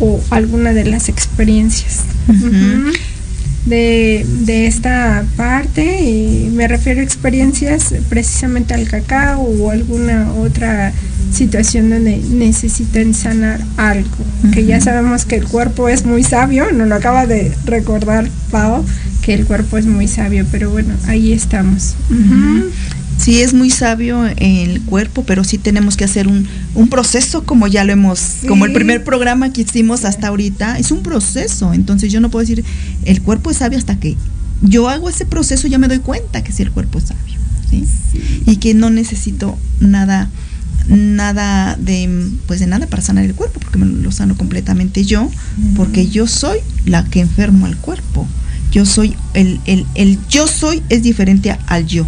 o 0.00 0.20
alguna 0.30 0.72
de 0.72 0.84
las 0.84 1.08
experiencias. 1.08 2.00
De, 3.66 4.26
de, 4.44 4.66
esta 4.66 5.24
parte 5.36 6.02
y 6.02 6.50
me 6.52 6.68
refiero 6.68 7.00
a 7.00 7.02
experiencias 7.02 7.94
precisamente 8.08 8.74
al 8.74 8.86
cacao 8.86 9.40
o 9.40 9.70
alguna 9.70 10.32
otra 10.34 10.92
situación 11.32 11.90
donde 11.90 12.18
necesitan 12.18 13.12
sanar 13.12 13.60
algo, 13.76 14.08
que 14.52 14.64
ya 14.64 14.80
sabemos 14.80 15.24
que 15.24 15.36
el 15.36 15.44
cuerpo 15.44 15.88
es 15.88 16.06
muy 16.06 16.22
sabio, 16.22 16.70
nos 16.72 16.88
lo 16.88 16.94
acaba 16.94 17.26
de 17.26 17.52
recordar 17.64 18.28
Pau, 18.50 18.84
que 19.22 19.34
el 19.34 19.44
cuerpo 19.44 19.78
es 19.78 19.86
muy 19.86 20.06
sabio, 20.06 20.46
pero 20.52 20.70
bueno, 20.70 20.94
ahí 21.06 21.32
estamos. 21.32 21.96
Sí, 23.24 23.40
es 23.40 23.54
muy 23.54 23.70
sabio 23.70 24.26
el 24.36 24.82
cuerpo, 24.82 25.24
pero 25.24 25.44
sí 25.44 25.56
tenemos 25.56 25.96
que 25.96 26.04
hacer 26.04 26.28
un, 26.28 26.46
un 26.74 26.88
proceso 26.88 27.44
como 27.44 27.66
ya 27.66 27.82
lo 27.82 27.90
hemos, 27.94 28.20
como 28.46 28.66
el 28.66 28.74
primer 28.74 29.02
programa 29.02 29.50
que 29.50 29.62
hicimos 29.62 30.04
hasta 30.04 30.28
ahorita, 30.28 30.78
es 30.78 30.90
un 30.90 31.02
proceso, 31.02 31.72
entonces 31.72 32.12
yo 32.12 32.20
no 32.20 32.30
puedo 32.30 32.46
decir 32.46 32.62
el 33.06 33.22
cuerpo 33.22 33.50
es 33.50 33.56
sabio 33.56 33.78
hasta 33.78 33.98
que 33.98 34.18
yo 34.60 34.90
hago 34.90 35.08
ese 35.08 35.24
proceso, 35.24 35.66
ya 35.68 35.78
me 35.78 35.88
doy 35.88 36.00
cuenta 36.00 36.44
que 36.44 36.52
sí 36.52 36.62
el 36.62 36.70
cuerpo 36.70 36.98
es 36.98 37.04
sabio, 37.04 37.38
¿sí? 37.70 37.86
Y 38.44 38.56
que 38.56 38.74
no 38.74 38.90
necesito 38.90 39.56
nada 39.80 40.28
nada 40.86 41.76
de 41.76 42.28
pues 42.46 42.60
de 42.60 42.66
nada 42.66 42.86
para 42.86 43.00
sanar 43.00 43.24
el 43.24 43.34
cuerpo 43.34 43.58
porque 43.58 43.78
me 43.78 43.86
lo 43.86 44.12
sano 44.12 44.36
completamente 44.36 45.02
yo 45.02 45.30
porque 45.76 46.08
yo 46.08 46.26
soy 46.26 46.58
la 46.84 47.06
que 47.06 47.20
enfermo 47.20 47.64
al 47.64 47.78
cuerpo. 47.78 48.28
Yo 48.70 48.84
soy 48.84 49.16
el, 49.32 49.60
el, 49.64 49.86
el 49.94 50.18
yo 50.28 50.46
soy 50.46 50.82
es 50.90 51.02
diferente 51.02 51.56
al 51.68 51.86
yo 51.86 52.06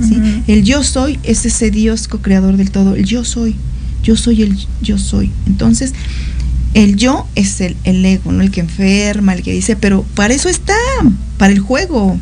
¿sí? 0.00 0.42
el 0.46 0.62
yo 0.62 0.82
soy 0.82 1.18
es 1.22 1.44
ese 1.46 1.70
Dios 1.70 2.08
co-creador 2.08 2.56
del 2.56 2.70
todo. 2.70 2.94
El 2.94 3.04
yo 3.04 3.24
soy 3.24 3.56
yo 4.02 4.16
soy 4.16 4.42
el 4.42 4.56
yo 4.82 4.98
soy. 4.98 5.30
Entonces 5.46 5.92
el 6.74 6.96
yo 6.96 7.26
es 7.34 7.60
el, 7.60 7.76
el 7.84 8.04
ego 8.04 8.32
no 8.32 8.42
el 8.42 8.50
que 8.50 8.60
enferma 8.60 9.32
el 9.32 9.42
que 9.42 9.52
dice 9.52 9.76
pero 9.76 10.02
para 10.14 10.34
eso 10.34 10.48
está 10.48 10.74
para 11.38 11.52
el 11.52 11.60
juego 11.60 12.18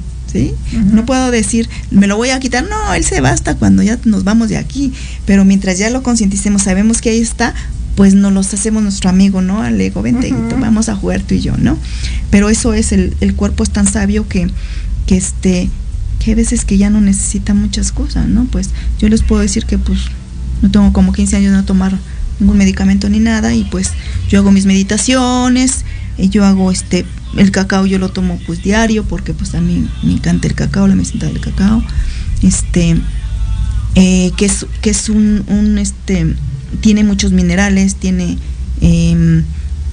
no 0.92 1.06
puedo 1.06 1.30
decir, 1.30 1.68
me 1.90 2.06
lo 2.06 2.16
voy 2.16 2.30
a 2.30 2.40
quitar, 2.40 2.64
no, 2.64 2.94
él 2.94 3.04
se 3.04 3.20
basta 3.20 3.54
cuando 3.54 3.82
ya 3.82 3.98
nos 4.04 4.24
vamos 4.24 4.48
de 4.48 4.56
aquí, 4.56 4.92
pero 5.26 5.44
mientras 5.44 5.78
ya 5.78 5.90
lo 5.90 6.02
concienticemos, 6.02 6.62
sabemos 6.62 7.00
que 7.00 7.10
ahí 7.10 7.20
está, 7.20 7.54
pues 7.94 8.14
nos 8.14 8.32
los 8.32 8.52
hacemos 8.52 8.82
nuestro 8.82 9.10
amigo, 9.10 9.40
¿no? 9.40 9.62
Al 9.62 9.80
ego, 9.80 10.02
vente, 10.02 10.34
vamos 10.60 10.88
a 10.88 10.96
jugar 10.96 11.22
tú 11.22 11.34
y 11.34 11.40
yo, 11.40 11.56
¿no? 11.56 11.78
Pero 12.30 12.48
eso 12.48 12.74
es, 12.74 12.90
el, 12.92 13.16
el 13.20 13.34
cuerpo 13.34 13.62
es 13.62 13.70
tan 13.70 13.87
sabio 13.87 14.28
que, 14.28 14.48
que 15.06 15.16
este, 15.16 15.70
que 16.24 16.30
hay 16.30 16.34
veces 16.34 16.64
que 16.64 16.78
ya 16.78 16.88
no 16.88 17.00
necesita 17.00 17.52
muchas 17.52 17.92
cosas, 17.92 18.28
¿no? 18.28 18.46
Pues 18.46 18.70
yo 18.98 19.08
les 19.08 19.22
puedo 19.22 19.42
decir 19.42 19.66
que 19.66 19.78
pues 19.78 19.98
no 20.62 20.70
tengo 20.70 20.92
como 20.92 21.12
15 21.12 21.37
años 21.37 21.52
de 21.52 21.58
no 21.58 21.64
tomar 21.64 21.98
ningún 22.40 22.56
medicamento 22.56 23.08
ni 23.08 23.20
nada 23.20 23.54
y 23.54 23.64
pues 23.64 23.90
yo 24.28 24.38
hago 24.38 24.50
mis 24.50 24.66
meditaciones, 24.66 25.84
y 26.16 26.28
yo 26.28 26.44
hago 26.44 26.70
este 26.70 27.04
el 27.37 27.50
cacao 27.50 27.87
yo 27.87 27.98
lo 27.98 28.10
tomo 28.10 28.38
pues 28.46 28.62
diario 28.62 29.04
porque 29.04 29.34
pues 29.34 29.54
a 29.54 29.60
mí 29.60 29.88
me 30.02 30.12
encanta 30.12 30.46
el 30.46 30.54
cacao, 30.54 30.87
la 30.87 30.94
medicina 30.94 31.26
del 31.26 31.40
cacao. 31.40 31.82
Este, 32.42 32.96
eh, 33.96 34.30
que 34.37 34.46
es, 34.46 34.66
que 34.80 34.90
es 34.90 35.08
un, 35.08 35.78
este, 35.78 36.34
tiene 36.80 37.04
muchos 37.04 37.32
minerales, 37.32 37.96
tiene 37.96 38.38
em, 38.80 39.44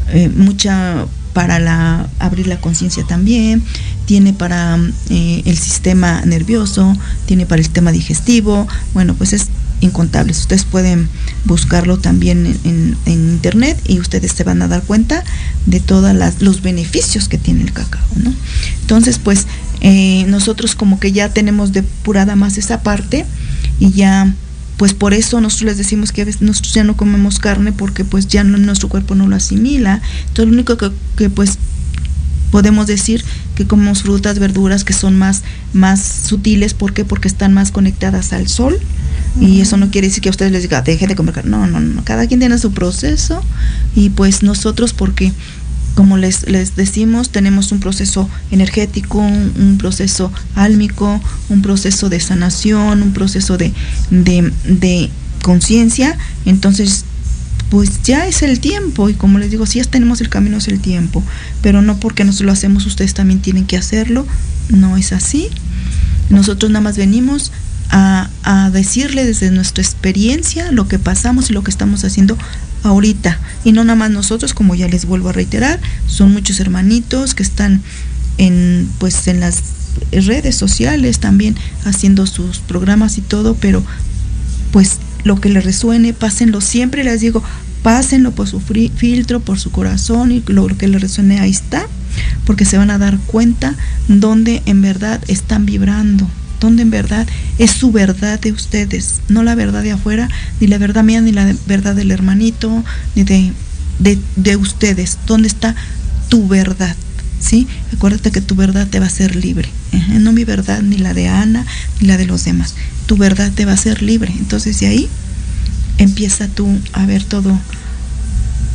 eh, 0.09 0.29
mucha 0.35 1.05
para 1.33 2.09
abrir 2.19 2.47
la 2.47 2.59
conciencia 2.59 3.05
también, 3.05 3.63
tiene 4.05 4.33
para 4.33 4.79
eh, 5.09 5.41
el 5.45 5.57
sistema 5.57 6.21
nervioso, 6.25 6.97
tiene 7.25 7.45
para 7.45 7.59
el 7.59 7.65
sistema 7.65 7.91
digestivo, 7.91 8.67
bueno, 8.93 9.15
pues 9.15 9.33
es 9.33 9.47
incontables. 9.81 10.39
Ustedes 10.39 10.63
pueden 10.63 11.09
buscarlo 11.45 11.97
también 11.97 12.57
en, 12.63 12.97
internet 13.05 13.81
y 13.87 13.99
ustedes 13.99 14.31
se 14.31 14.43
van 14.43 14.61
a 14.61 14.67
dar 14.67 14.83
cuenta 14.83 15.23
de 15.65 15.79
todos 15.79 16.15
los 16.39 16.61
beneficios 16.61 17.27
que 17.27 17.37
tiene 17.37 17.63
el 17.63 17.73
cacao, 17.73 18.05
¿no? 18.15 18.33
Entonces, 18.81 19.17
pues 19.17 19.47
eh, 19.81 20.25
nosotros 20.27 20.75
como 20.75 20.99
que 20.99 21.11
ya 21.11 21.29
tenemos 21.29 21.71
depurada 21.71 22.35
más 22.35 22.57
esa 22.57 22.83
parte 22.83 23.25
y 23.79 23.91
ya 23.91 24.33
pues 24.77 24.93
por 24.93 25.13
eso 25.13 25.39
nosotros 25.41 25.67
les 25.67 25.77
decimos 25.77 26.11
que 26.11 26.25
nosotros 26.39 26.73
ya 26.73 26.83
no 26.83 26.97
comemos 26.97 27.37
carne 27.37 27.71
porque 27.71 28.03
pues 28.03 28.27
ya 28.27 28.43
nuestro 28.43 28.89
cuerpo 28.89 29.13
no 29.13 29.27
lo 29.27 29.35
asimila. 29.35 30.01
Entonces 30.21 30.45
lo 30.47 30.53
único 30.53 30.77
que 31.15 31.29
pues 31.29 31.57
podemos 32.51 32.87
decir 32.87 33.23
que 33.55 33.65
comemos 33.65 34.03
frutas, 34.03 34.39
verduras 34.39 34.83
que 34.83 34.93
son 34.93 35.17
más, 35.17 35.41
más 35.73 36.01
sutiles, 36.01 36.73
¿por 36.73 36.93
qué? 36.93 37.05
Porque 37.05 37.27
están 37.27 37.53
más 37.53 37.71
conectadas 37.71 38.33
al 38.33 38.47
sol 38.47 38.79
y 39.39 39.61
eso 39.61 39.77
no 39.77 39.89
quiere 39.89 40.07
decir 40.07 40.21
que 40.21 40.29
a 40.29 40.31
ustedes 40.31 40.51
les 40.51 40.63
diga, 40.63 40.81
deje 40.81 41.07
de 41.07 41.15
comer. 41.15 41.45
No, 41.45 41.65
no, 41.65 41.79
no. 41.79 42.03
Cada 42.03 42.27
quien 42.27 42.39
tiene 42.39 42.57
su 42.57 42.71
proceso. 42.71 43.41
Y 43.95 44.09
pues 44.09 44.43
nosotros, 44.43 44.93
porque 44.93 45.31
como 45.95 46.17
les, 46.17 46.47
les 46.49 46.75
decimos, 46.75 47.29
tenemos 47.29 47.71
un 47.71 47.79
proceso 47.79 48.29
energético, 48.51 49.19
un, 49.19 49.77
proceso 49.77 50.31
álmico, 50.55 51.21
un 51.49 51.61
proceso 51.61 52.09
de 52.09 52.19
sanación, 52.19 53.01
un 53.01 53.13
proceso 53.13 53.57
de, 53.57 53.73
de, 54.09 54.51
de 54.65 55.09
conciencia. 55.43 56.17
Entonces, 56.45 57.05
pues 57.71 58.03
ya 58.03 58.27
es 58.27 58.43
el 58.43 58.59
tiempo. 58.59 59.09
Y 59.09 59.13
como 59.13 59.39
les 59.39 59.49
digo, 59.49 59.65
si 59.65 59.79
ya 59.79 59.85
tenemos 59.85 60.19
el 60.19 60.27
camino, 60.27 60.57
es 60.57 60.67
el 60.67 60.81
tiempo. 60.81 61.23
Pero 61.61 61.81
no 61.81 61.97
porque 61.97 62.25
nosotros 62.25 62.45
lo 62.45 62.51
hacemos, 62.51 62.85
ustedes 62.85 63.13
también 63.13 63.39
tienen 63.39 63.65
que 63.65 63.77
hacerlo. 63.77 64.27
No 64.67 64.97
es 64.97 65.13
así. 65.13 65.47
Nosotros 66.29 66.69
nada 66.69 66.83
más 66.83 66.97
venimos 66.97 67.53
a, 67.89 68.27
decirle 68.73 69.25
desde 69.25 69.51
nuestra 69.51 69.81
experiencia 69.81 70.71
lo 70.71 70.87
que 70.87 70.99
pasamos 70.99 71.49
y 71.49 71.53
lo 71.53 71.63
que 71.63 71.71
estamos 71.71 72.03
haciendo 72.03 72.37
ahorita. 72.83 73.39
Y 73.63 73.71
no 73.71 73.85
nada 73.85 73.95
más 73.95 74.11
nosotros, 74.11 74.53
como 74.53 74.75
ya 74.75 74.89
les 74.89 75.05
vuelvo 75.05 75.29
a 75.29 75.33
reiterar, 75.33 75.79
son 76.07 76.33
muchos 76.33 76.59
hermanitos 76.59 77.35
que 77.35 77.43
están 77.43 77.81
en, 78.37 78.89
pues, 78.99 79.27
en 79.27 79.39
las 79.39 79.61
redes 80.11 80.57
sociales 80.57 81.19
también 81.19 81.55
haciendo 81.85 82.27
sus 82.27 82.59
programas 82.59 83.17
y 83.17 83.21
todo, 83.21 83.55
pero 83.55 83.81
pues 84.71 84.99
lo 85.23 85.39
que 85.39 85.49
les 85.49 85.63
resuene, 85.63 86.13
pásenlo 86.13 86.61
siempre, 86.61 87.03
les 87.03 87.21
digo, 87.21 87.43
pásenlo 87.83 88.31
por 88.31 88.47
su 88.47 88.59
filtro, 88.59 89.39
por 89.39 89.59
su 89.59 89.71
corazón 89.71 90.31
y 90.31 90.43
lo 90.47 90.67
que 90.67 90.87
les 90.87 91.01
resuene 91.01 91.39
ahí 91.39 91.51
está, 91.51 91.85
porque 92.45 92.65
se 92.65 92.77
van 92.77 92.91
a 92.91 92.97
dar 92.97 93.17
cuenta 93.19 93.75
donde 94.07 94.61
en 94.65 94.81
verdad 94.81 95.21
están 95.27 95.65
vibrando 95.65 96.27
donde 96.61 96.83
en 96.83 96.91
verdad 96.91 97.27
es 97.57 97.71
su 97.71 97.91
verdad 97.91 98.39
de 98.39 98.51
ustedes, 98.51 99.21
no 99.27 99.43
la 99.43 99.55
verdad 99.55 99.83
de 99.83 99.91
afuera, 99.91 100.29
ni 100.61 100.67
la 100.67 100.77
verdad 100.77 101.03
mía, 101.03 101.19
ni 101.19 101.31
la 101.33 101.53
verdad 101.65 101.95
del 101.95 102.11
hermanito, 102.11 102.85
ni 103.15 103.23
de, 103.23 103.51
de, 103.99 104.55
ustedes, 104.55 105.17
dónde 105.25 105.47
está 105.47 105.75
tu 106.29 106.47
verdad. 106.47 106.95
¿Sí? 107.39 107.67
Acuérdate 107.91 108.29
que 108.29 108.41
tu 108.41 108.53
verdad 108.53 108.87
te 108.87 108.99
va 108.99 109.07
a 109.07 109.09
ser 109.09 109.35
libre. 109.35 109.69
No 110.19 110.31
mi 110.31 110.45
verdad, 110.45 110.81
ni 110.81 110.97
la 110.97 111.13
de 111.13 111.27
Ana, 111.27 111.65
ni 111.99 112.07
la 112.07 112.17
de 112.17 112.25
los 112.25 112.45
demás. 112.45 112.75
Tu 113.05 113.17
verdad 113.17 113.51
te 113.51 113.65
va 113.65 113.73
a 113.73 113.77
ser 113.77 114.01
libre. 114.01 114.33
Entonces 114.37 114.79
de 114.79 114.87
ahí 114.87 115.09
empieza 115.97 116.47
tú 116.47 116.67
a 116.93 117.05
ver 117.05 117.23
todo, 117.23 117.57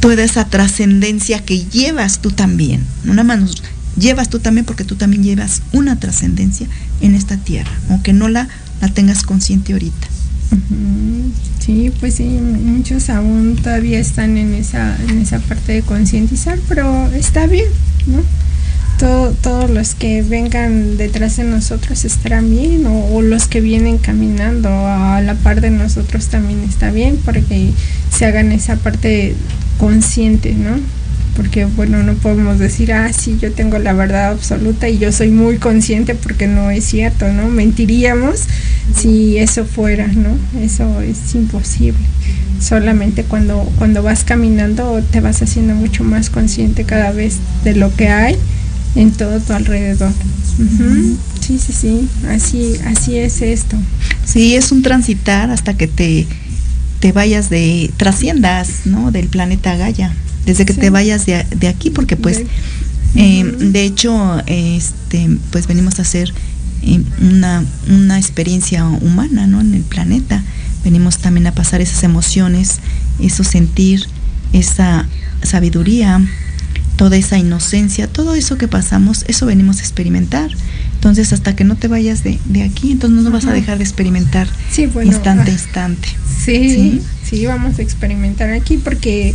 toda 0.01 0.23
esa 0.23 0.45
trascendencia 0.45 1.45
que 1.45 1.65
llevas 1.65 2.21
tú 2.21 2.31
también. 2.31 2.85
No 3.05 3.15
nada 3.15 3.25
más 3.25 3.63
llevas 3.99 4.29
tú 4.29 4.39
también 4.39 4.65
porque 4.65 4.85
tú 4.85 4.97
también 4.97 5.23
llevas 5.23 5.63
una 5.73 5.99
trascendencia 5.99 6.67
en 7.01 7.15
esta 7.15 7.37
tierra, 7.37 7.73
aunque 7.89 8.13
no 8.13 8.29
la, 8.29 8.49
la 8.81 8.89
tengas 8.89 9.23
consciente 9.23 9.73
ahorita. 9.73 10.09
Sí, 11.59 11.91
pues 11.99 12.15
sí, 12.15 12.25
muchos 12.25 13.11
aún 13.11 13.57
todavía 13.61 13.99
están 13.99 14.37
en 14.37 14.55
esa, 14.55 14.97
en 15.09 15.19
esa 15.19 15.41
parte 15.41 15.73
de 15.73 15.83
concientizar, 15.83 16.59
pero 16.69 17.11
está 17.13 17.47
bien, 17.47 17.67
¿no? 18.07 18.23
Todo, 18.99 19.33
todos 19.33 19.71
los 19.71 19.95
que 19.95 20.23
vengan 20.23 20.97
detrás 20.97 21.37
de 21.37 21.45
nosotros 21.45 22.05
estarán 22.05 22.51
bien 22.51 22.87
o, 22.87 23.23
los 23.23 23.49
que 23.49 23.61
vienen 23.61 23.99
caminando 23.99 24.69
a 24.69 25.21
la 25.21 25.35
par 25.35 25.61
de 25.61 25.71
nosotros 25.71 26.27
también 26.29 26.63
está 26.63 26.91
bien 26.91 27.19
porque 27.25 27.71
se 28.11 28.25
hagan 28.25 28.53
esa 28.53 28.77
parte 28.77 29.35
consciente, 29.79 30.55
¿no? 30.55 30.79
Porque 31.37 31.67
bueno, 31.67 32.03
no 32.03 32.15
podemos 32.15 32.59
decir, 32.59 32.93
ah, 32.93 33.13
sí, 33.13 33.37
yo 33.41 33.53
tengo 33.53 33.79
la 33.79 33.93
verdad 33.93 34.31
absoluta 34.31 34.89
y 34.89 34.99
yo 34.99 35.13
soy 35.13 35.31
muy 35.31 35.59
consciente 35.59 36.15
porque 36.15 36.47
no 36.47 36.71
es 36.71 36.85
cierto, 36.85 37.31
¿no? 37.31 37.49
Mentiríamos 37.49 38.45
si 38.95 39.37
eso 39.37 39.67
fuera, 39.67 40.07
¿no? 40.07 40.39
Eso 40.63 41.03
es 41.03 41.35
imposible. 41.35 42.01
Solamente 42.61 43.25
cuando, 43.25 43.71
cuando 43.77 44.03
vas 44.03 44.25
caminando 44.25 45.03
te 45.11 45.21
vas 45.21 45.43
haciendo 45.43 45.75
mucho 45.75 46.05
más 46.05 46.31
consciente 46.31 46.85
cada 46.85 47.13
vez 47.13 47.37
de 47.65 47.75
lo 47.75 47.95
que 47.95 48.09
hay 48.09 48.37
en 48.97 49.13
todo 49.13 49.39
tu 49.41 49.53
alrededor. 49.53 50.13
Sí, 51.41 51.59
sí, 51.59 51.73
sí, 51.73 52.09
así, 52.29 52.75
así 52.85 53.17
es 53.17 53.43
esto. 53.43 53.77
Sí, 54.25 54.57
es 54.57 54.73
un 54.73 54.83
transitar 54.83 55.51
hasta 55.51 55.77
que 55.77 55.87
te, 55.87 56.27
te 56.99 57.13
vayas 57.13 57.51
de, 57.51 57.91
trasciendas, 57.97 58.87
¿no? 58.87 59.13
Del 59.13 59.29
planeta 59.29 59.77
Gaia, 59.77 60.13
desde 60.45 60.65
que 60.65 60.75
te 60.75 60.91
vayas 60.91 61.27
de, 61.27 61.45
de, 61.57 61.69
aquí, 61.69 61.91
porque 61.91 62.17
pues, 62.17 62.39
de, 62.39 62.45
eh, 63.17 63.85
hecho, 63.85 64.43
este, 64.47 65.29
pues 65.51 65.67
venimos 65.67 65.99
a 65.99 66.03
hacer 66.03 66.33
eh, 66.83 67.01
una, 67.21 67.65
una 67.89 68.19
experiencia 68.19 68.85
humana, 68.85 69.47
¿no? 69.47 69.61
En 69.61 69.75
el 69.75 69.83
planeta. 69.83 70.43
Venimos 70.85 71.19
también 71.19 71.47
a 71.47 71.53
pasar 71.53 71.81
esas 71.81 72.03
emociones, 72.03 72.79
eso 73.21 73.45
sentir, 73.45 74.07
esa 74.53 75.07
sabiduría, 75.43 76.21
toda 76.97 77.17
esa 77.17 77.39
inocencia, 77.39 78.07
todo 78.07 78.35
eso 78.35 78.59
que 78.59 78.69
pasamos, 78.69 79.25
eso 79.29 79.47
venimos 79.47 79.79
a 79.79 79.81
experimentar. 79.81 80.51
Entonces, 80.95 81.33
hasta 81.33 81.55
que 81.55 81.65
no 81.65 81.77
te 81.77 81.89
vayas 81.89 82.25
de, 82.25 82.39
aquí, 82.63 82.91
entonces 82.91 83.23
no 83.23 83.31
vas 83.31 83.47
a 83.47 83.53
dejar 83.53 83.79
de 83.79 83.85
experimentar 83.85 84.49
instante 85.05 85.51
a 85.51 85.55
instante. 85.55 86.09
Sí, 86.45 87.01
sí, 87.23 87.47
vamos 87.47 87.79
a 87.79 87.83
experimentar 87.83 88.51
aquí 88.51 88.79
porque 88.79 89.35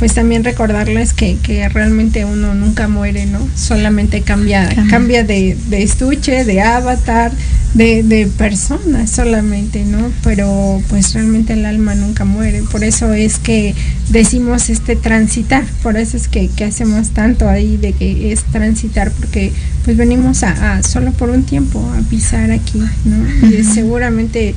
pues 0.00 0.14
también 0.14 0.44
recordarles 0.44 1.12
que, 1.12 1.36
que, 1.42 1.68
realmente 1.68 2.24
uno 2.24 2.54
nunca 2.54 2.88
muere, 2.88 3.26
¿no? 3.26 3.46
Solamente 3.54 4.22
cambia, 4.22 4.66
cambia, 4.88 5.24
de, 5.24 5.58
de, 5.68 5.82
estuche, 5.82 6.46
de 6.46 6.62
avatar, 6.62 7.30
de, 7.74 8.02
de 8.02 8.26
persona 8.26 9.06
solamente, 9.06 9.84
¿no? 9.84 10.10
Pero 10.24 10.80
pues 10.88 11.12
realmente 11.12 11.52
el 11.52 11.66
alma 11.66 11.94
nunca 11.94 12.24
muere. 12.24 12.62
Por 12.62 12.82
eso 12.82 13.12
es 13.12 13.38
que 13.38 13.74
decimos 14.08 14.70
este 14.70 14.96
transitar, 14.96 15.64
por 15.82 15.98
eso 15.98 16.16
es 16.16 16.28
que, 16.28 16.48
que 16.48 16.64
hacemos 16.64 17.10
tanto 17.10 17.46
ahí 17.46 17.76
de 17.76 17.92
que 17.92 18.32
es 18.32 18.42
transitar, 18.44 19.10
porque 19.12 19.52
pues 19.84 19.98
venimos 19.98 20.44
a, 20.44 20.82
solo 20.82 21.12
por 21.12 21.28
un 21.28 21.42
tiempo 21.42 21.78
a 21.94 22.00
pisar 22.08 22.50
aquí, 22.50 22.82
¿no? 23.04 23.48
Y 23.48 23.64
seguramente 23.64 24.54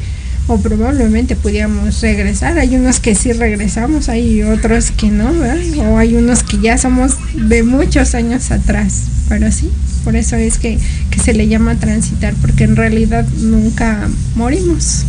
o 0.47 0.57
probablemente 0.57 1.35
pudiéramos 1.35 2.01
regresar. 2.01 2.57
Hay 2.57 2.75
unos 2.75 2.99
que 2.99 3.15
sí 3.15 3.31
regresamos, 3.33 4.09
hay 4.09 4.43
otros 4.43 4.91
que 4.91 5.09
no, 5.09 5.31
o 5.77 5.97
hay 5.97 6.15
unos 6.15 6.43
que 6.43 6.59
ya 6.59 6.77
somos 6.77 7.13
de 7.33 7.63
muchos 7.63 8.15
años 8.15 8.51
atrás, 8.51 9.03
pero 9.29 9.51
sí, 9.51 9.69
por 10.03 10.15
eso 10.15 10.35
es 10.35 10.57
que, 10.57 10.79
se 11.23 11.33
le 11.33 11.47
llama 11.47 11.75
transitar, 11.75 12.33
porque 12.41 12.65
en 12.65 12.75
realidad 12.75 13.25
nunca 13.39 14.09
morimos. 14.35 15.05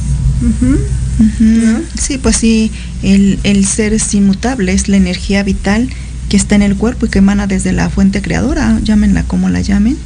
Sí, 2.01 2.18
pues 2.18 2.37
sí, 2.37 2.70
el, 3.03 3.39
el 3.43 3.66
ser 3.66 3.93
es 3.93 4.14
inmutable, 4.14 4.72
es 4.72 4.89
la 4.89 4.97
energía 4.97 5.43
vital 5.43 5.89
que 6.28 6.37
está 6.37 6.55
en 6.55 6.62
el 6.62 6.76
cuerpo 6.76 7.07
y 7.07 7.09
que 7.09 7.18
emana 7.18 7.47
desde 7.47 7.72
la 7.72 7.91
fuente 7.91 8.22
creadora, 8.22 8.78
llámenla 8.82 9.24
como 9.24 9.49
la 9.49 9.61
llamen 9.61 9.97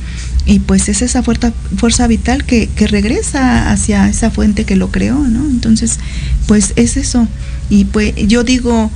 y 0.48 0.60
pues 0.60 0.88
es 0.88 1.02
esa 1.02 1.22
fuerza, 1.22 2.06
vital 2.06 2.42
que, 2.42 2.70
regresa 2.90 3.70
hacia 3.70 4.08
esa 4.08 4.30
fuente 4.30 4.64
que 4.64 4.76
lo 4.76 4.90
creó, 4.90 5.18
¿no? 5.18 5.44
Entonces, 5.44 5.98
pues 6.46 6.72
es 6.76 6.96
eso. 6.96 7.28
Y 7.68 7.84
pues 7.84 8.14
yo 8.16 8.44
digo, 8.44 8.90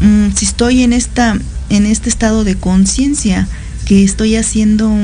mm, 0.00 0.34
si 0.34 0.46
estoy 0.46 0.82
en 0.82 0.94
esta, 0.94 1.38
en 1.68 1.84
este 1.84 2.08
estado 2.08 2.42
de 2.42 2.54
conciencia, 2.54 3.46
que 3.84 4.02
estoy 4.02 4.36
haciendo, 4.36 4.96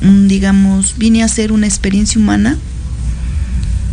digamos, 0.00 0.94
vine 0.96 1.20
a 1.20 1.26
hacer 1.26 1.52
una 1.52 1.66
experiencia 1.66 2.18
humana, 2.18 2.56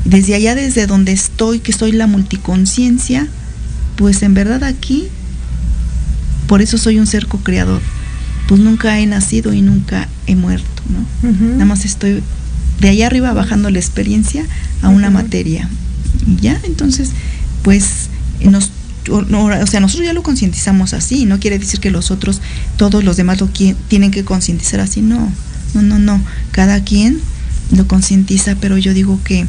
desde 0.05 0.35
allá, 0.35 0.55
desde 0.55 0.87
donde 0.87 1.11
estoy, 1.11 1.59
que 1.59 1.73
soy 1.73 1.91
la 1.91 2.07
multiconciencia, 2.07 3.27
pues 3.97 4.23
en 4.23 4.33
verdad 4.33 4.63
aquí, 4.63 5.09
por 6.47 6.61
eso 6.61 6.77
soy 6.77 6.97
un 6.97 7.07
ser 7.07 7.27
co-creador 7.27 7.81
pues 8.53 8.61
nunca 8.61 8.99
he 8.99 9.07
nacido 9.07 9.51
y 9.51 9.63
nunca 9.63 10.07
he 10.27 10.35
muerto, 10.35 10.83
¿no? 10.87 11.31
Nada 11.53 11.65
más 11.65 11.85
estoy 11.85 12.21
de 12.79 12.89
allá 12.89 13.07
arriba 13.07 13.33
bajando 13.33 13.71
la 13.71 13.79
experiencia 13.79 14.45
a 14.83 14.89
una 14.89 15.09
materia. 15.09 15.67
Y 16.27 16.39
ya, 16.39 16.61
entonces, 16.63 17.09
pues 17.63 18.09
nos 18.43 18.69
o 19.09 19.65
sea, 19.65 19.79
nosotros 19.79 20.05
ya 20.05 20.13
lo 20.13 20.21
concientizamos 20.21 20.93
así, 20.93 21.25
no 21.25 21.39
quiere 21.39 21.57
decir 21.57 21.79
que 21.79 21.89
los 21.89 22.11
otros, 22.11 22.41
todos 22.77 23.03
los 23.03 23.17
demás 23.17 23.41
lo 23.41 23.49
tienen 23.87 24.11
que 24.11 24.23
concientizar 24.23 24.81
así, 24.81 25.01
no, 25.01 25.31
no, 25.73 25.81
no, 25.81 25.97
no, 25.97 26.21
cada 26.51 26.83
quien 26.83 27.21
lo 27.75 27.87
concientiza, 27.87 28.55
pero 28.61 28.77
yo 28.77 28.93
digo 28.93 29.19
que, 29.23 29.47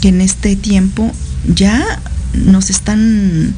que 0.00 0.08
en 0.08 0.20
este 0.20 0.56
tiempo 0.56 1.12
ya 1.54 2.00
nos 2.34 2.68
están 2.68 3.54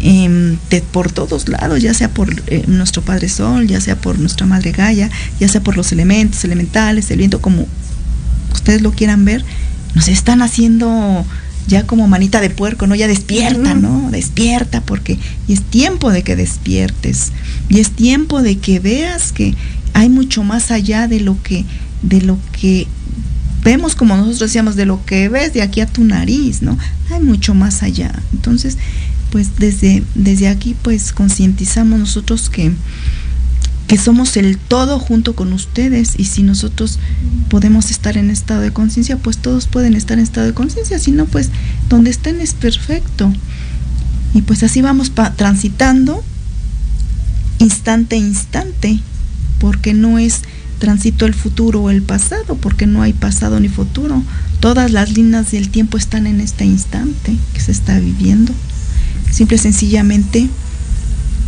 Em, 0.00 0.58
por 0.92 1.10
todos 1.10 1.48
lados, 1.48 1.82
ya 1.82 1.92
sea 1.92 2.08
por 2.08 2.30
eh, 2.46 2.64
nuestro 2.68 3.02
Padre 3.02 3.28
Sol, 3.28 3.66
ya 3.66 3.80
sea 3.80 3.96
por 3.96 4.18
nuestra 4.18 4.46
Madre 4.46 4.70
Gaia, 4.70 5.10
ya 5.40 5.48
sea 5.48 5.60
por 5.60 5.76
los 5.76 5.90
elementos 5.90 6.44
elementales, 6.44 7.10
el 7.10 7.18
viento, 7.18 7.40
como 7.40 7.66
ustedes 8.52 8.80
lo 8.80 8.92
quieran 8.92 9.24
ver, 9.24 9.44
nos 9.96 10.06
están 10.06 10.40
haciendo 10.42 11.24
ya 11.66 11.84
como 11.86 12.06
manita 12.06 12.40
de 12.40 12.48
puerco, 12.48 12.86
¿no? 12.86 12.94
Ya 12.94 13.08
despierta, 13.08 13.74
¿no? 13.74 14.10
Despierta 14.10 14.80
porque 14.82 15.18
y 15.48 15.52
es 15.52 15.62
tiempo 15.62 16.10
de 16.10 16.22
que 16.22 16.36
despiertes 16.36 17.32
y 17.68 17.80
es 17.80 17.90
tiempo 17.90 18.40
de 18.40 18.56
que 18.58 18.80
veas 18.80 19.32
que 19.32 19.54
hay 19.94 20.08
mucho 20.08 20.44
más 20.44 20.70
allá 20.70 21.08
de 21.08 21.20
lo 21.20 21.42
que 21.42 21.64
de 22.02 22.22
lo 22.22 22.38
que 22.52 22.86
vemos 23.64 23.94
como 23.94 24.16
nosotros 24.16 24.50
decíamos 24.50 24.76
de 24.76 24.86
lo 24.86 25.04
que 25.04 25.28
ves 25.28 25.52
de 25.52 25.62
aquí 25.62 25.80
a 25.80 25.86
tu 25.86 26.04
nariz, 26.04 26.62
¿no? 26.62 26.78
Hay 27.10 27.20
mucho 27.20 27.54
más 27.54 27.82
allá. 27.82 28.12
Entonces, 28.32 28.78
pues 29.30 29.56
desde, 29.58 30.02
desde 30.14 30.48
aquí 30.48 30.76
pues 30.80 31.12
concientizamos 31.12 31.98
nosotros 31.98 32.48
que, 32.50 32.72
que 33.86 33.98
somos 33.98 34.36
el 34.36 34.58
todo 34.58 34.98
junto 34.98 35.34
con 35.34 35.52
ustedes 35.52 36.14
y 36.18 36.24
si 36.24 36.42
nosotros 36.42 36.98
podemos 37.48 37.90
estar 37.90 38.16
en 38.16 38.30
estado 38.30 38.60
de 38.60 38.72
conciencia, 38.72 39.16
pues 39.16 39.38
todos 39.38 39.66
pueden 39.66 39.94
estar 39.94 40.18
en 40.18 40.24
estado 40.24 40.46
de 40.46 40.54
conciencia, 40.54 40.98
si 40.98 41.12
no, 41.12 41.26
pues 41.26 41.50
donde 41.88 42.10
estén 42.10 42.40
es 42.40 42.54
perfecto. 42.54 43.32
Y 44.34 44.42
pues 44.42 44.62
así 44.62 44.82
vamos 44.82 45.12
transitando 45.36 46.22
instante 47.58 48.16
a 48.16 48.18
instante, 48.18 49.00
porque 49.58 49.94
no 49.94 50.18
es 50.18 50.42
transito 50.78 51.26
el 51.26 51.34
futuro 51.34 51.82
o 51.82 51.90
el 51.90 52.02
pasado, 52.02 52.56
porque 52.56 52.86
no 52.86 53.02
hay 53.02 53.12
pasado 53.12 53.58
ni 53.60 53.68
futuro. 53.68 54.22
Todas 54.60 54.90
las 54.90 55.12
líneas 55.12 55.50
del 55.50 55.68
tiempo 55.68 55.96
están 55.96 56.26
en 56.26 56.40
este 56.40 56.64
instante 56.64 57.36
que 57.52 57.60
se 57.60 57.72
está 57.72 57.98
viviendo. 57.98 58.52
Simple 59.30 59.56
y 59.56 59.60
sencillamente 59.60 60.48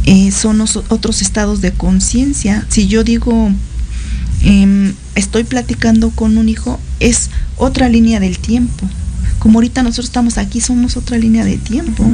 eh, 0.06 0.30
son 0.30 0.60
otros 0.60 1.22
estados 1.22 1.60
de 1.60 1.72
conciencia. 1.72 2.64
Si 2.68 2.86
yo 2.86 3.04
digo, 3.04 3.50
em, 4.42 4.92
estoy 5.14 5.44
platicando 5.44 6.10
con 6.10 6.38
un 6.38 6.48
hijo, 6.48 6.80
es 7.00 7.30
otra 7.56 7.88
línea 7.88 8.20
del 8.20 8.38
tiempo. 8.38 8.88
Como 9.38 9.58
ahorita 9.58 9.82
nosotros 9.82 10.06
estamos 10.06 10.36
aquí, 10.38 10.60
somos 10.60 10.96
otra 10.96 11.18
línea 11.18 11.44
de 11.44 11.56
tiempo. 11.56 12.04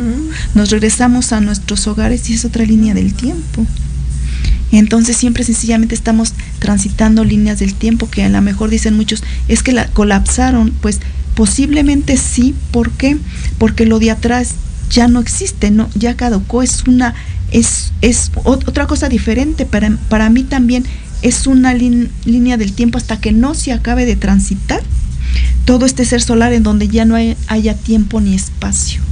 Nos 0.54 0.70
regresamos 0.70 1.32
a 1.32 1.40
nuestros 1.40 1.86
hogares 1.86 2.28
y 2.30 2.34
es 2.34 2.44
otra 2.44 2.64
línea 2.64 2.94
del 2.94 3.14
tiempo. 3.14 3.66
Entonces 4.72 5.16
siempre 5.16 5.44
sencillamente 5.44 5.94
estamos 5.94 6.32
transitando 6.58 7.24
líneas 7.24 7.58
del 7.60 7.74
tiempo 7.74 8.10
que 8.10 8.24
a 8.24 8.28
lo 8.28 8.42
mejor 8.42 8.70
dicen 8.70 8.94
muchos, 8.96 9.22
es 9.48 9.62
que 9.62 9.72
la 9.72 9.86
colapsaron, 9.88 10.72
pues 10.80 11.00
posiblemente 11.34 12.16
sí, 12.16 12.54
¿por 12.72 12.90
qué? 12.90 13.16
Porque 13.58 13.86
lo 13.86 13.98
de 13.98 14.10
atrás 14.10 14.54
ya 14.90 15.08
no 15.08 15.20
existe, 15.20 15.70
no, 15.70 15.88
ya 15.94 16.16
caducó, 16.16 16.62
es 16.62 16.84
una, 16.86 17.14
es, 17.50 17.92
es 18.02 18.30
otra 18.44 18.86
cosa 18.86 19.08
diferente. 19.08 19.66
Para, 19.66 19.96
para 20.08 20.30
mí 20.30 20.42
también 20.44 20.84
es 21.22 21.46
una 21.46 21.74
línea 21.74 22.56
del 22.56 22.72
tiempo 22.72 22.98
hasta 22.98 23.20
que 23.20 23.32
no 23.32 23.54
se 23.54 23.72
acabe 23.72 24.06
de 24.06 24.16
transitar 24.16 24.82
todo 25.64 25.86
este 25.86 26.04
ser 26.04 26.22
solar 26.22 26.52
en 26.52 26.62
donde 26.62 26.88
ya 26.88 27.04
no 27.04 27.16
haya 27.16 27.74
tiempo 27.74 28.20
ni 28.20 28.34
espacio. 28.34 29.02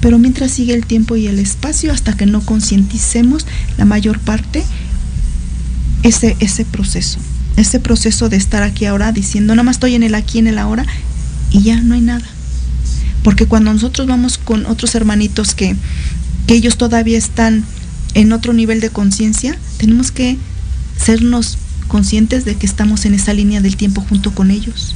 Pero 0.00 0.18
mientras 0.18 0.50
sigue 0.50 0.74
el 0.74 0.84
tiempo 0.84 1.16
y 1.16 1.26
el 1.26 1.38
espacio, 1.38 1.92
hasta 1.92 2.16
que 2.16 2.26
no 2.26 2.40
concienticemos 2.44 3.46
la 3.78 3.84
mayor 3.84 4.18
parte, 4.18 4.64
ese, 6.02 6.36
ese 6.40 6.64
proceso, 6.64 7.18
ese 7.56 7.78
proceso 7.78 8.28
de 8.28 8.36
estar 8.36 8.62
aquí 8.62 8.84
ahora 8.84 9.12
diciendo, 9.12 9.54
nada 9.54 9.62
más 9.62 9.76
estoy 9.76 9.94
en 9.94 10.02
el 10.02 10.14
aquí, 10.14 10.40
en 10.40 10.48
el 10.48 10.58
ahora, 10.58 10.84
y 11.50 11.62
ya 11.62 11.80
no 11.80 11.94
hay 11.94 12.00
nada. 12.00 12.26
Porque 13.22 13.46
cuando 13.46 13.72
nosotros 13.72 14.06
vamos 14.06 14.38
con 14.38 14.66
otros 14.66 14.94
hermanitos 14.94 15.54
que, 15.54 15.76
ellos 16.48 16.76
todavía 16.76 17.16
están 17.16 17.64
en 18.12 18.32
otro 18.32 18.52
nivel 18.52 18.80
de 18.80 18.90
conciencia, 18.90 19.56
tenemos 19.78 20.10
que 20.10 20.36
sernos 20.98 21.56
conscientes 21.88 22.44
de 22.44 22.56
que 22.56 22.66
estamos 22.66 23.06
en 23.06 23.14
esa 23.14 23.32
línea 23.32 23.62
del 23.62 23.76
tiempo 23.76 24.04
junto 24.06 24.34
con 24.34 24.50
ellos. 24.50 24.94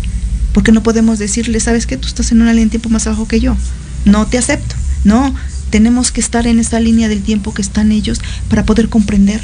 Porque 0.52 0.72
no 0.72 0.82
podemos 0.82 1.18
decirle, 1.18 1.60
sabes 1.60 1.86
que 1.86 1.96
tú 1.96 2.08
estás 2.08 2.32
en 2.32 2.42
una 2.42 2.52
línea 2.52 2.66
de 2.66 2.70
tiempo 2.70 2.90
más 2.90 3.06
abajo 3.06 3.26
que 3.26 3.40
yo. 3.40 3.56
No 4.04 4.26
te 4.26 4.36
acepto. 4.36 4.74
No, 5.04 5.34
tenemos 5.70 6.10
que 6.10 6.20
estar 6.20 6.46
en 6.46 6.58
esa 6.58 6.80
línea 6.80 7.08
del 7.08 7.22
tiempo 7.22 7.54
que 7.54 7.62
están 7.62 7.92
ellos 7.92 8.20
para 8.50 8.66
poder 8.66 8.88
comprender 8.88 9.40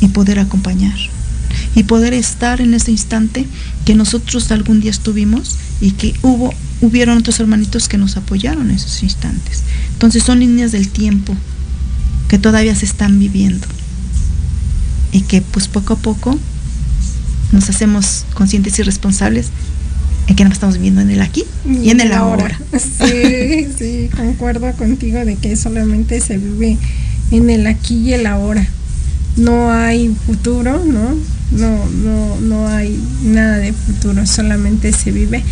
y 0.00 0.08
poder 0.08 0.38
acompañar. 0.38 0.96
Y 1.74 1.84
poder 1.84 2.14
estar 2.14 2.60
en 2.60 2.74
ese 2.74 2.90
instante 2.90 3.46
que 3.84 3.94
nosotros 3.94 4.50
algún 4.50 4.80
día 4.80 4.90
estuvimos 4.90 5.56
y 5.80 5.92
que 5.92 6.14
hubo, 6.22 6.52
hubieron 6.80 7.18
otros 7.18 7.38
hermanitos 7.40 7.88
que 7.88 7.98
nos 7.98 8.16
apoyaron 8.16 8.70
en 8.70 8.76
esos 8.76 9.02
instantes. 9.02 9.62
Entonces 9.92 10.22
son 10.22 10.40
líneas 10.40 10.72
del 10.72 10.88
tiempo 10.88 11.34
que 12.28 12.38
todavía 12.38 12.74
se 12.74 12.84
están 12.84 13.18
viviendo 13.18 13.66
y 15.12 15.22
que 15.22 15.40
pues 15.40 15.68
poco 15.68 15.94
a 15.94 15.96
poco 15.96 16.38
nos 17.52 17.68
hacemos 17.70 18.24
conscientes 18.34 18.78
y 18.78 18.82
responsables 18.82 19.48
en 20.26 20.36
que 20.36 20.44
no 20.44 20.52
estamos 20.52 20.76
viviendo 20.76 21.00
en 21.00 21.10
el 21.10 21.22
aquí 21.22 21.44
y, 21.64 21.88
en 21.88 22.00
el 22.00 22.12
ahora. 22.12 22.60
Sí, 22.78 23.66
sí, 23.78 24.10
concuerdo 24.14 24.70
contigo 24.72 25.24
de 25.24 25.36
que 25.36 25.56
solamente 25.56 26.20
se 26.20 26.36
vive 26.36 26.76
en 27.30 27.48
el 27.48 27.66
aquí 27.66 27.96
y 27.96 28.12
el 28.12 28.26
ahora. 28.26 28.66
No 29.36 29.72
hay 29.72 30.14
futuro, 30.26 30.84
¿no? 30.84 31.16
No, 31.50 31.86
no, 31.86 32.40
no 32.40 32.68
hay 32.68 33.00
nada 33.22 33.56
de 33.56 33.72
futuro, 33.72 34.26
solamente 34.26 34.92
se 34.92 35.10
vive 35.12 35.42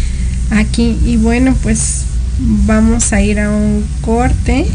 aquí. 0.51 0.99
Y 1.05 1.17
bueno, 1.17 1.57
pues 1.63 2.03
vamos 2.39 3.13
a 3.13 3.23
ir 3.23 3.41
a 3.41 3.51
un 3.51 3.85
corte. 4.03 4.67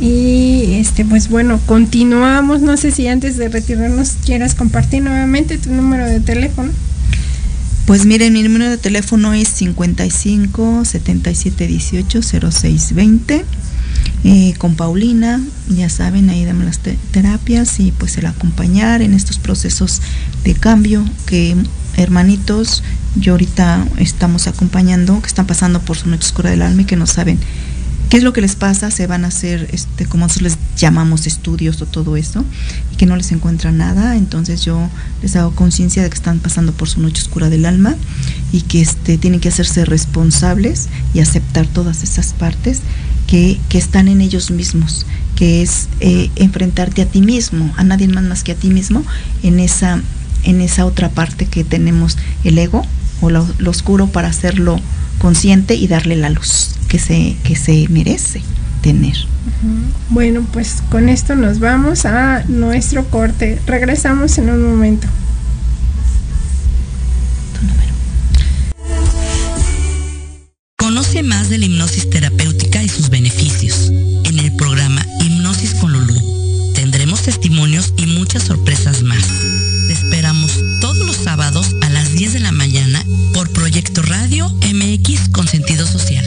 Y 0.00 0.74
este, 0.74 1.04
pues 1.04 1.28
bueno, 1.28 1.60
continuamos. 1.66 2.60
No 2.60 2.76
sé 2.76 2.90
si 2.90 3.06
antes 3.06 3.36
de 3.36 3.48
retirarnos 3.48 4.14
quieras 4.24 4.54
compartir 4.54 5.02
nuevamente 5.02 5.56
tu 5.58 5.72
número 5.72 6.06
de 6.06 6.20
teléfono. 6.20 6.70
Pues 7.86 8.04
miren, 8.04 8.32
mi 8.32 8.42
número 8.42 8.68
de 8.68 8.78
teléfono 8.78 9.32
es 9.32 9.48
55 9.48 10.84
77 10.84 11.66
18 11.68 12.20
06 12.50 12.94
20. 12.94 13.44
Con 14.58 14.74
Paulina, 14.74 15.40
ya 15.68 15.88
saben, 15.88 16.30
ahí 16.30 16.44
damos 16.44 16.64
las 16.64 16.80
terapias 17.12 17.78
y 17.78 17.92
pues 17.92 18.18
el 18.18 18.26
acompañar 18.26 19.02
en 19.02 19.14
estos 19.14 19.38
procesos 19.38 20.02
de 20.42 20.54
cambio 20.54 21.04
que 21.26 21.56
hermanitos, 21.96 22.82
yo 23.14 23.32
ahorita 23.32 23.86
estamos 23.98 24.48
acompañando, 24.48 25.20
que 25.20 25.28
están 25.28 25.46
pasando 25.46 25.80
por 25.80 25.96
su 25.96 26.08
noche 26.08 26.26
oscura 26.26 26.50
del 26.50 26.62
alma 26.62 26.82
y 26.82 26.84
que 26.84 26.96
no 26.96 27.06
saben 27.06 27.38
qué 28.08 28.18
es 28.18 28.22
lo 28.22 28.32
que 28.32 28.40
les 28.40 28.54
pasa, 28.54 28.90
se 28.90 29.06
van 29.06 29.24
a 29.24 29.28
hacer, 29.28 29.68
este, 29.72 30.06
como 30.06 30.26
nosotros 30.26 30.52
les 30.52 30.80
llamamos 30.80 31.26
estudios 31.26 31.80
o 31.82 31.86
todo 31.86 32.16
eso, 32.16 32.44
y 32.92 32.96
que 32.96 33.06
no 33.06 33.16
les 33.16 33.32
encuentra 33.32 33.72
nada, 33.72 34.16
entonces 34.16 34.64
yo 34.64 34.88
les 35.22 35.34
hago 35.36 35.52
conciencia 35.54 36.02
de 36.02 36.10
que 36.10 36.14
están 36.14 36.38
pasando 36.38 36.72
por 36.72 36.88
su 36.88 37.00
noche 37.00 37.22
oscura 37.22 37.48
del 37.48 37.66
alma 37.66 37.96
y 38.52 38.62
que 38.62 38.80
este, 38.80 39.18
tienen 39.18 39.40
que 39.40 39.48
hacerse 39.48 39.84
responsables 39.84 40.88
y 41.14 41.20
aceptar 41.20 41.66
todas 41.66 42.02
esas 42.02 42.32
partes 42.32 42.80
que, 43.26 43.58
están 43.72 44.08
en 44.08 44.20
ellos 44.20 44.50
mismos, 44.50 45.06
que 45.34 45.62
es 45.62 45.88
eh, 46.00 46.30
enfrentarte 46.36 47.02
a 47.02 47.06
ti 47.06 47.20
mismo, 47.20 47.72
a 47.76 47.84
nadie 47.84 48.08
más 48.08 48.24
más 48.24 48.42
que 48.42 48.52
a 48.52 48.54
ti 48.54 48.70
mismo, 48.70 49.04
en 49.42 49.60
esa, 49.60 50.00
en 50.44 50.60
esa 50.60 50.86
otra 50.86 51.10
parte 51.10 51.46
que 51.46 51.64
tenemos 51.64 52.16
el 52.44 52.58
ego 52.58 52.86
o 53.20 53.30
lo 53.30 53.46
oscuro 53.66 54.06
para 54.06 54.28
hacerlo 54.28 54.80
consciente 55.18 55.74
y 55.74 55.88
darle 55.88 56.16
la 56.16 56.30
luz 56.30 56.76
que 56.88 56.98
se, 56.98 57.36
que 57.44 57.56
se 57.56 57.86
merece 57.88 58.42
tener. 58.82 59.16
Bueno, 60.10 60.46
pues 60.52 60.82
con 60.90 61.08
esto 61.08 61.34
nos 61.34 61.58
vamos 61.58 62.04
a 62.04 62.44
nuestro 62.48 63.04
corte. 63.08 63.58
Regresamos 63.66 64.38
en 64.38 64.50
un 64.50 64.62
momento. 64.62 65.06
Conoce 70.76 71.22
más 71.22 71.48
de 71.48 71.58
la 71.58 71.66
hipnosis 71.66 72.08
terapéutica 72.10 72.25
muchas 78.36 78.48
sorpresas 78.48 79.02
más. 79.02 79.24
Te 79.86 79.94
esperamos 79.94 80.60
todos 80.82 80.98
los 81.06 81.16
sábados 81.16 81.74
a 81.80 81.88
las 81.88 82.12
10 82.12 82.34
de 82.34 82.40
la 82.40 82.52
mañana 82.52 83.02
por 83.32 83.50
Proyecto 83.50 84.02
Radio 84.02 84.46
MX 84.74 85.30
con 85.30 85.48
sentido 85.48 85.86
social. 85.86 86.22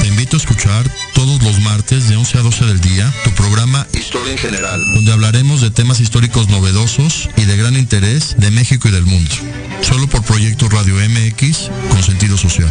Te 0.00 0.06
invito 0.06 0.36
a 0.36 0.38
escuchar 0.38 0.88
todos 1.12 1.42
los 1.42 1.60
martes 1.60 2.08
de 2.08 2.16
11 2.16 2.38
a 2.38 2.42
12 2.42 2.66
del 2.66 2.80
día 2.80 3.12
tu 3.24 3.30
programa 3.32 3.84
Historia 3.92 4.30
en 4.30 4.38
General, 4.38 4.80
donde 4.94 5.12
hablaremos 5.12 5.60
de 5.60 5.72
temas 5.72 5.98
históricos 5.98 6.48
novedosos 6.50 7.28
y 7.36 7.46
de 7.46 7.56
gran 7.56 7.76
interés 7.76 8.36
de 8.38 8.52
México 8.52 8.86
y 8.86 8.92
del 8.92 9.06
mundo. 9.06 9.34
Solo 9.82 10.06
por 10.06 10.22
Proyecto 10.22 10.68
Radio 10.68 10.94
MX 10.94 11.68
con 11.90 12.00
sentido 12.04 12.36
social. 12.36 12.68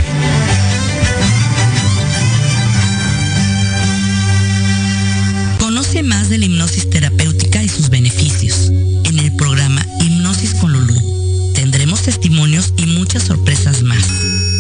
Más 6.03 6.29
de 6.29 6.38
la 6.38 6.45
hipnosis 6.45 6.89
terapéutica 6.89 7.63
y 7.63 7.69
sus 7.69 7.89
beneficios 7.89 8.69
en 9.05 9.19
el 9.19 9.33
programa 9.35 9.83
Hipnosis 10.01 10.53
con 10.55 10.73
Lulú. 10.73 10.93
Tendremos 11.55 12.01
testimonios 12.03 12.73
y 12.75 12.85
muchas 12.88 13.23
sorpresas 13.23 13.83
más. 13.83 14.05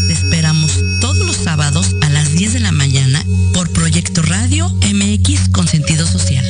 Te 0.07 0.13
esperamos 0.13 0.71
todos 1.01 1.17
los 1.17 1.35
sábados 1.35 1.95
a 2.01 2.09
las 2.09 2.31
10 2.31 2.53
de 2.53 2.59
la 2.61 2.71
mañana 2.71 3.23
por 3.53 3.69
Proyecto 3.69 4.21
Radio 4.21 4.69
MX 4.69 5.49
con 5.51 5.67
sentido 5.67 6.07
social. 6.07 6.45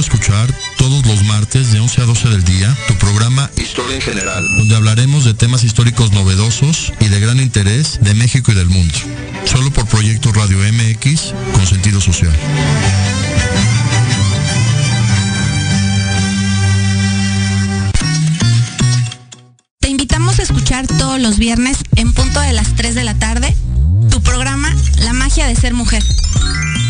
Invito 0.00 0.12
a 0.12 0.16
escuchar 0.16 0.54
todos 0.78 1.04
los 1.06 1.24
martes 1.24 1.72
de 1.72 1.80
11 1.80 2.02
a 2.02 2.04
12 2.04 2.28
del 2.30 2.44
día 2.44 2.76
tu 2.88 2.94
programa 2.94 3.50
Historia 3.56 3.96
en 3.96 4.00
General, 4.00 4.46
donde 4.56 4.74
hablaremos 4.74 5.24
de 5.24 5.34
temas 5.34 5.62
históricos 5.62 6.12
novedosos 6.12 6.92
y 7.00 7.08
de 7.08 7.20
gran 7.20 7.38
interés 7.38 7.98
de 8.00 8.14
México 8.14 8.52
y 8.52 8.54
del 8.54 8.68
mundo. 8.68 8.94
Solo 9.44 9.70
por 9.70 9.86
Proyecto 9.86 10.32
Radio 10.32 10.58
MX 10.58 11.34
con 11.52 11.66
sentido 11.66 12.00
social. 12.00 12.32
Te 19.80 19.88
invitamos 19.88 20.38
a 20.38 20.42
escuchar 20.42 20.86
todos 20.86 21.20
los 21.20 21.38
viernes 21.38 21.78
en 21.96 22.12
punto 22.14 22.40
de 22.40 22.52
las 22.52 22.74
3 22.74 22.94
de 22.94 23.04
la 23.04 23.18
tarde 23.18 23.54
tu 24.10 24.22
programa 24.22 24.74
La 25.00 25.12
magia 25.12 25.46
de 25.46 25.56
ser 25.56 25.74
mujer 25.74 26.02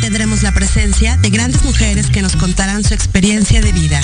tendremos 0.00 0.42
la 0.42 0.52
presencia 0.52 1.16
de 1.18 1.30
grandes 1.30 1.62
mujeres 1.62 2.08
que 2.08 2.22
nos 2.22 2.36
contarán 2.36 2.84
su 2.84 2.94
experiencia 2.94 3.60
de 3.60 3.72
vida, 3.72 4.00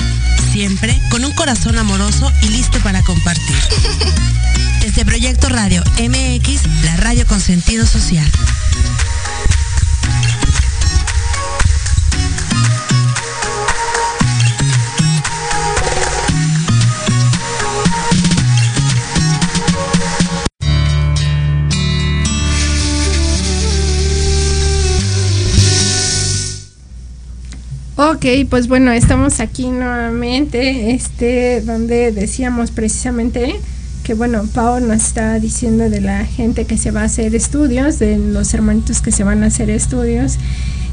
siempre 0.51 0.99
con 1.09 1.25
un 1.25 1.33
corazón 1.33 1.77
amoroso 1.77 2.31
y 2.41 2.49
listo 2.49 2.79
para 2.79 3.01
compartir. 3.03 3.55
Desde 4.81 5.05
Proyecto 5.05 5.49
Radio 5.49 5.83
MX, 5.99 6.61
la 6.83 6.97
radio 6.97 7.25
con 7.25 7.39
sentido 7.39 7.85
social. 7.85 8.29
Ok, 27.99 28.25
pues 28.47 28.67
bueno, 28.67 28.91
estamos 28.91 29.39
aquí 29.39 29.65
nuevamente, 29.69 30.91
este, 30.91 31.61
donde 31.61 32.11
decíamos 32.11 32.69
precisamente 32.69 33.55
que 34.03 34.13
bueno, 34.13 34.43
Pau 34.53 34.79
nos 34.79 34.97
está 34.97 35.39
diciendo 35.39 35.89
de 35.89 36.01
la 36.01 36.23
gente 36.23 36.65
que 36.65 36.77
se 36.77 36.91
va 36.91 37.01
a 37.01 37.05
hacer 37.05 37.33
estudios, 37.33 37.97
de 37.97 38.19
los 38.19 38.53
hermanitos 38.53 39.01
que 39.01 39.11
se 39.11 39.23
van 39.23 39.41
a 39.41 39.47
hacer 39.47 39.71
estudios 39.71 40.37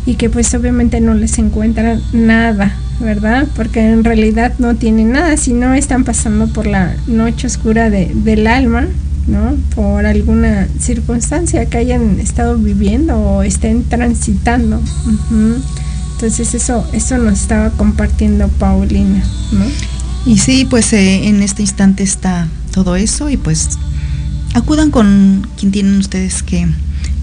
y 0.07 0.15
que 0.15 0.31
pues 0.31 0.55
obviamente 0.55 1.03
no 1.03 1.13
les 1.13 1.39
encuentran 1.39 2.01
nada, 2.15 2.75
¿verdad? 3.01 3.49
Porque 3.55 3.81
en 3.81 4.03
realidad 4.03 4.55
no 4.59 4.75
tienen 4.77 5.13
nada, 5.13 5.37
sino 5.37 5.75
están 5.75 6.05
pasando 6.05 6.47
por 6.55 6.67
la 6.67 6.97
noche 7.07 7.49
oscura 7.49 7.91
de, 7.91 8.13
del 8.15 8.47
alma, 8.47 8.87
¿no? 9.27 9.57
Por 9.75 10.07
alguna 10.07 10.69
circunstancia 10.81 11.67
que 11.67 11.77
hayan 11.77 12.19
estado 12.19 12.57
viviendo 12.57 13.19
o 13.19 13.43
estén 13.43 13.85
transitando. 13.85 14.81
Entonces 16.15 16.55
eso, 16.55 16.87
eso 16.93 17.19
nos 17.19 17.41
estaba 17.41 17.71
compartiendo 17.71 18.49
Paulina, 18.49 19.23
¿no? 19.53 19.65
Y 20.27 20.39
sí, 20.39 20.65
pues 20.65 20.93
eh, 20.93 21.29
en 21.29 21.43
este 21.43 21.63
instante 21.63 22.03
está 22.03 22.49
todo 22.73 22.97
eso 22.97 23.29
y 23.29 23.37
pues 23.37 23.71
acudan 24.55 24.91
con 24.91 25.47
quien 25.59 25.73
tienen 25.73 25.99
ustedes 25.99 26.43
que, 26.43 26.67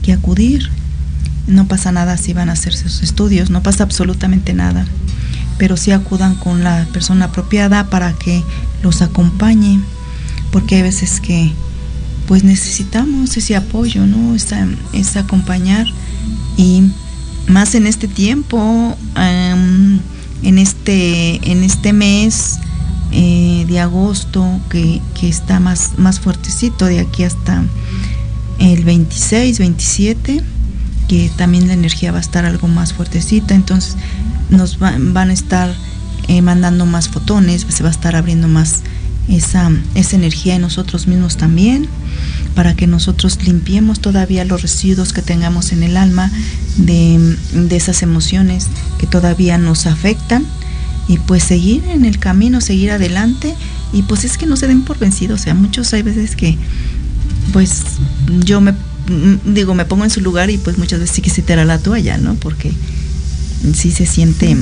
que 0.03 0.13
acudir. 0.13 0.69
No 1.47 1.67
pasa 1.67 1.91
nada 1.91 2.17
si 2.17 2.33
van 2.33 2.49
a 2.49 2.53
hacerse 2.53 2.89
sus 2.89 3.01
estudios, 3.01 3.49
no 3.49 3.63
pasa 3.63 3.83
absolutamente 3.83 4.53
nada. 4.53 4.85
Pero 5.57 5.77
sí 5.77 5.91
acudan 5.91 6.35
con 6.35 6.63
la 6.63 6.85
persona 6.93 7.25
apropiada 7.25 7.89
para 7.89 8.13
que 8.13 8.43
los 8.83 9.01
acompañe, 9.01 9.79
porque 10.51 10.75
hay 10.75 10.81
veces 10.83 11.19
que 11.21 11.51
pues 12.27 12.43
necesitamos 12.43 13.35
ese 13.35 13.55
apoyo, 13.55 14.05
¿no? 14.05 14.35
Esa, 14.35 14.67
ese 14.93 15.19
acompañar 15.19 15.87
y 16.55 16.83
más 17.47 17.75
en 17.75 17.87
este 17.87 18.07
tiempo, 18.07 18.95
en, 19.15 20.57
este, 20.57 21.51
en 21.51 21.63
este 21.63 21.93
mes 21.93 22.59
eh, 23.11 23.65
de 23.67 23.79
agosto 23.79 24.59
que, 24.69 25.01
está 25.21 25.59
más, 25.59 25.97
más 25.97 26.19
fuertecito 26.19 26.85
de 26.85 26.99
aquí 26.99 27.23
hasta 27.23 27.63
el 28.59 28.83
26, 28.83 29.59
27, 29.59 30.41
que 31.07 31.31
también 31.37 31.67
la 31.67 31.73
energía 31.73 32.11
va 32.11 32.19
a 32.19 32.21
estar 32.21 32.45
algo 32.45 32.67
más 32.67 32.93
fuertecita, 32.93 33.53
entonces 33.53 33.97
nos 34.49 34.79
van 34.79 35.29
a 35.29 35.33
estar 35.33 35.73
eh, 36.27 36.41
mandando 36.41 36.85
más 36.85 37.09
fotones, 37.09 37.65
se 37.67 37.83
va 37.83 37.89
a 37.89 37.91
estar 37.91 38.15
abriendo 38.15 38.47
más 38.47 38.81
esa, 39.27 39.71
esa 39.95 40.15
energía 40.15 40.55
en 40.55 40.61
nosotros 40.61 41.07
mismos 41.07 41.37
también, 41.37 41.87
para 42.55 42.75
que 42.75 42.87
nosotros 42.87 43.43
limpiemos 43.43 43.99
todavía 43.99 44.45
los 44.45 44.61
residuos 44.61 45.13
que 45.13 45.21
tengamos 45.21 45.71
en 45.71 45.83
el 45.83 45.97
alma 45.97 46.31
de, 46.77 47.37
esas 47.71 48.01
emociones 48.01 48.67
que 48.97 49.07
todavía 49.07 49.57
nos 49.57 49.85
afectan 49.85 50.45
y 51.07 51.17
pues 51.17 51.43
seguir 51.43 51.83
en 51.85 52.05
el 52.05 52.19
camino, 52.19 52.61
seguir 52.61 52.91
adelante. 52.91 53.55
Y 53.93 54.03
pues 54.03 54.23
es 54.23 54.37
que 54.37 54.45
no 54.45 54.55
se 54.55 54.67
den 54.67 54.83
por 54.83 54.99
vencidos, 54.99 55.41
o 55.41 55.43
sea, 55.43 55.53
muchos 55.53 55.93
hay 55.93 56.01
veces 56.01 56.35
que 56.35 56.57
pues 57.51 57.81
yo 58.45 58.61
me 58.61 58.73
digo, 59.45 59.73
me 59.73 59.83
pongo 59.83 60.05
en 60.05 60.09
su 60.09 60.21
lugar 60.21 60.49
y 60.49 60.57
pues 60.57 60.77
muchas 60.77 60.99
veces 60.99 61.15
sí 61.15 61.21
que 61.21 61.29
se 61.29 61.43
la 61.55 61.77
toalla, 61.79 62.17
¿no? 62.17 62.35
Porque 62.35 62.71
sí 63.73 63.91
se 63.91 64.05
siente 64.05 64.55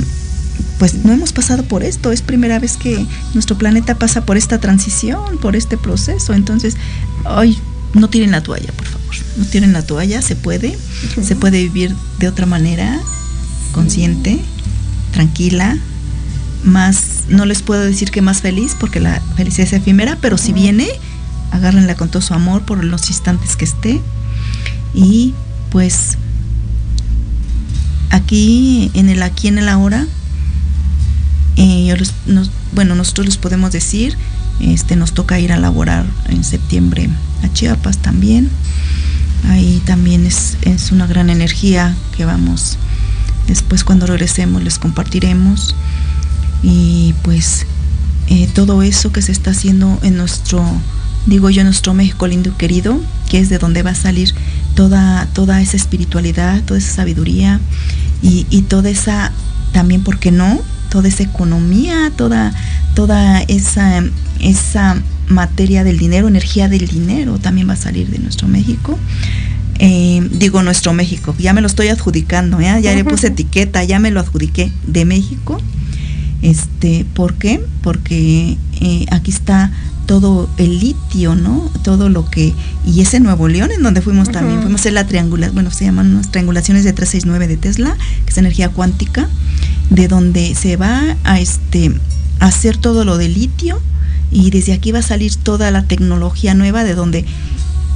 pues 0.78 1.04
no 1.04 1.12
hemos 1.12 1.32
pasado 1.32 1.62
por 1.62 1.82
esto, 1.82 2.10
es 2.10 2.22
primera 2.22 2.58
vez 2.58 2.76
que 2.76 3.06
nuestro 3.34 3.56
planeta 3.58 3.96
pasa 3.96 4.24
por 4.24 4.36
esta 4.38 4.58
transición, 4.58 5.36
por 5.38 5.54
este 5.54 5.76
proceso, 5.76 6.32
entonces, 6.32 6.76
hoy 7.26 7.58
no 7.94 8.08
tiren 8.08 8.30
la 8.30 8.42
toalla, 8.42 8.72
por 8.72 8.86
favor, 8.86 9.14
no 9.36 9.44
tiren 9.44 9.72
la 9.72 9.82
toalla, 9.82 10.22
se 10.22 10.36
puede, 10.36 10.78
se 11.22 11.36
puede 11.36 11.62
vivir 11.62 11.94
de 12.18 12.28
otra 12.28 12.46
manera, 12.46 13.00
consciente, 13.72 14.40
tranquila, 15.12 15.76
más, 16.64 17.24
no 17.28 17.46
les 17.46 17.62
puedo 17.62 17.82
decir 17.82 18.10
que 18.10 18.22
más 18.22 18.42
feliz, 18.42 18.76
porque 18.78 19.00
la 19.00 19.20
felicidad 19.36 19.66
es 19.66 19.72
efímera, 19.72 20.18
pero 20.20 20.38
si 20.38 20.52
viene, 20.52 20.88
agárrenla 21.50 21.94
con 21.96 22.10
todo 22.10 22.22
su 22.22 22.34
amor 22.34 22.62
por 22.62 22.84
los 22.84 23.08
instantes 23.08 23.56
que 23.56 23.64
esté. 23.64 24.00
Y 24.94 25.34
pues 25.70 26.18
aquí 28.10 28.90
en 28.94 29.08
el 29.08 29.22
aquí 29.22 29.48
en 29.48 29.58
el 29.58 29.68
ahora 29.68 30.06
eh, 31.56 31.94
bueno, 32.72 32.94
nosotros 32.94 33.26
les 33.26 33.36
podemos 33.36 33.72
decir, 33.72 34.16
este, 34.60 34.96
nos 34.96 35.12
toca 35.12 35.38
ir 35.38 35.52
a 35.52 35.58
laborar 35.58 36.06
en 36.28 36.42
septiembre 36.42 37.10
a 37.42 37.52
Chiapas 37.52 37.98
también. 37.98 38.50
Ahí 39.48 39.82
también 39.86 40.26
es, 40.26 40.56
una 40.92 41.06
gran 41.06 41.30
energía 41.30 41.94
que 42.16 42.24
vamos, 42.24 42.76
después 43.46 43.84
cuando 43.84 44.06
regresemos 44.06 44.62
les 44.62 44.78
compartiremos. 44.78 45.74
Y 46.62 47.14
pues 47.22 47.66
eh, 48.28 48.48
todo 48.54 48.82
eso 48.82 49.12
que 49.12 49.22
se 49.22 49.32
está 49.32 49.52
haciendo 49.52 49.98
en 50.02 50.16
nuestro, 50.16 50.62
digo 51.26 51.48
yo, 51.50 51.64
nuestro 51.64 51.94
México 51.94 52.26
lindo 52.26 52.50
y 52.50 52.52
querido, 52.52 53.00
que 53.28 53.38
es 53.38 53.48
de 53.48 53.58
donde 53.58 53.82
va 53.82 53.90
a 53.90 53.94
salir 53.94 54.34
toda, 54.74 55.26
toda 55.32 55.62
esa 55.62 55.76
espiritualidad, 55.76 56.62
toda 56.64 56.78
esa 56.78 56.96
sabiduría 56.96 57.60
y, 58.22 58.44
toda 58.68 58.90
esa, 58.90 59.32
también, 59.72 60.02
¿por 60.02 60.18
qué 60.18 60.30
no? 60.30 60.60
toda 60.90 61.08
esa 61.08 61.22
economía, 61.22 62.12
toda, 62.16 62.52
toda 62.94 63.40
esa, 63.42 64.02
esa 64.40 64.96
materia 65.30 65.84
del 65.84 65.98
dinero, 65.98 66.28
energía 66.28 66.68
del 66.68 66.86
dinero 66.86 67.38
también 67.38 67.68
va 67.68 67.74
a 67.74 67.76
salir 67.76 68.08
de 68.08 68.18
nuestro 68.18 68.48
México. 68.48 68.98
Eh, 69.78 70.28
digo 70.32 70.62
nuestro 70.62 70.92
México, 70.92 71.34
ya 71.38 71.54
me 71.54 71.62
lo 71.62 71.66
estoy 71.66 71.88
adjudicando, 71.88 72.60
ya 72.60 72.94
le 72.94 73.04
puse 73.04 73.28
etiqueta, 73.28 73.82
ya 73.82 73.98
me 73.98 74.10
lo 74.10 74.20
adjudiqué 74.20 74.70
de 74.86 75.04
México. 75.06 75.58
Este, 76.42 77.06
¿Por 77.14 77.34
qué? 77.34 77.64
Porque 77.82 78.58
eh, 78.80 79.06
aquí 79.10 79.30
está 79.30 79.72
todo 80.06 80.50
el 80.56 80.80
litio, 80.80 81.36
¿no? 81.36 81.70
Todo 81.84 82.08
lo 82.08 82.28
que... 82.28 82.52
Y 82.84 83.00
ese 83.00 83.20
Nuevo 83.20 83.46
León, 83.46 83.70
en 83.70 83.82
donde 83.82 84.02
fuimos 84.02 84.30
también, 84.30 84.60
fuimos 84.60 84.80
hacer 84.80 84.94
la 84.94 85.06
triangulación, 85.06 85.54
bueno, 85.54 85.70
se 85.70 85.84
llaman 85.84 86.12
unas 86.12 86.30
triangulaciones 86.30 86.82
de 86.84 86.92
369 86.92 87.46
de 87.46 87.56
Tesla, 87.56 87.96
que 88.24 88.30
es 88.32 88.36
energía 88.38 88.70
cuántica, 88.70 89.28
de 89.90 90.08
donde 90.08 90.54
se 90.56 90.76
va 90.76 91.16
a, 91.24 91.38
este, 91.38 91.92
hacer 92.40 92.76
todo 92.76 93.04
lo 93.04 93.18
de 93.18 93.28
litio 93.28 93.80
y 94.30 94.50
desde 94.50 94.72
aquí 94.72 94.92
va 94.92 95.00
a 95.00 95.02
salir 95.02 95.34
toda 95.36 95.70
la 95.70 95.82
tecnología 95.84 96.54
nueva 96.54 96.84
de 96.84 96.94
donde 96.94 97.24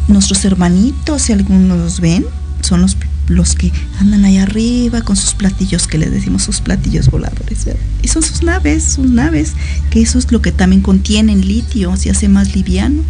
nuestros 0.09 0.45
hermanitos, 0.45 1.23
si 1.23 1.33
algunos 1.33 1.79
los 1.79 2.01
ven, 2.01 2.25
son 2.61 2.83
los 2.83 2.97
los 3.29 3.55
que 3.55 3.73
andan 4.01 4.25
ahí 4.25 4.39
arriba 4.39 5.03
con 5.03 5.17
sus 5.17 5.35
platillos, 5.35 5.87
que 5.87 5.99
les 5.99 6.11
decimos 6.11 6.43
sus 6.43 6.61
platillos 6.61 7.11
voladores. 7.11 7.67
Y 8.03 8.09
son 8.09 8.23
sus 8.23 8.43
naves, 8.43 8.85
sus 8.85 9.09
naves, 9.09 9.53
que 9.91 10.03
eso 10.03 10.19
es 10.19 10.31
lo 10.31 10.43
que 10.43 10.53
también 10.53 10.83
contienen 10.83 11.47
litio, 11.47 11.97
se 11.97 12.11
hace 12.11 12.29
más 12.29 12.55
liviano. 12.55 13.03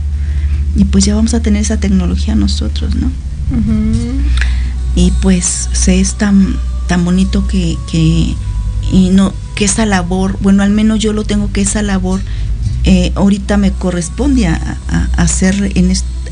Y 0.76 0.84
pues 0.84 1.04
ya 1.04 1.14
vamos 1.14 1.34
a 1.34 1.40
tener 1.40 1.62
esa 1.62 1.78
tecnología 1.78 2.34
nosotros, 2.34 2.94
¿no? 2.94 3.10
Y 4.96 5.10
pues 5.22 5.68
se 5.72 6.00
es 6.00 6.14
tan, 6.14 6.56
tan 6.86 7.04
bonito 7.04 7.46
que, 7.46 7.76
que, 7.90 8.34
y 8.92 9.10
no, 9.10 9.32
que 9.54 9.64
esa 9.64 9.86
labor, 9.86 10.38
bueno, 10.40 10.62
al 10.62 10.70
menos 10.70 11.00
yo 11.00 11.12
lo 11.12 11.24
tengo 11.24 11.52
que 11.52 11.62
esa 11.62 11.82
labor 11.82 12.20
eh, 12.84 13.12
ahorita 13.14 13.56
me 13.56 13.72
corresponde 13.72 14.46
a, 14.46 14.78
hacer 15.16 15.72
en 15.74 15.90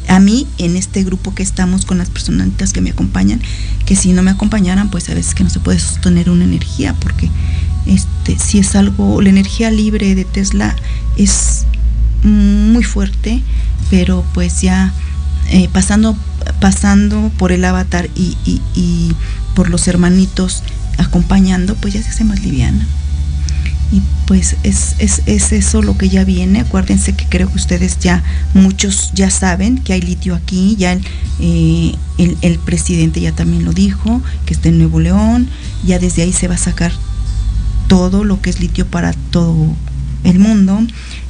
a 0.09 0.18
mí 0.18 0.46
en 0.59 0.76
este 0.76 1.05
grupo 1.05 1.34
que 1.34 1.42
estamos 1.42 1.86
con 1.86 1.96
las 1.98 2.11
personitas 2.11 2.72
que 2.72 2.80
me 2.80 2.90
acompañan, 2.90 3.40
que 3.86 3.96
si 3.96 4.12
no 4.12 4.22
me 4.22 4.30
acompañaran, 4.30 4.90
pues 4.90 5.09
a 5.09 5.14
veces 5.14 5.34
que 5.34 5.44
no 5.44 5.50
se 5.50 5.61
puede 5.61 5.78
sostener 5.78 6.28
una 6.28 6.44
energía, 6.44 6.94
porque 6.94 7.30
este, 7.86 8.38
si 8.38 8.59
es 8.59 8.74
algo, 8.74 9.22
la 9.22 9.30
energía 9.30 9.70
libre 9.70 10.14
de 10.14 10.24
Tesla 10.24 10.76
es 11.16 11.64
muy 12.24 12.84
fuerte, 12.84 13.42
pero 13.90 14.24
pues 14.34 14.61
ya 14.61 14.92
eh, 15.48 15.68
pasando, 15.72 16.16
pasando 16.61 17.30
por 17.38 17.53
el 17.53 17.64
avatar 17.64 18.11
y, 18.14 18.36
y 18.44 19.14
por 19.55 19.70
los 19.70 19.88
hermanitos 19.88 20.62
acompañando, 20.98 21.74
pues 21.76 21.94
ya 21.94 22.03
se 22.03 22.11
hace 22.11 22.24
más 22.24 22.42
liviana 22.42 22.86
y 23.93 24.01
pues 24.26 24.57
es, 24.62 24.97
es, 24.99 25.53
eso 25.53 25.82
lo 25.82 25.99
que 25.99 26.09
ya 26.09 26.24
viene. 26.24 26.61
Acuérdense 26.61 27.12
que 27.12 27.26
creo 27.26 27.49
que 27.49 27.57
ustedes 27.57 27.99
ya, 27.99 28.24
muchos 28.55 29.12
ya 29.12 29.28
saben 29.28 29.78
que 29.78 29.93
hay 29.93 30.01
litio 30.01 30.34
aquí, 30.34 30.76
ya 30.76 30.99
eh, 31.40 31.95
el, 32.16 32.38
el, 32.40 32.59
presidente 32.59 33.20
ya 33.20 33.32
también 33.32 33.66
lo 33.66 33.72
dijo, 33.72 34.22
que 34.47 34.55
está 34.55 34.70
en 34.70 34.78
Nuevo 34.78 34.99
León, 34.99 35.47
ya 35.84 35.99
desde 35.99 36.22
ahí 36.22 36.32
se 36.32 36.49
va 36.49 36.55
a 36.55 36.59
sacar 36.59 36.90
todo 37.86 38.24
lo 38.24 38.40
que 38.40 38.49
es 38.49 38.61
litio 38.61 38.86
para 38.86 39.12
todo 39.12 39.76
el 40.24 40.38
mundo. 40.38 40.80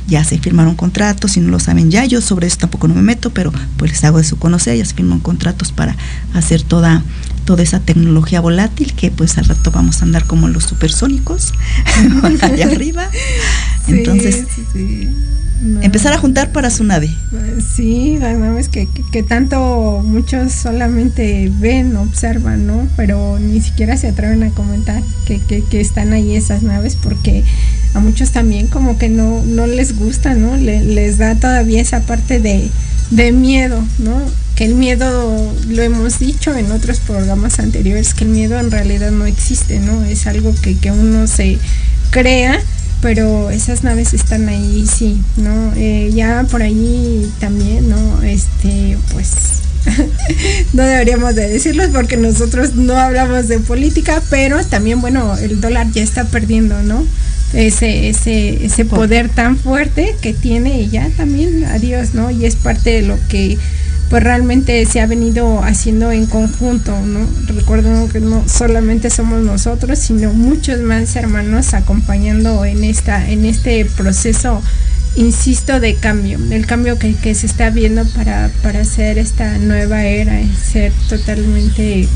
Ya 0.06 0.22
se 0.22 0.38
firmaron 0.38 0.76
contratos, 0.76 1.32
si 1.32 1.40
no 1.40 1.50
lo 1.50 1.58
saben 1.58 1.90
ya, 1.90 2.04
yo 2.04 2.20
sobre 2.20 2.46
eso 2.46 2.58
tampoco 2.58 2.86
no 2.86 2.94
me 2.94 3.02
meto, 3.02 3.30
pero 3.30 3.52
pues 3.76 3.90
les 3.90 4.04
hago 4.04 4.18
de 4.18 4.24
su 4.24 4.36
conocer, 4.36 4.76
ya 4.76 4.84
se 4.84 4.94
firman 4.94 5.20
contratos 5.20 5.72
para 5.72 5.96
hacer 6.34 6.62
toda 6.62 7.02
toda 7.44 7.62
esa 7.62 7.80
tecnología 7.80 8.40
volátil 8.40 8.94
que 8.94 9.10
pues 9.10 9.38
al 9.38 9.44
rato 9.46 9.70
vamos 9.70 10.00
a 10.00 10.04
andar 10.04 10.24
como 10.24 10.48
los 10.48 10.64
supersónicos 10.64 11.52
allá 12.42 12.66
arriba. 12.66 13.08
Entonces, 13.88 14.44
empezar 15.82 16.12
a 16.12 16.18
juntar 16.18 16.52
para 16.52 16.70
su 16.70 16.84
nave. 16.84 17.10
Sí, 17.74 18.16
las 18.20 18.38
naves 18.38 18.68
que, 18.68 18.88
que, 19.10 19.22
tanto 19.22 20.02
muchos 20.04 20.52
solamente 20.52 21.50
ven, 21.58 21.96
observan, 21.96 22.66
¿no? 22.66 22.88
Pero 22.96 23.38
ni 23.38 23.60
siquiera 23.60 23.96
se 23.96 24.08
atreven 24.08 24.42
a 24.42 24.50
comentar 24.50 25.02
que, 25.26 25.40
que, 25.40 25.80
están 25.80 26.12
ahí 26.12 26.36
esas 26.36 26.62
naves 26.62 26.96
porque 26.96 27.44
a 27.94 28.00
muchos 28.00 28.30
también 28.30 28.68
como 28.68 28.98
que 28.98 29.08
no, 29.08 29.42
no 29.44 29.66
les 29.66 29.98
gusta, 29.98 30.34
¿no? 30.34 30.56
les 30.56 31.18
da 31.18 31.34
todavía 31.34 31.80
esa 31.80 32.00
parte 32.00 32.40
de, 32.40 32.70
de 33.12 33.32
miedo, 33.32 33.82
¿no? 33.98 34.20
que 34.54 34.66
el 34.66 34.74
miedo, 34.74 35.54
lo 35.68 35.82
hemos 35.82 36.18
dicho 36.18 36.54
en 36.54 36.70
otros 36.72 37.00
programas 37.00 37.58
anteriores, 37.58 38.14
que 38.14 38.24
el 38.24 38.30
miedo 38.30 38.58
en 38.58 38.70
realidad 38.70 39.10
no 39.10 39.24
existe, 39.24 39.78
¿no? 39.78 40.04
Es 40.04 40.26
algo 40.26 40.54
que, 40.60 40.76
que 40.76 40.90
uno 40.90 41.26
se 41.26 41.58
crea, 42.10 42.60
pero 43.00 43.50
esas 43.50 43.82
naves 43.82 44.12
están 44.12 44.48
ahí, 44.48 44.86
sí, 44.86 45.22
¿no? 45.36 45.72
Eh, 45.76 46.10
ya 46.14 46.46
por 46.50 46.62
ahí 46.62 47.30
también, 47.40 47.88
¿no? 47.88 48.22
Este, 48.22 48.98
pues 49.12 49.30
no 50.74 50.82
deberíamos 50.82 51.34
de 51.34 51.48
decirlos 51.48 51.88
porque 51.92 52.16
nosotros 52.16 52.74
no 52.74 52.94
hablamos 52.98 53.48
de 53.48 53.58
política, 53.58 54.22
pero 54.28 54.62
también, 54.66 55.00
bueno, 55.00 55.36
el 55.38 55.60
dólar 55.60 55.90
ya 55.92 56.02
está 56.02 56.24
perdiendo, 56.24 56.82
¿no? 56.82 57.06
Ese, 57.52 58.08
ese, 58.08 58.64
ese 58.64 58.84
poder 58.86 59.28
tan 59.28 59.58
fuerte 59.58 60.16
que 60.22 60.32
tiene 60.32 60.88
ya 60.88 61.10
también, 61.16 61.64
adiós, 61.64 62.14
¿no? 62.14 62.30
Y 62.30 62.46
es 62.46 62.56
parte 62.56 62.90
de 62.90 63.02
lo 63.02 63.18
que 63.28 63.58
pues 64.08 64.22
realmente 64.22 64.84
se 64.84 65.00
ha 65.00 65.06
venido 65.06 65.62
haciendo 65.62 66.12
en 66.12 66.26
conjunto, 66.26 66.98
¿no? 67.00 67.26
Recuerdo 67.46 68.08
que 68.08 68.20
no 68.20 68.46
solamente 68.46 69.08
somos 69.08 69.42
nosotros, 69.42 69.98
sino 69.98 70.34
muchos 70.34 70.80
más 70.80 71.16
hermanos 71.16 71.72
acompañando 71.72 72.64
en 72.66 72.84
esta, 72.84 73.30
en 73.30 73.46
este 73.46 73.84
proceso 73.86 74.62
insisto, 75.16 75.80
de 75.80 75.94
cambio, 75.94 76.38
el 76.50 76.66
cambio 76.66 76.98
que, 76.98 77.14
que 77.14 77.34
se 77.34 77.46
está 77.46 77.70
viendo 77.70 78.04
para, 78.06 78.50
para 78.62 78.80
hacer 78.80 79.18
esta 79.18 79.58
nueva 79.58 80.04
era, 80.04 80.40
ser 80.54 80.92
totalmente 81.08 82.08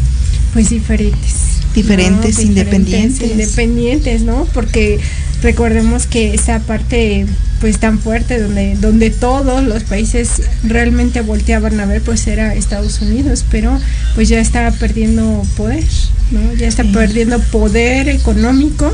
pues 0.52 0.70
diferentes. 0.70 1.55
Diferentes, 1.76 2.40
independientes. 2.40 3.30
Independientes, 3.30 4.22
¿no? 4.22 4.48
Porque 4.54 4.98
recordemos 5.42 6.06
que 6.06 6.34
esa 6.34 6.58
parte 6.60 7.26
pues 7.60 7.78
tan 7.78 7.98
fuerte 7.98 8.40
donde 8.40 8.76
donde 8.76 9.10
todos 9.10 9.62
los 9.62 9.84
países 9.84 10.42
realmente 10.64 11.20
volteaban 11.20 11.78
a 11.80 11.86
ver 11.86 12.02
pues 12.02 12.26
era 12.26 12.54
Estados 12.54 13.00
Unidos 13.00 13.44
pero 13.50 13.78
pues 14.14 14.28
ya 14.28 14.40
está 14.40 14.70
perdiendo 14.72 15.42
poder 15.56 15.84
no 16.30 16.54
ya 16.54 16.66
está 16.66 16.84
perdiendo 16.84 17.38
poder 17.38 18.08
económico 18.08 18.92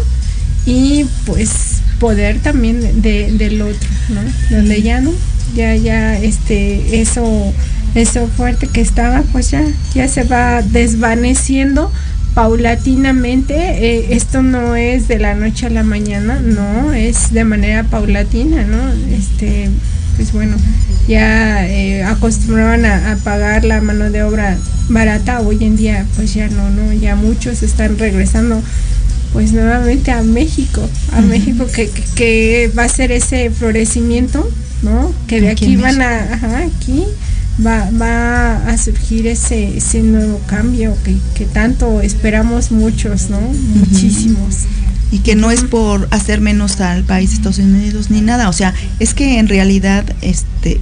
y 0.67 1.07
pues 1.27 1.51
poder 1.99 2.39
también 2.41 3.03
de, 3.03 3.33
del 3.33 3.63
otro 3.63 3.89
no 4.11 4.21
donde 4.57 4.83
ya 4.83 5.01
no 5.01 5.13
ya 5.55 5.75
ya 5.75 6.19
este 6.19 7.01
eso 7.01 7.53
eso 7.95 8.29
fuerte 8.29 8.69
que 8.69 8.81
estaba 8.81 9.23
pues 9.33 9.51
ya 9.51 9.65
ya 9.95 10.07
se 10.09 10.25
va 10.25 10.63
desvaneciendo 10.63 11.91
paulatinamente, 12.35 13.55
eh, 13.55 14.07
esto 14.11 14.43
no 14.43 14.75
es 14.75 15.09
de 15.09 15.19
la 15.19 15.35
noche 15.35 15.67
a 15.67 15.71
la 15.71 15.83
mañana, 15.83 16.41
no, 16.41 16.93
es 16.93 17.33
de 17.33 17.45
manera 17.45 17.85
paulatina, 17.85 18.65
¿no? 18.65 18.93
Este, 19.15 19.69
pues 20.17 20.33
bueno, 20.33 20.57
ya 21.09 21.69
eh, 21.69 22.05
acostumbraban 22.05 22.85
a, 22.87 23.19
pagar 23.23 23.65
la 23.65 23.81
mano 23.81 24.11
de 24.11 24.23
obra 24.23 24.57
barata, 24.89 25.41
hoy 25.41 25.63
en 25.63 25.77
día 25.77 26.07
pues 26.17 26.35
ya 26.35 26.49
no, 26.49 26.71
no, 26.71 26.93
ya 26.93 27.17
muchos 27.17 27.63
están 27.63 27.99
regresando 27.99 28.63
pues 29.33 29.53
nuevamente 29.53 30.11
a 30.11 30.23
México, 30.23 30.87
a 31.13 31.21
México 31.21 31.67
que, 31.75 31.91
que, 32.15 32.71
va 32.77 32.85
a 32.85 32.89
ser 32.89 33.13
ese 33.13 33.51
florecimiento, 33.51 34.49
¿no? 34.83 35.13
Que 35.27 35.41
de 35.41 35.51
aquí, 35.51 35.77
van 35.77 36.03
a, 36.03 36.35
ajá, 36.35 36.65
aquí 36.65 37.05
va, 37.65 37.91
va 37.91 38.69
a 38.69 38.77
surgir 38.79 39.27
ese, 39.27 39.77
ese 39.77 40.03
nuevo 40.03 40.41
cambio 40.47 40.97
que, 41.05 41.17
que 41.35 41.45
tanto 41.45 42.01
esperamos 42.01 42.71
muchos, 42.71 43.31
¿no? 43.31 43.41
Muchísimos. 43.41 44.59
Y 45.11 45.19
que 45.19 45.35
no 45.35 45.51
es 45.51 45.65
por 45.65 46.09
hacer 46.11 46.41
menos 46.41 46.81
al 46.81 47.05
país 47.05 47.31
de 47.31 47.37
Estados 47.37 47.59
Unidos 47.59 48.11
ni 48.11 48.23
nada, 48.23 48.49
o 48.49 48.53
sea, 48.53 48.75
es 48.99 49.13
que 49.13 49.39
en 49.39 49.49
realidad 49.49 50.05
este 50.23 50.81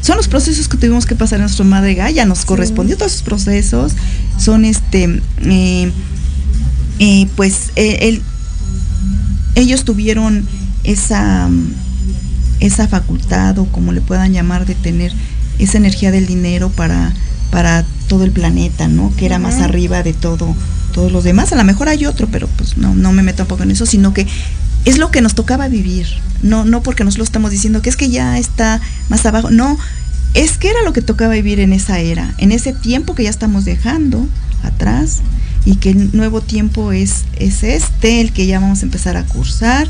son 0.00 0.16
los 0.16 0.28
procesos 0.28 0.68
que 0.68 0.76
tuvimos 0.76 1.06
que 1.06 1.16
pasar 1.16 1.38
en 1.38 1.42
nuestra 1.42 1.64
madre 1.64 1.94
Gaia, 1.94 2.24
nos 2.24 2.44
correspondió 2.44 2.96
todos 2.96 3.12
esos 3.12 3.24
procesos, 3.24 3.92
son 4.38 4.64
este 4.64 5.20
eh, 5.42 5.92
eh, 6.98 7.28
pues 7.36 7.72
eh, 7.76 8.20
ellos 9.54 9.84
tuvieron 9.84 10.46
esa 10.84 11.50
esa 12.60 12.88
facultad 12.88 13.58
o 13.58 13.66
como 13.66 13.92
le 13.92 14.00
puedan 14.00 14.32
llamar 14.32 14.66
de 14.66 14.74
tener 14.74 15.12
esa 15.58 15.78
energía 15.78 16.10
del 16.10 16.26
dinero 16.26 16.70
para, 16.70 17.14
para 17.50 17.84
todo 18.08 18.24
el 18.24 18.30
planeta, 18.30 18.88
¿no? 18.88 19.12
Que 19.16 19.26
era 19.26 19.38
más 19.38 19.60
arriba 19.60 20.02
de 20.02 20.12
todo, 20.12 20.54
todos 20.92 21.12
los 21.12 21.24
demás. 21.24 21.52
A 21.52 21.56
lo 21.56 21.64
mejor 21.64 21.88
hay 21.88 22.06
otro, 22.06 22.28
pero 22.30 22.48
pues 22.56 22.76
no, 22.76 22.94
no 22.94 23.12
me 23.12 23.22
meto 23.22 23.42
un 23.44 23.48
poco 23.48 23.62
en 23.62 23.70
eso, 23.70 23.86
sino 23.86 24.12
que 24.14 24.26
es 24.84 24.98
lo 24.98 25.10
que 25.10 25.20
nos 25.20 25.34
tocaba 25.34 25.68
vivir. 25.68 26.06
No, 26.42 26.64
no 26.64 26.82
porque 26.82 27.04
nosotros 27.04 27.28
estamos 27.28 27.50
diciendo 27.50 27.82
que 27.82 27.90
es 27.90 27.96
que 27.96 28.10
ya 28.10 28.38
está 28.38 28.80
más 29.08 29.26
abajo. 29.26 29.50
No, 29.50 29.78
es 30.34 30.56
que 30.58 30.68
era 30.70 30.82
lo 30.84 30.92
que 30.92 31.02
tocaba 31.02 31.34
vivir 31.34 31.60
en 31.60 31.72
esa 31.72 31.98
era, 32.00 32.34
en 32.38 32.52
ese 32.52 32.72
tiempo 32.72 33.14
que 33.14 33.24
ya 33.24 33.30
estamos 33.30 33.64
dejando 33.64 34.26
atrás 34.62 35.18
y 35.64 35.76
que 35.76 35.90
el 35.90 36.16
nuevo 36.16 36.40
tiempo 36.40 36.92
es, 36.92 37.24
es 37.38 37.62
este, 37.62 38.20
el 38.20 38.32
que 38.32 38.46
ya 38.46 38.60
vamos 38.60 38.80
a 38.80 38.84
empezar 38.84 39.16
a 39.16 39.24
cursar 39.24 39.88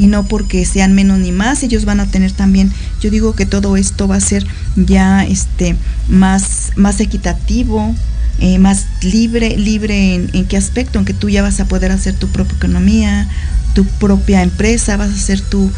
y 0.00 0.06
no 0.06 0.24
porque 0.24 0.64
sean 0.64 0.94
menos 0.94 1.18
ni 1.18 1.30
más, 1.30 1.62
ellos 1.62 1.84
van 1.84 2.00
a 2.00 2.06
tener 2.06 2.32
también, 2.32 2.72
yo 3.02 3.10
digo 3.10 3.34
que 3.34 3.44
todo 3.44 3.76
esto 3.76 4.08
va 4.08 4.16
a 4.16 4.20
ser 4.20 4.46
ya 4.74 5.26
este 5.26 5.76
más, 6.08 6.72
más 6.74 7.00
equitativo, 7.00 7.94
eh, 8.38 8.58
más 8.58 8.86
libre, 9.02 9.58
libre 9.58 10.14
en, 10.14 10.46
qué 10.46 10.56
aspecto, 10.56 10.98
en 10.98 11.04
que 11.04 11.12
tú 11.12 11.28
ya 11.28 11.42
vas 11.42 11.60
a 11.60 11.66
poder 11.66 11.92
hacer 11.92 12.14
tu 12.14 12.28
propia 12.28 12.56
economía, 12.56 13.28
tu 13.74 13.84
propia 13.84 14.42
empresa, 14.42 14.96
vas 14.96 15.10
a 15.10 15.18
ser 15.18 15.42
tu, 15.42 15.70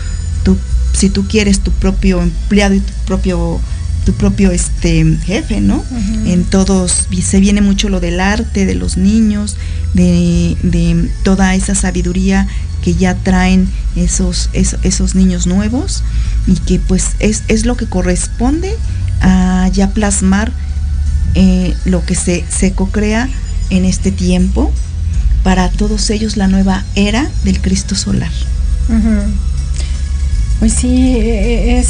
tu 0.45 0.57
si 0.93 1.11
tú 1.11 1.27
quieres, 1.27 1.59
tu 1.59 1.73
propio 1.73 2.23
empleado 2.23 2.75
y 2.75 2.81
tu 2.81 2.93
propio 3.05 3.61
tu 4.05 4.13
propio 4.15 4.51
este 4.51 5.05
jefe, 5.25 5.61
¿no? 5.61 5.85
En 6.27 6.45
todos 6.45 7.09
se 7.23 7.41
viene 7.41 7.61
mucho 7.61 7.89
lo 7.89 8.01
del 8.01 8.21
arte 8.21 8.67
de 8.67 8.75
los 8.75 8.97
niños, 8.97 9.57
de, 9.95 10.57
de 10.63 11.09
toda 11.23 11.55
esa 11.55 11.75
sabiduría 11.75 12.49
que 12.83 12.95
ya 12.95 13.15
traen 13.15 13.69
esos, 13.95 14.51
esos, 14.53 15.15
niños 15.15 15.47
nuevos 15.47 16.03
y 16.47 16.55
que 16.57 16.81
pues 16.81 17.11
es, 17.21 17.45
es, 17.49 17.65
lo 17.65 17.77
que 17.77 17.87
corresponde 17.87 18.75
a 19.21 19.69
ya 19.73 19.91
plasmar 19.91 20.53
eh, 21.35 21.75
lo 21.85 22.05
que 22.05 22.15
se, 22.15 22.45
se 22.51 22.73
co-crea 22.73 23.29
en 23.71 23.85
este 23.85 24.11
tiempo 24.11 24.73
para 25.45 25.71
todos 25.71 26.11
ellos 26.11 26.37
la 26.37 26.49
nueva 26.49 26.85
era 26.95 27.31
del 27.45 27.61
Cristo 27.61 27.95
solar. 27.95 28.31
Pues 30.59 30.75
sí, 30.75 31.17
e, 31.17 31.77
e, 31.77 31.79
es, 31.79 31.89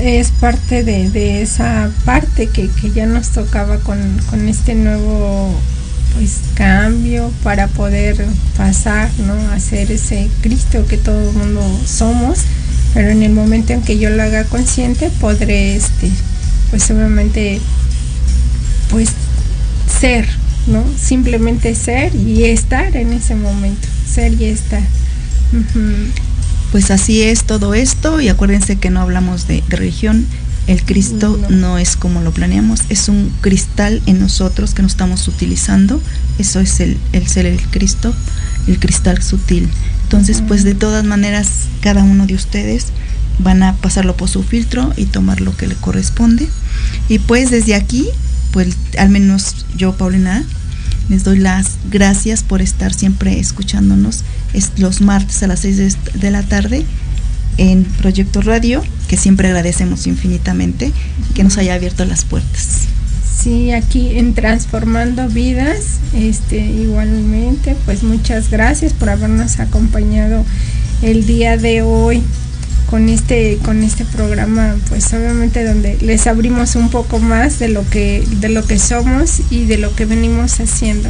es 0.00 0.30
parte 0.30 0.84
de, 0.84 1.10
de 1.10 1.42
esa 1.42 1.90
parte 2.04 2.48
que, 2.48 2.68
que, 2.68 2.90
ya 2.90 3.06
nos 3.06 3.28
tocaba 3.30 3.78
con, 3.78 3.98
con 4.30 4.48
este 4.48 4.74
nuevo 4.74 5.54
pues 6.14 6.40
cambio 6.54 7.30
para 7.42 7.68
poder 7.68 8.24
pasar, 8.56 9.10
¿no? 9.18 9.34
A 9.52 9.60
ser 9.60 9.90
ese 9.90 10.28
Cristo 10.42 10.86
que 10.86 10.96
todo 10.96 11.30
el 11.30 11.36
mundo 11.36 11.80
somos, 11.86 12.40
pero 12.94 13.10
en 13.10 13.22
el 13.22 13.32
momento 13.32 13.72
en 13.72 13.82
que 13.82 13.98
yo 13.98 14.10
lo 14.10 14.22
haga 14.22 14.44
consciente 14.44 15.10
podré, 15.20 15.76
este, 15.76 16.10
pues 16.70 16.90
obviamente, 16.90 17.60
pues 18.90 19.10
ser, 20.00 20.26
¿no? 20.66 20.84
Simplemente 21.00 21.74
ser 21.74 22.14
y 22.14 22.44
estar 22.44 22.94
en 22.96 23.12
ese 23.12 23.34
momento, 23.34 23.88
ser 24.06 24.34
y 24.34 24.44
estar. 24.46 24.82
Pues 26.72 26.90
así 26.90 27.22
es 27.22 27.44
todo 27.44 27.74
esto 27.74 28.20
y 28.20 28.28
acuérdense 28.28 28.76
que 28.76 28.90
no 28.90 29.00
hablamos 29.00 29.46
de 29.46 29.62
religión, 29.68 30.26
el 30.66 30.82
Cristo 30.84 31.38
no. 31.50 31.76
es 31.76 31.96
como 31.96 32.22
lo 32.22 32.32
planeamos, 32.32 32.84
es 32.88 33.08
un 33.08 33.32
cristal 33.40 34.00
en 34.06 34.20
nosotros 34.20 34.74
que 34.74 34.82
nos 34.82 34.92
estamos 34.92 35.26
utilizando. 35.28 36.00
Eso 36.38 36.60
es 36.60 36.80
el, 36.80 36.98
ser 37.26 37.46
el 37.46 37.60
Cristo, 37.60 38.14
el 38.66 38.78
cristal 38.78 39.22
sutil. 39.22 39.68
Entonces, 40.04 40.42
pues 40.46 40.64
de 40.64 40.74
todas 40.74 41.04
maneras, 41.04 41.48
cada 41.80 42.04
uno 42.04 42.26
de 42.26 42.34
ustedes 42.34 42.86
van 43.38 43.62
a 43.62 43.74
pasarlo 43.76 44.16
por 44.16 44.28
su 44.28 44.42
filtro 44.42 44.92
y 44.96 45.06
tomar 45.06 45.40
lo 45.40 45.56
que 45.56 45.66
le 45.66 45.74
corresponde. 45.74 46.48
Y 47.08 47.18
pues 47.18 47.50
desde 47.50 47.74
aquí, 47.74 48.08
pues 48.52 48.76
al 48.98 49.08
menos 49.08 49.66
yo, 49.76 49.96
Paulina, 49.96 50.44
les 51.12 51.24
doy 51.24 51.38
las 51.38 51.76
gracias 51.90 52.42
por 52.42 52.62
estar 52.62 52.94
siempre 52.94 53.38
escuchándonos 53.38 54.22
es 54.54 54.72
los 54.78 55.02
martes 55.02 55.42
a 55.42 55.46
las 55.46 55.60
6 55.60 55.98
de 56.14 56.30
la 56.30 56.42
tarde 56.42 56.86
en 57.58 57.84
Proyecto 57.84 58.40
Radio, 58.40 58.82
que 59.08 59.18
siempre 59.18 59.48
agradecemos 59.48 60.06
infinitamente 60.06 60.90
que 61.34 61.44
nos 61.44 61.58
haya 61.58 61.74
abierto 61.74 62.06
las 62.06 62.24
puertas. 62.24 62.86
Sí, 63.38 63.72
aquí 63.72 64.16
en 64.16 64.32
Transformando 64.32 65.28
Vidas, 65.28 65.98
este, 66.14 66.56
igualmente, 66.56 67.76
pues 67.84 68.02
muchas 68.04 68.50
gracias 68.50 68.94
por 68.94 69.10
habernos 69.10 69.60
acompañado 69.60 70.46
el 71.02 71.26
día 71.26 71.58
de 71.58 71.82
hoy 71.82 72.22
con 72.92 73.08
este, 73.08 73.58
con 73.64 73.82
este 73.82 74.04
programa, 74.04 74.76
pues 74.90 75.14
obviamente 75.14 75.64
donde 75.64 75.96
les 76.02 76.26
abrimos 76.26 76.76
un 76.76 76.90
poco 76.90 77.20
más 77.20 77.58
de 77.58 77.68
lo 77.68 77.88
que, 77.88 78.22
de 78.40 78.50
lo 78.50 78.66
que 78.66 78.78
somos 78.78 79.40
y 79.48 79.64
de 79.64 79.78
lo 79.78 79.96
que 79.96 80.04
venimos 80.04 80.60
haciendo, 80.60 81.08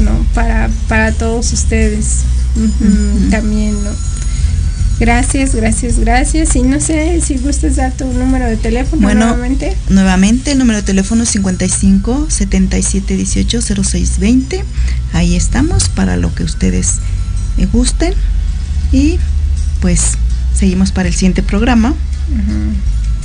¿no? 0.00 0.10
Para, 0.34 0.68
para 0.88 1.12
todos 1.12 1.52
ustedes. 1.52 2.22
También, 3.30 3.74
¿no? 3.84 3.90
Gracias, 4.98 5.54
gracias, 5.54 6.00
gracias. 6.00 6.56
Y 6.56 6.62
no 6.62 6.80
sé 6.80 7.20
si 7.20 7.38
gustas 7.38 7.76
dar 7.76 7.92
tu 7.92 8.12
número 8.12 8.46
de 8.46 8.56
teléfono 8.56 9.00
bueno, 9.00 9.26
nuevamente. 9.26 9.76
Nuevamente, 9.88 10.50
el 10.50 10.58
número 10.58 10.80
de 10.80 10.84
teléfono 10.84 11.22
es 11.22 11.28
55 11.28 12.26
77 12.28 13.16
18 13.16 13.62
06 13.84 14.18
20. 14.18 14.64
Ahí 15.12 15.36
estamos 15.36 15.90
para 15.90 16.16
lo 16.16 16.34
que 16.34 16.42
ustedes 16.42 16.94
me 17.56 17.66
gusten. 17.66 18.14
Y 18.90 19.20
pues 19.80 20.18
seguimos 20.60 20.92
para 20.92 21.08
el 21.08 21.14
siguiente 21.14 21.42
programa. 21.42 21.94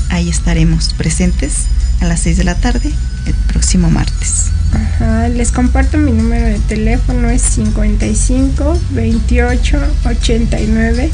Ahí 0.09 0.29
estaremos 0.29 0.93
presentes 0.93 1.65
a 1.99 2.05
las 2.05 2.21
6 2.21 2.37
de 2.37 2.43
la 2.45 2.55
tarde 2.55 2.89
el 3.25 3.33
próximo 3.51 3.89
martes. 3.89 4.51
Ajá, 4.71 5.27
les 5.27 5.51
comparto 5.51 5.97
mi 5.97 6.11
número 6.11 6.45
de 6.45 6.59
teléfono 6.59 7.29
es 7.29 7.41
55 7.41 8.79
28 8.91 9.79
89 10.05 11.11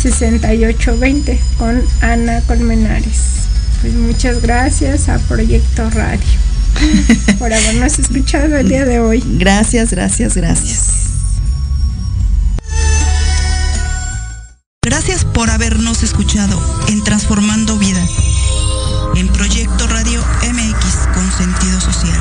6820 0.00 1.40
con 1.58 1.82
Ana 2.02 2.40
Colmenares. 2.42 3.48
Pues 3.80 3.94
muchas 3.94 4.42
gracias 4.42 5.08
a 5.08 5.18
Proyecto 5.18 5.90
Radio 5.90 6.38
por 7.38 7.52
habernos 7.52 7.98
escuchado 7.98 8.56
el 8.56 8.68
día 8.68 8.84
de 8.84 9.00
hoy. 9.00 9.24
Gracias, 9.38 9.90
gracias, 9.90 10.36
gracias. 10.36 10.94
Gracias 14.84 15.13
por 15.34 15.50
habernos 15.50 16.02
escuchado 16.02 16.58
en 16.88 17.02
Transformando 17.02 17.76
Vidas, 17.76 18.10
en 19.16 19.28
Proyecto 19.28 19.86
Radio 19.88 20.24
MX 20.42 21.08
con 21.12 21.30
sentido 21.32 21.80
social. 21.80 22.18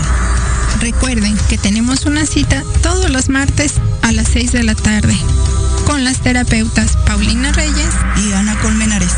Recuerden 0.81 1.37
que 1.47 1.57
tenemos 1.57 2.05
una 2.05 2.25
cita 2.25 2.63
todos 2.81 3.09
los 3.11 3.29
martes 3.29 3.75
a 4.01 4.11
las 4.11 4.27
6 4.29 4.51
de 4.51 4.63
la 4.63 4.75
tarde 4.75 5.15
con 5.85 6.03
las 6.03 6.21
terapeutas 6.21 6.97
Paulina 7.05 7.51
Reyes 7.51 7.93
y 8.17 8.33
Ana 8.33 8.57
Colmenares. 8.59 9.13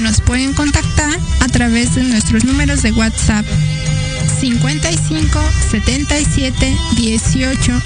Nos 0.00 0.20
pueden 0.20 0.52
contactar 0.52 1.18
a 1.40 1.48
través 1.48 1.94
de 1.94 2.04
nuestros 2.04 2.44
números 2.44 2.82
de 2.82 2.92
WhatsApp 2.92 3.46
55 4.40 5.40
77 5.70 6.76
18 6.96 7.80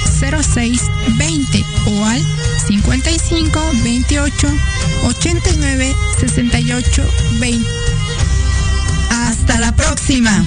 06 0.52 0.82
20 1.16 1.64
o 1.86 2.04
al 2.04 2.20
55 2.66 3.60
28 3.82 4.48
89 5.04 5.94
68 6.20 7.02
20. 7.40 7.68
Hasta 9.10 9.60
la 9.60 9.74
próxima. 9.74 10.44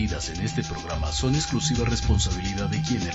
En 0.00 0.40
este 0.40 0.64
programa 0.64 1.12
son 1.12 1.34
exclusiva 1.34 1.84
responsabilidad 1.84 2.70
de 2.70 2.80
quienes 2.80 3.14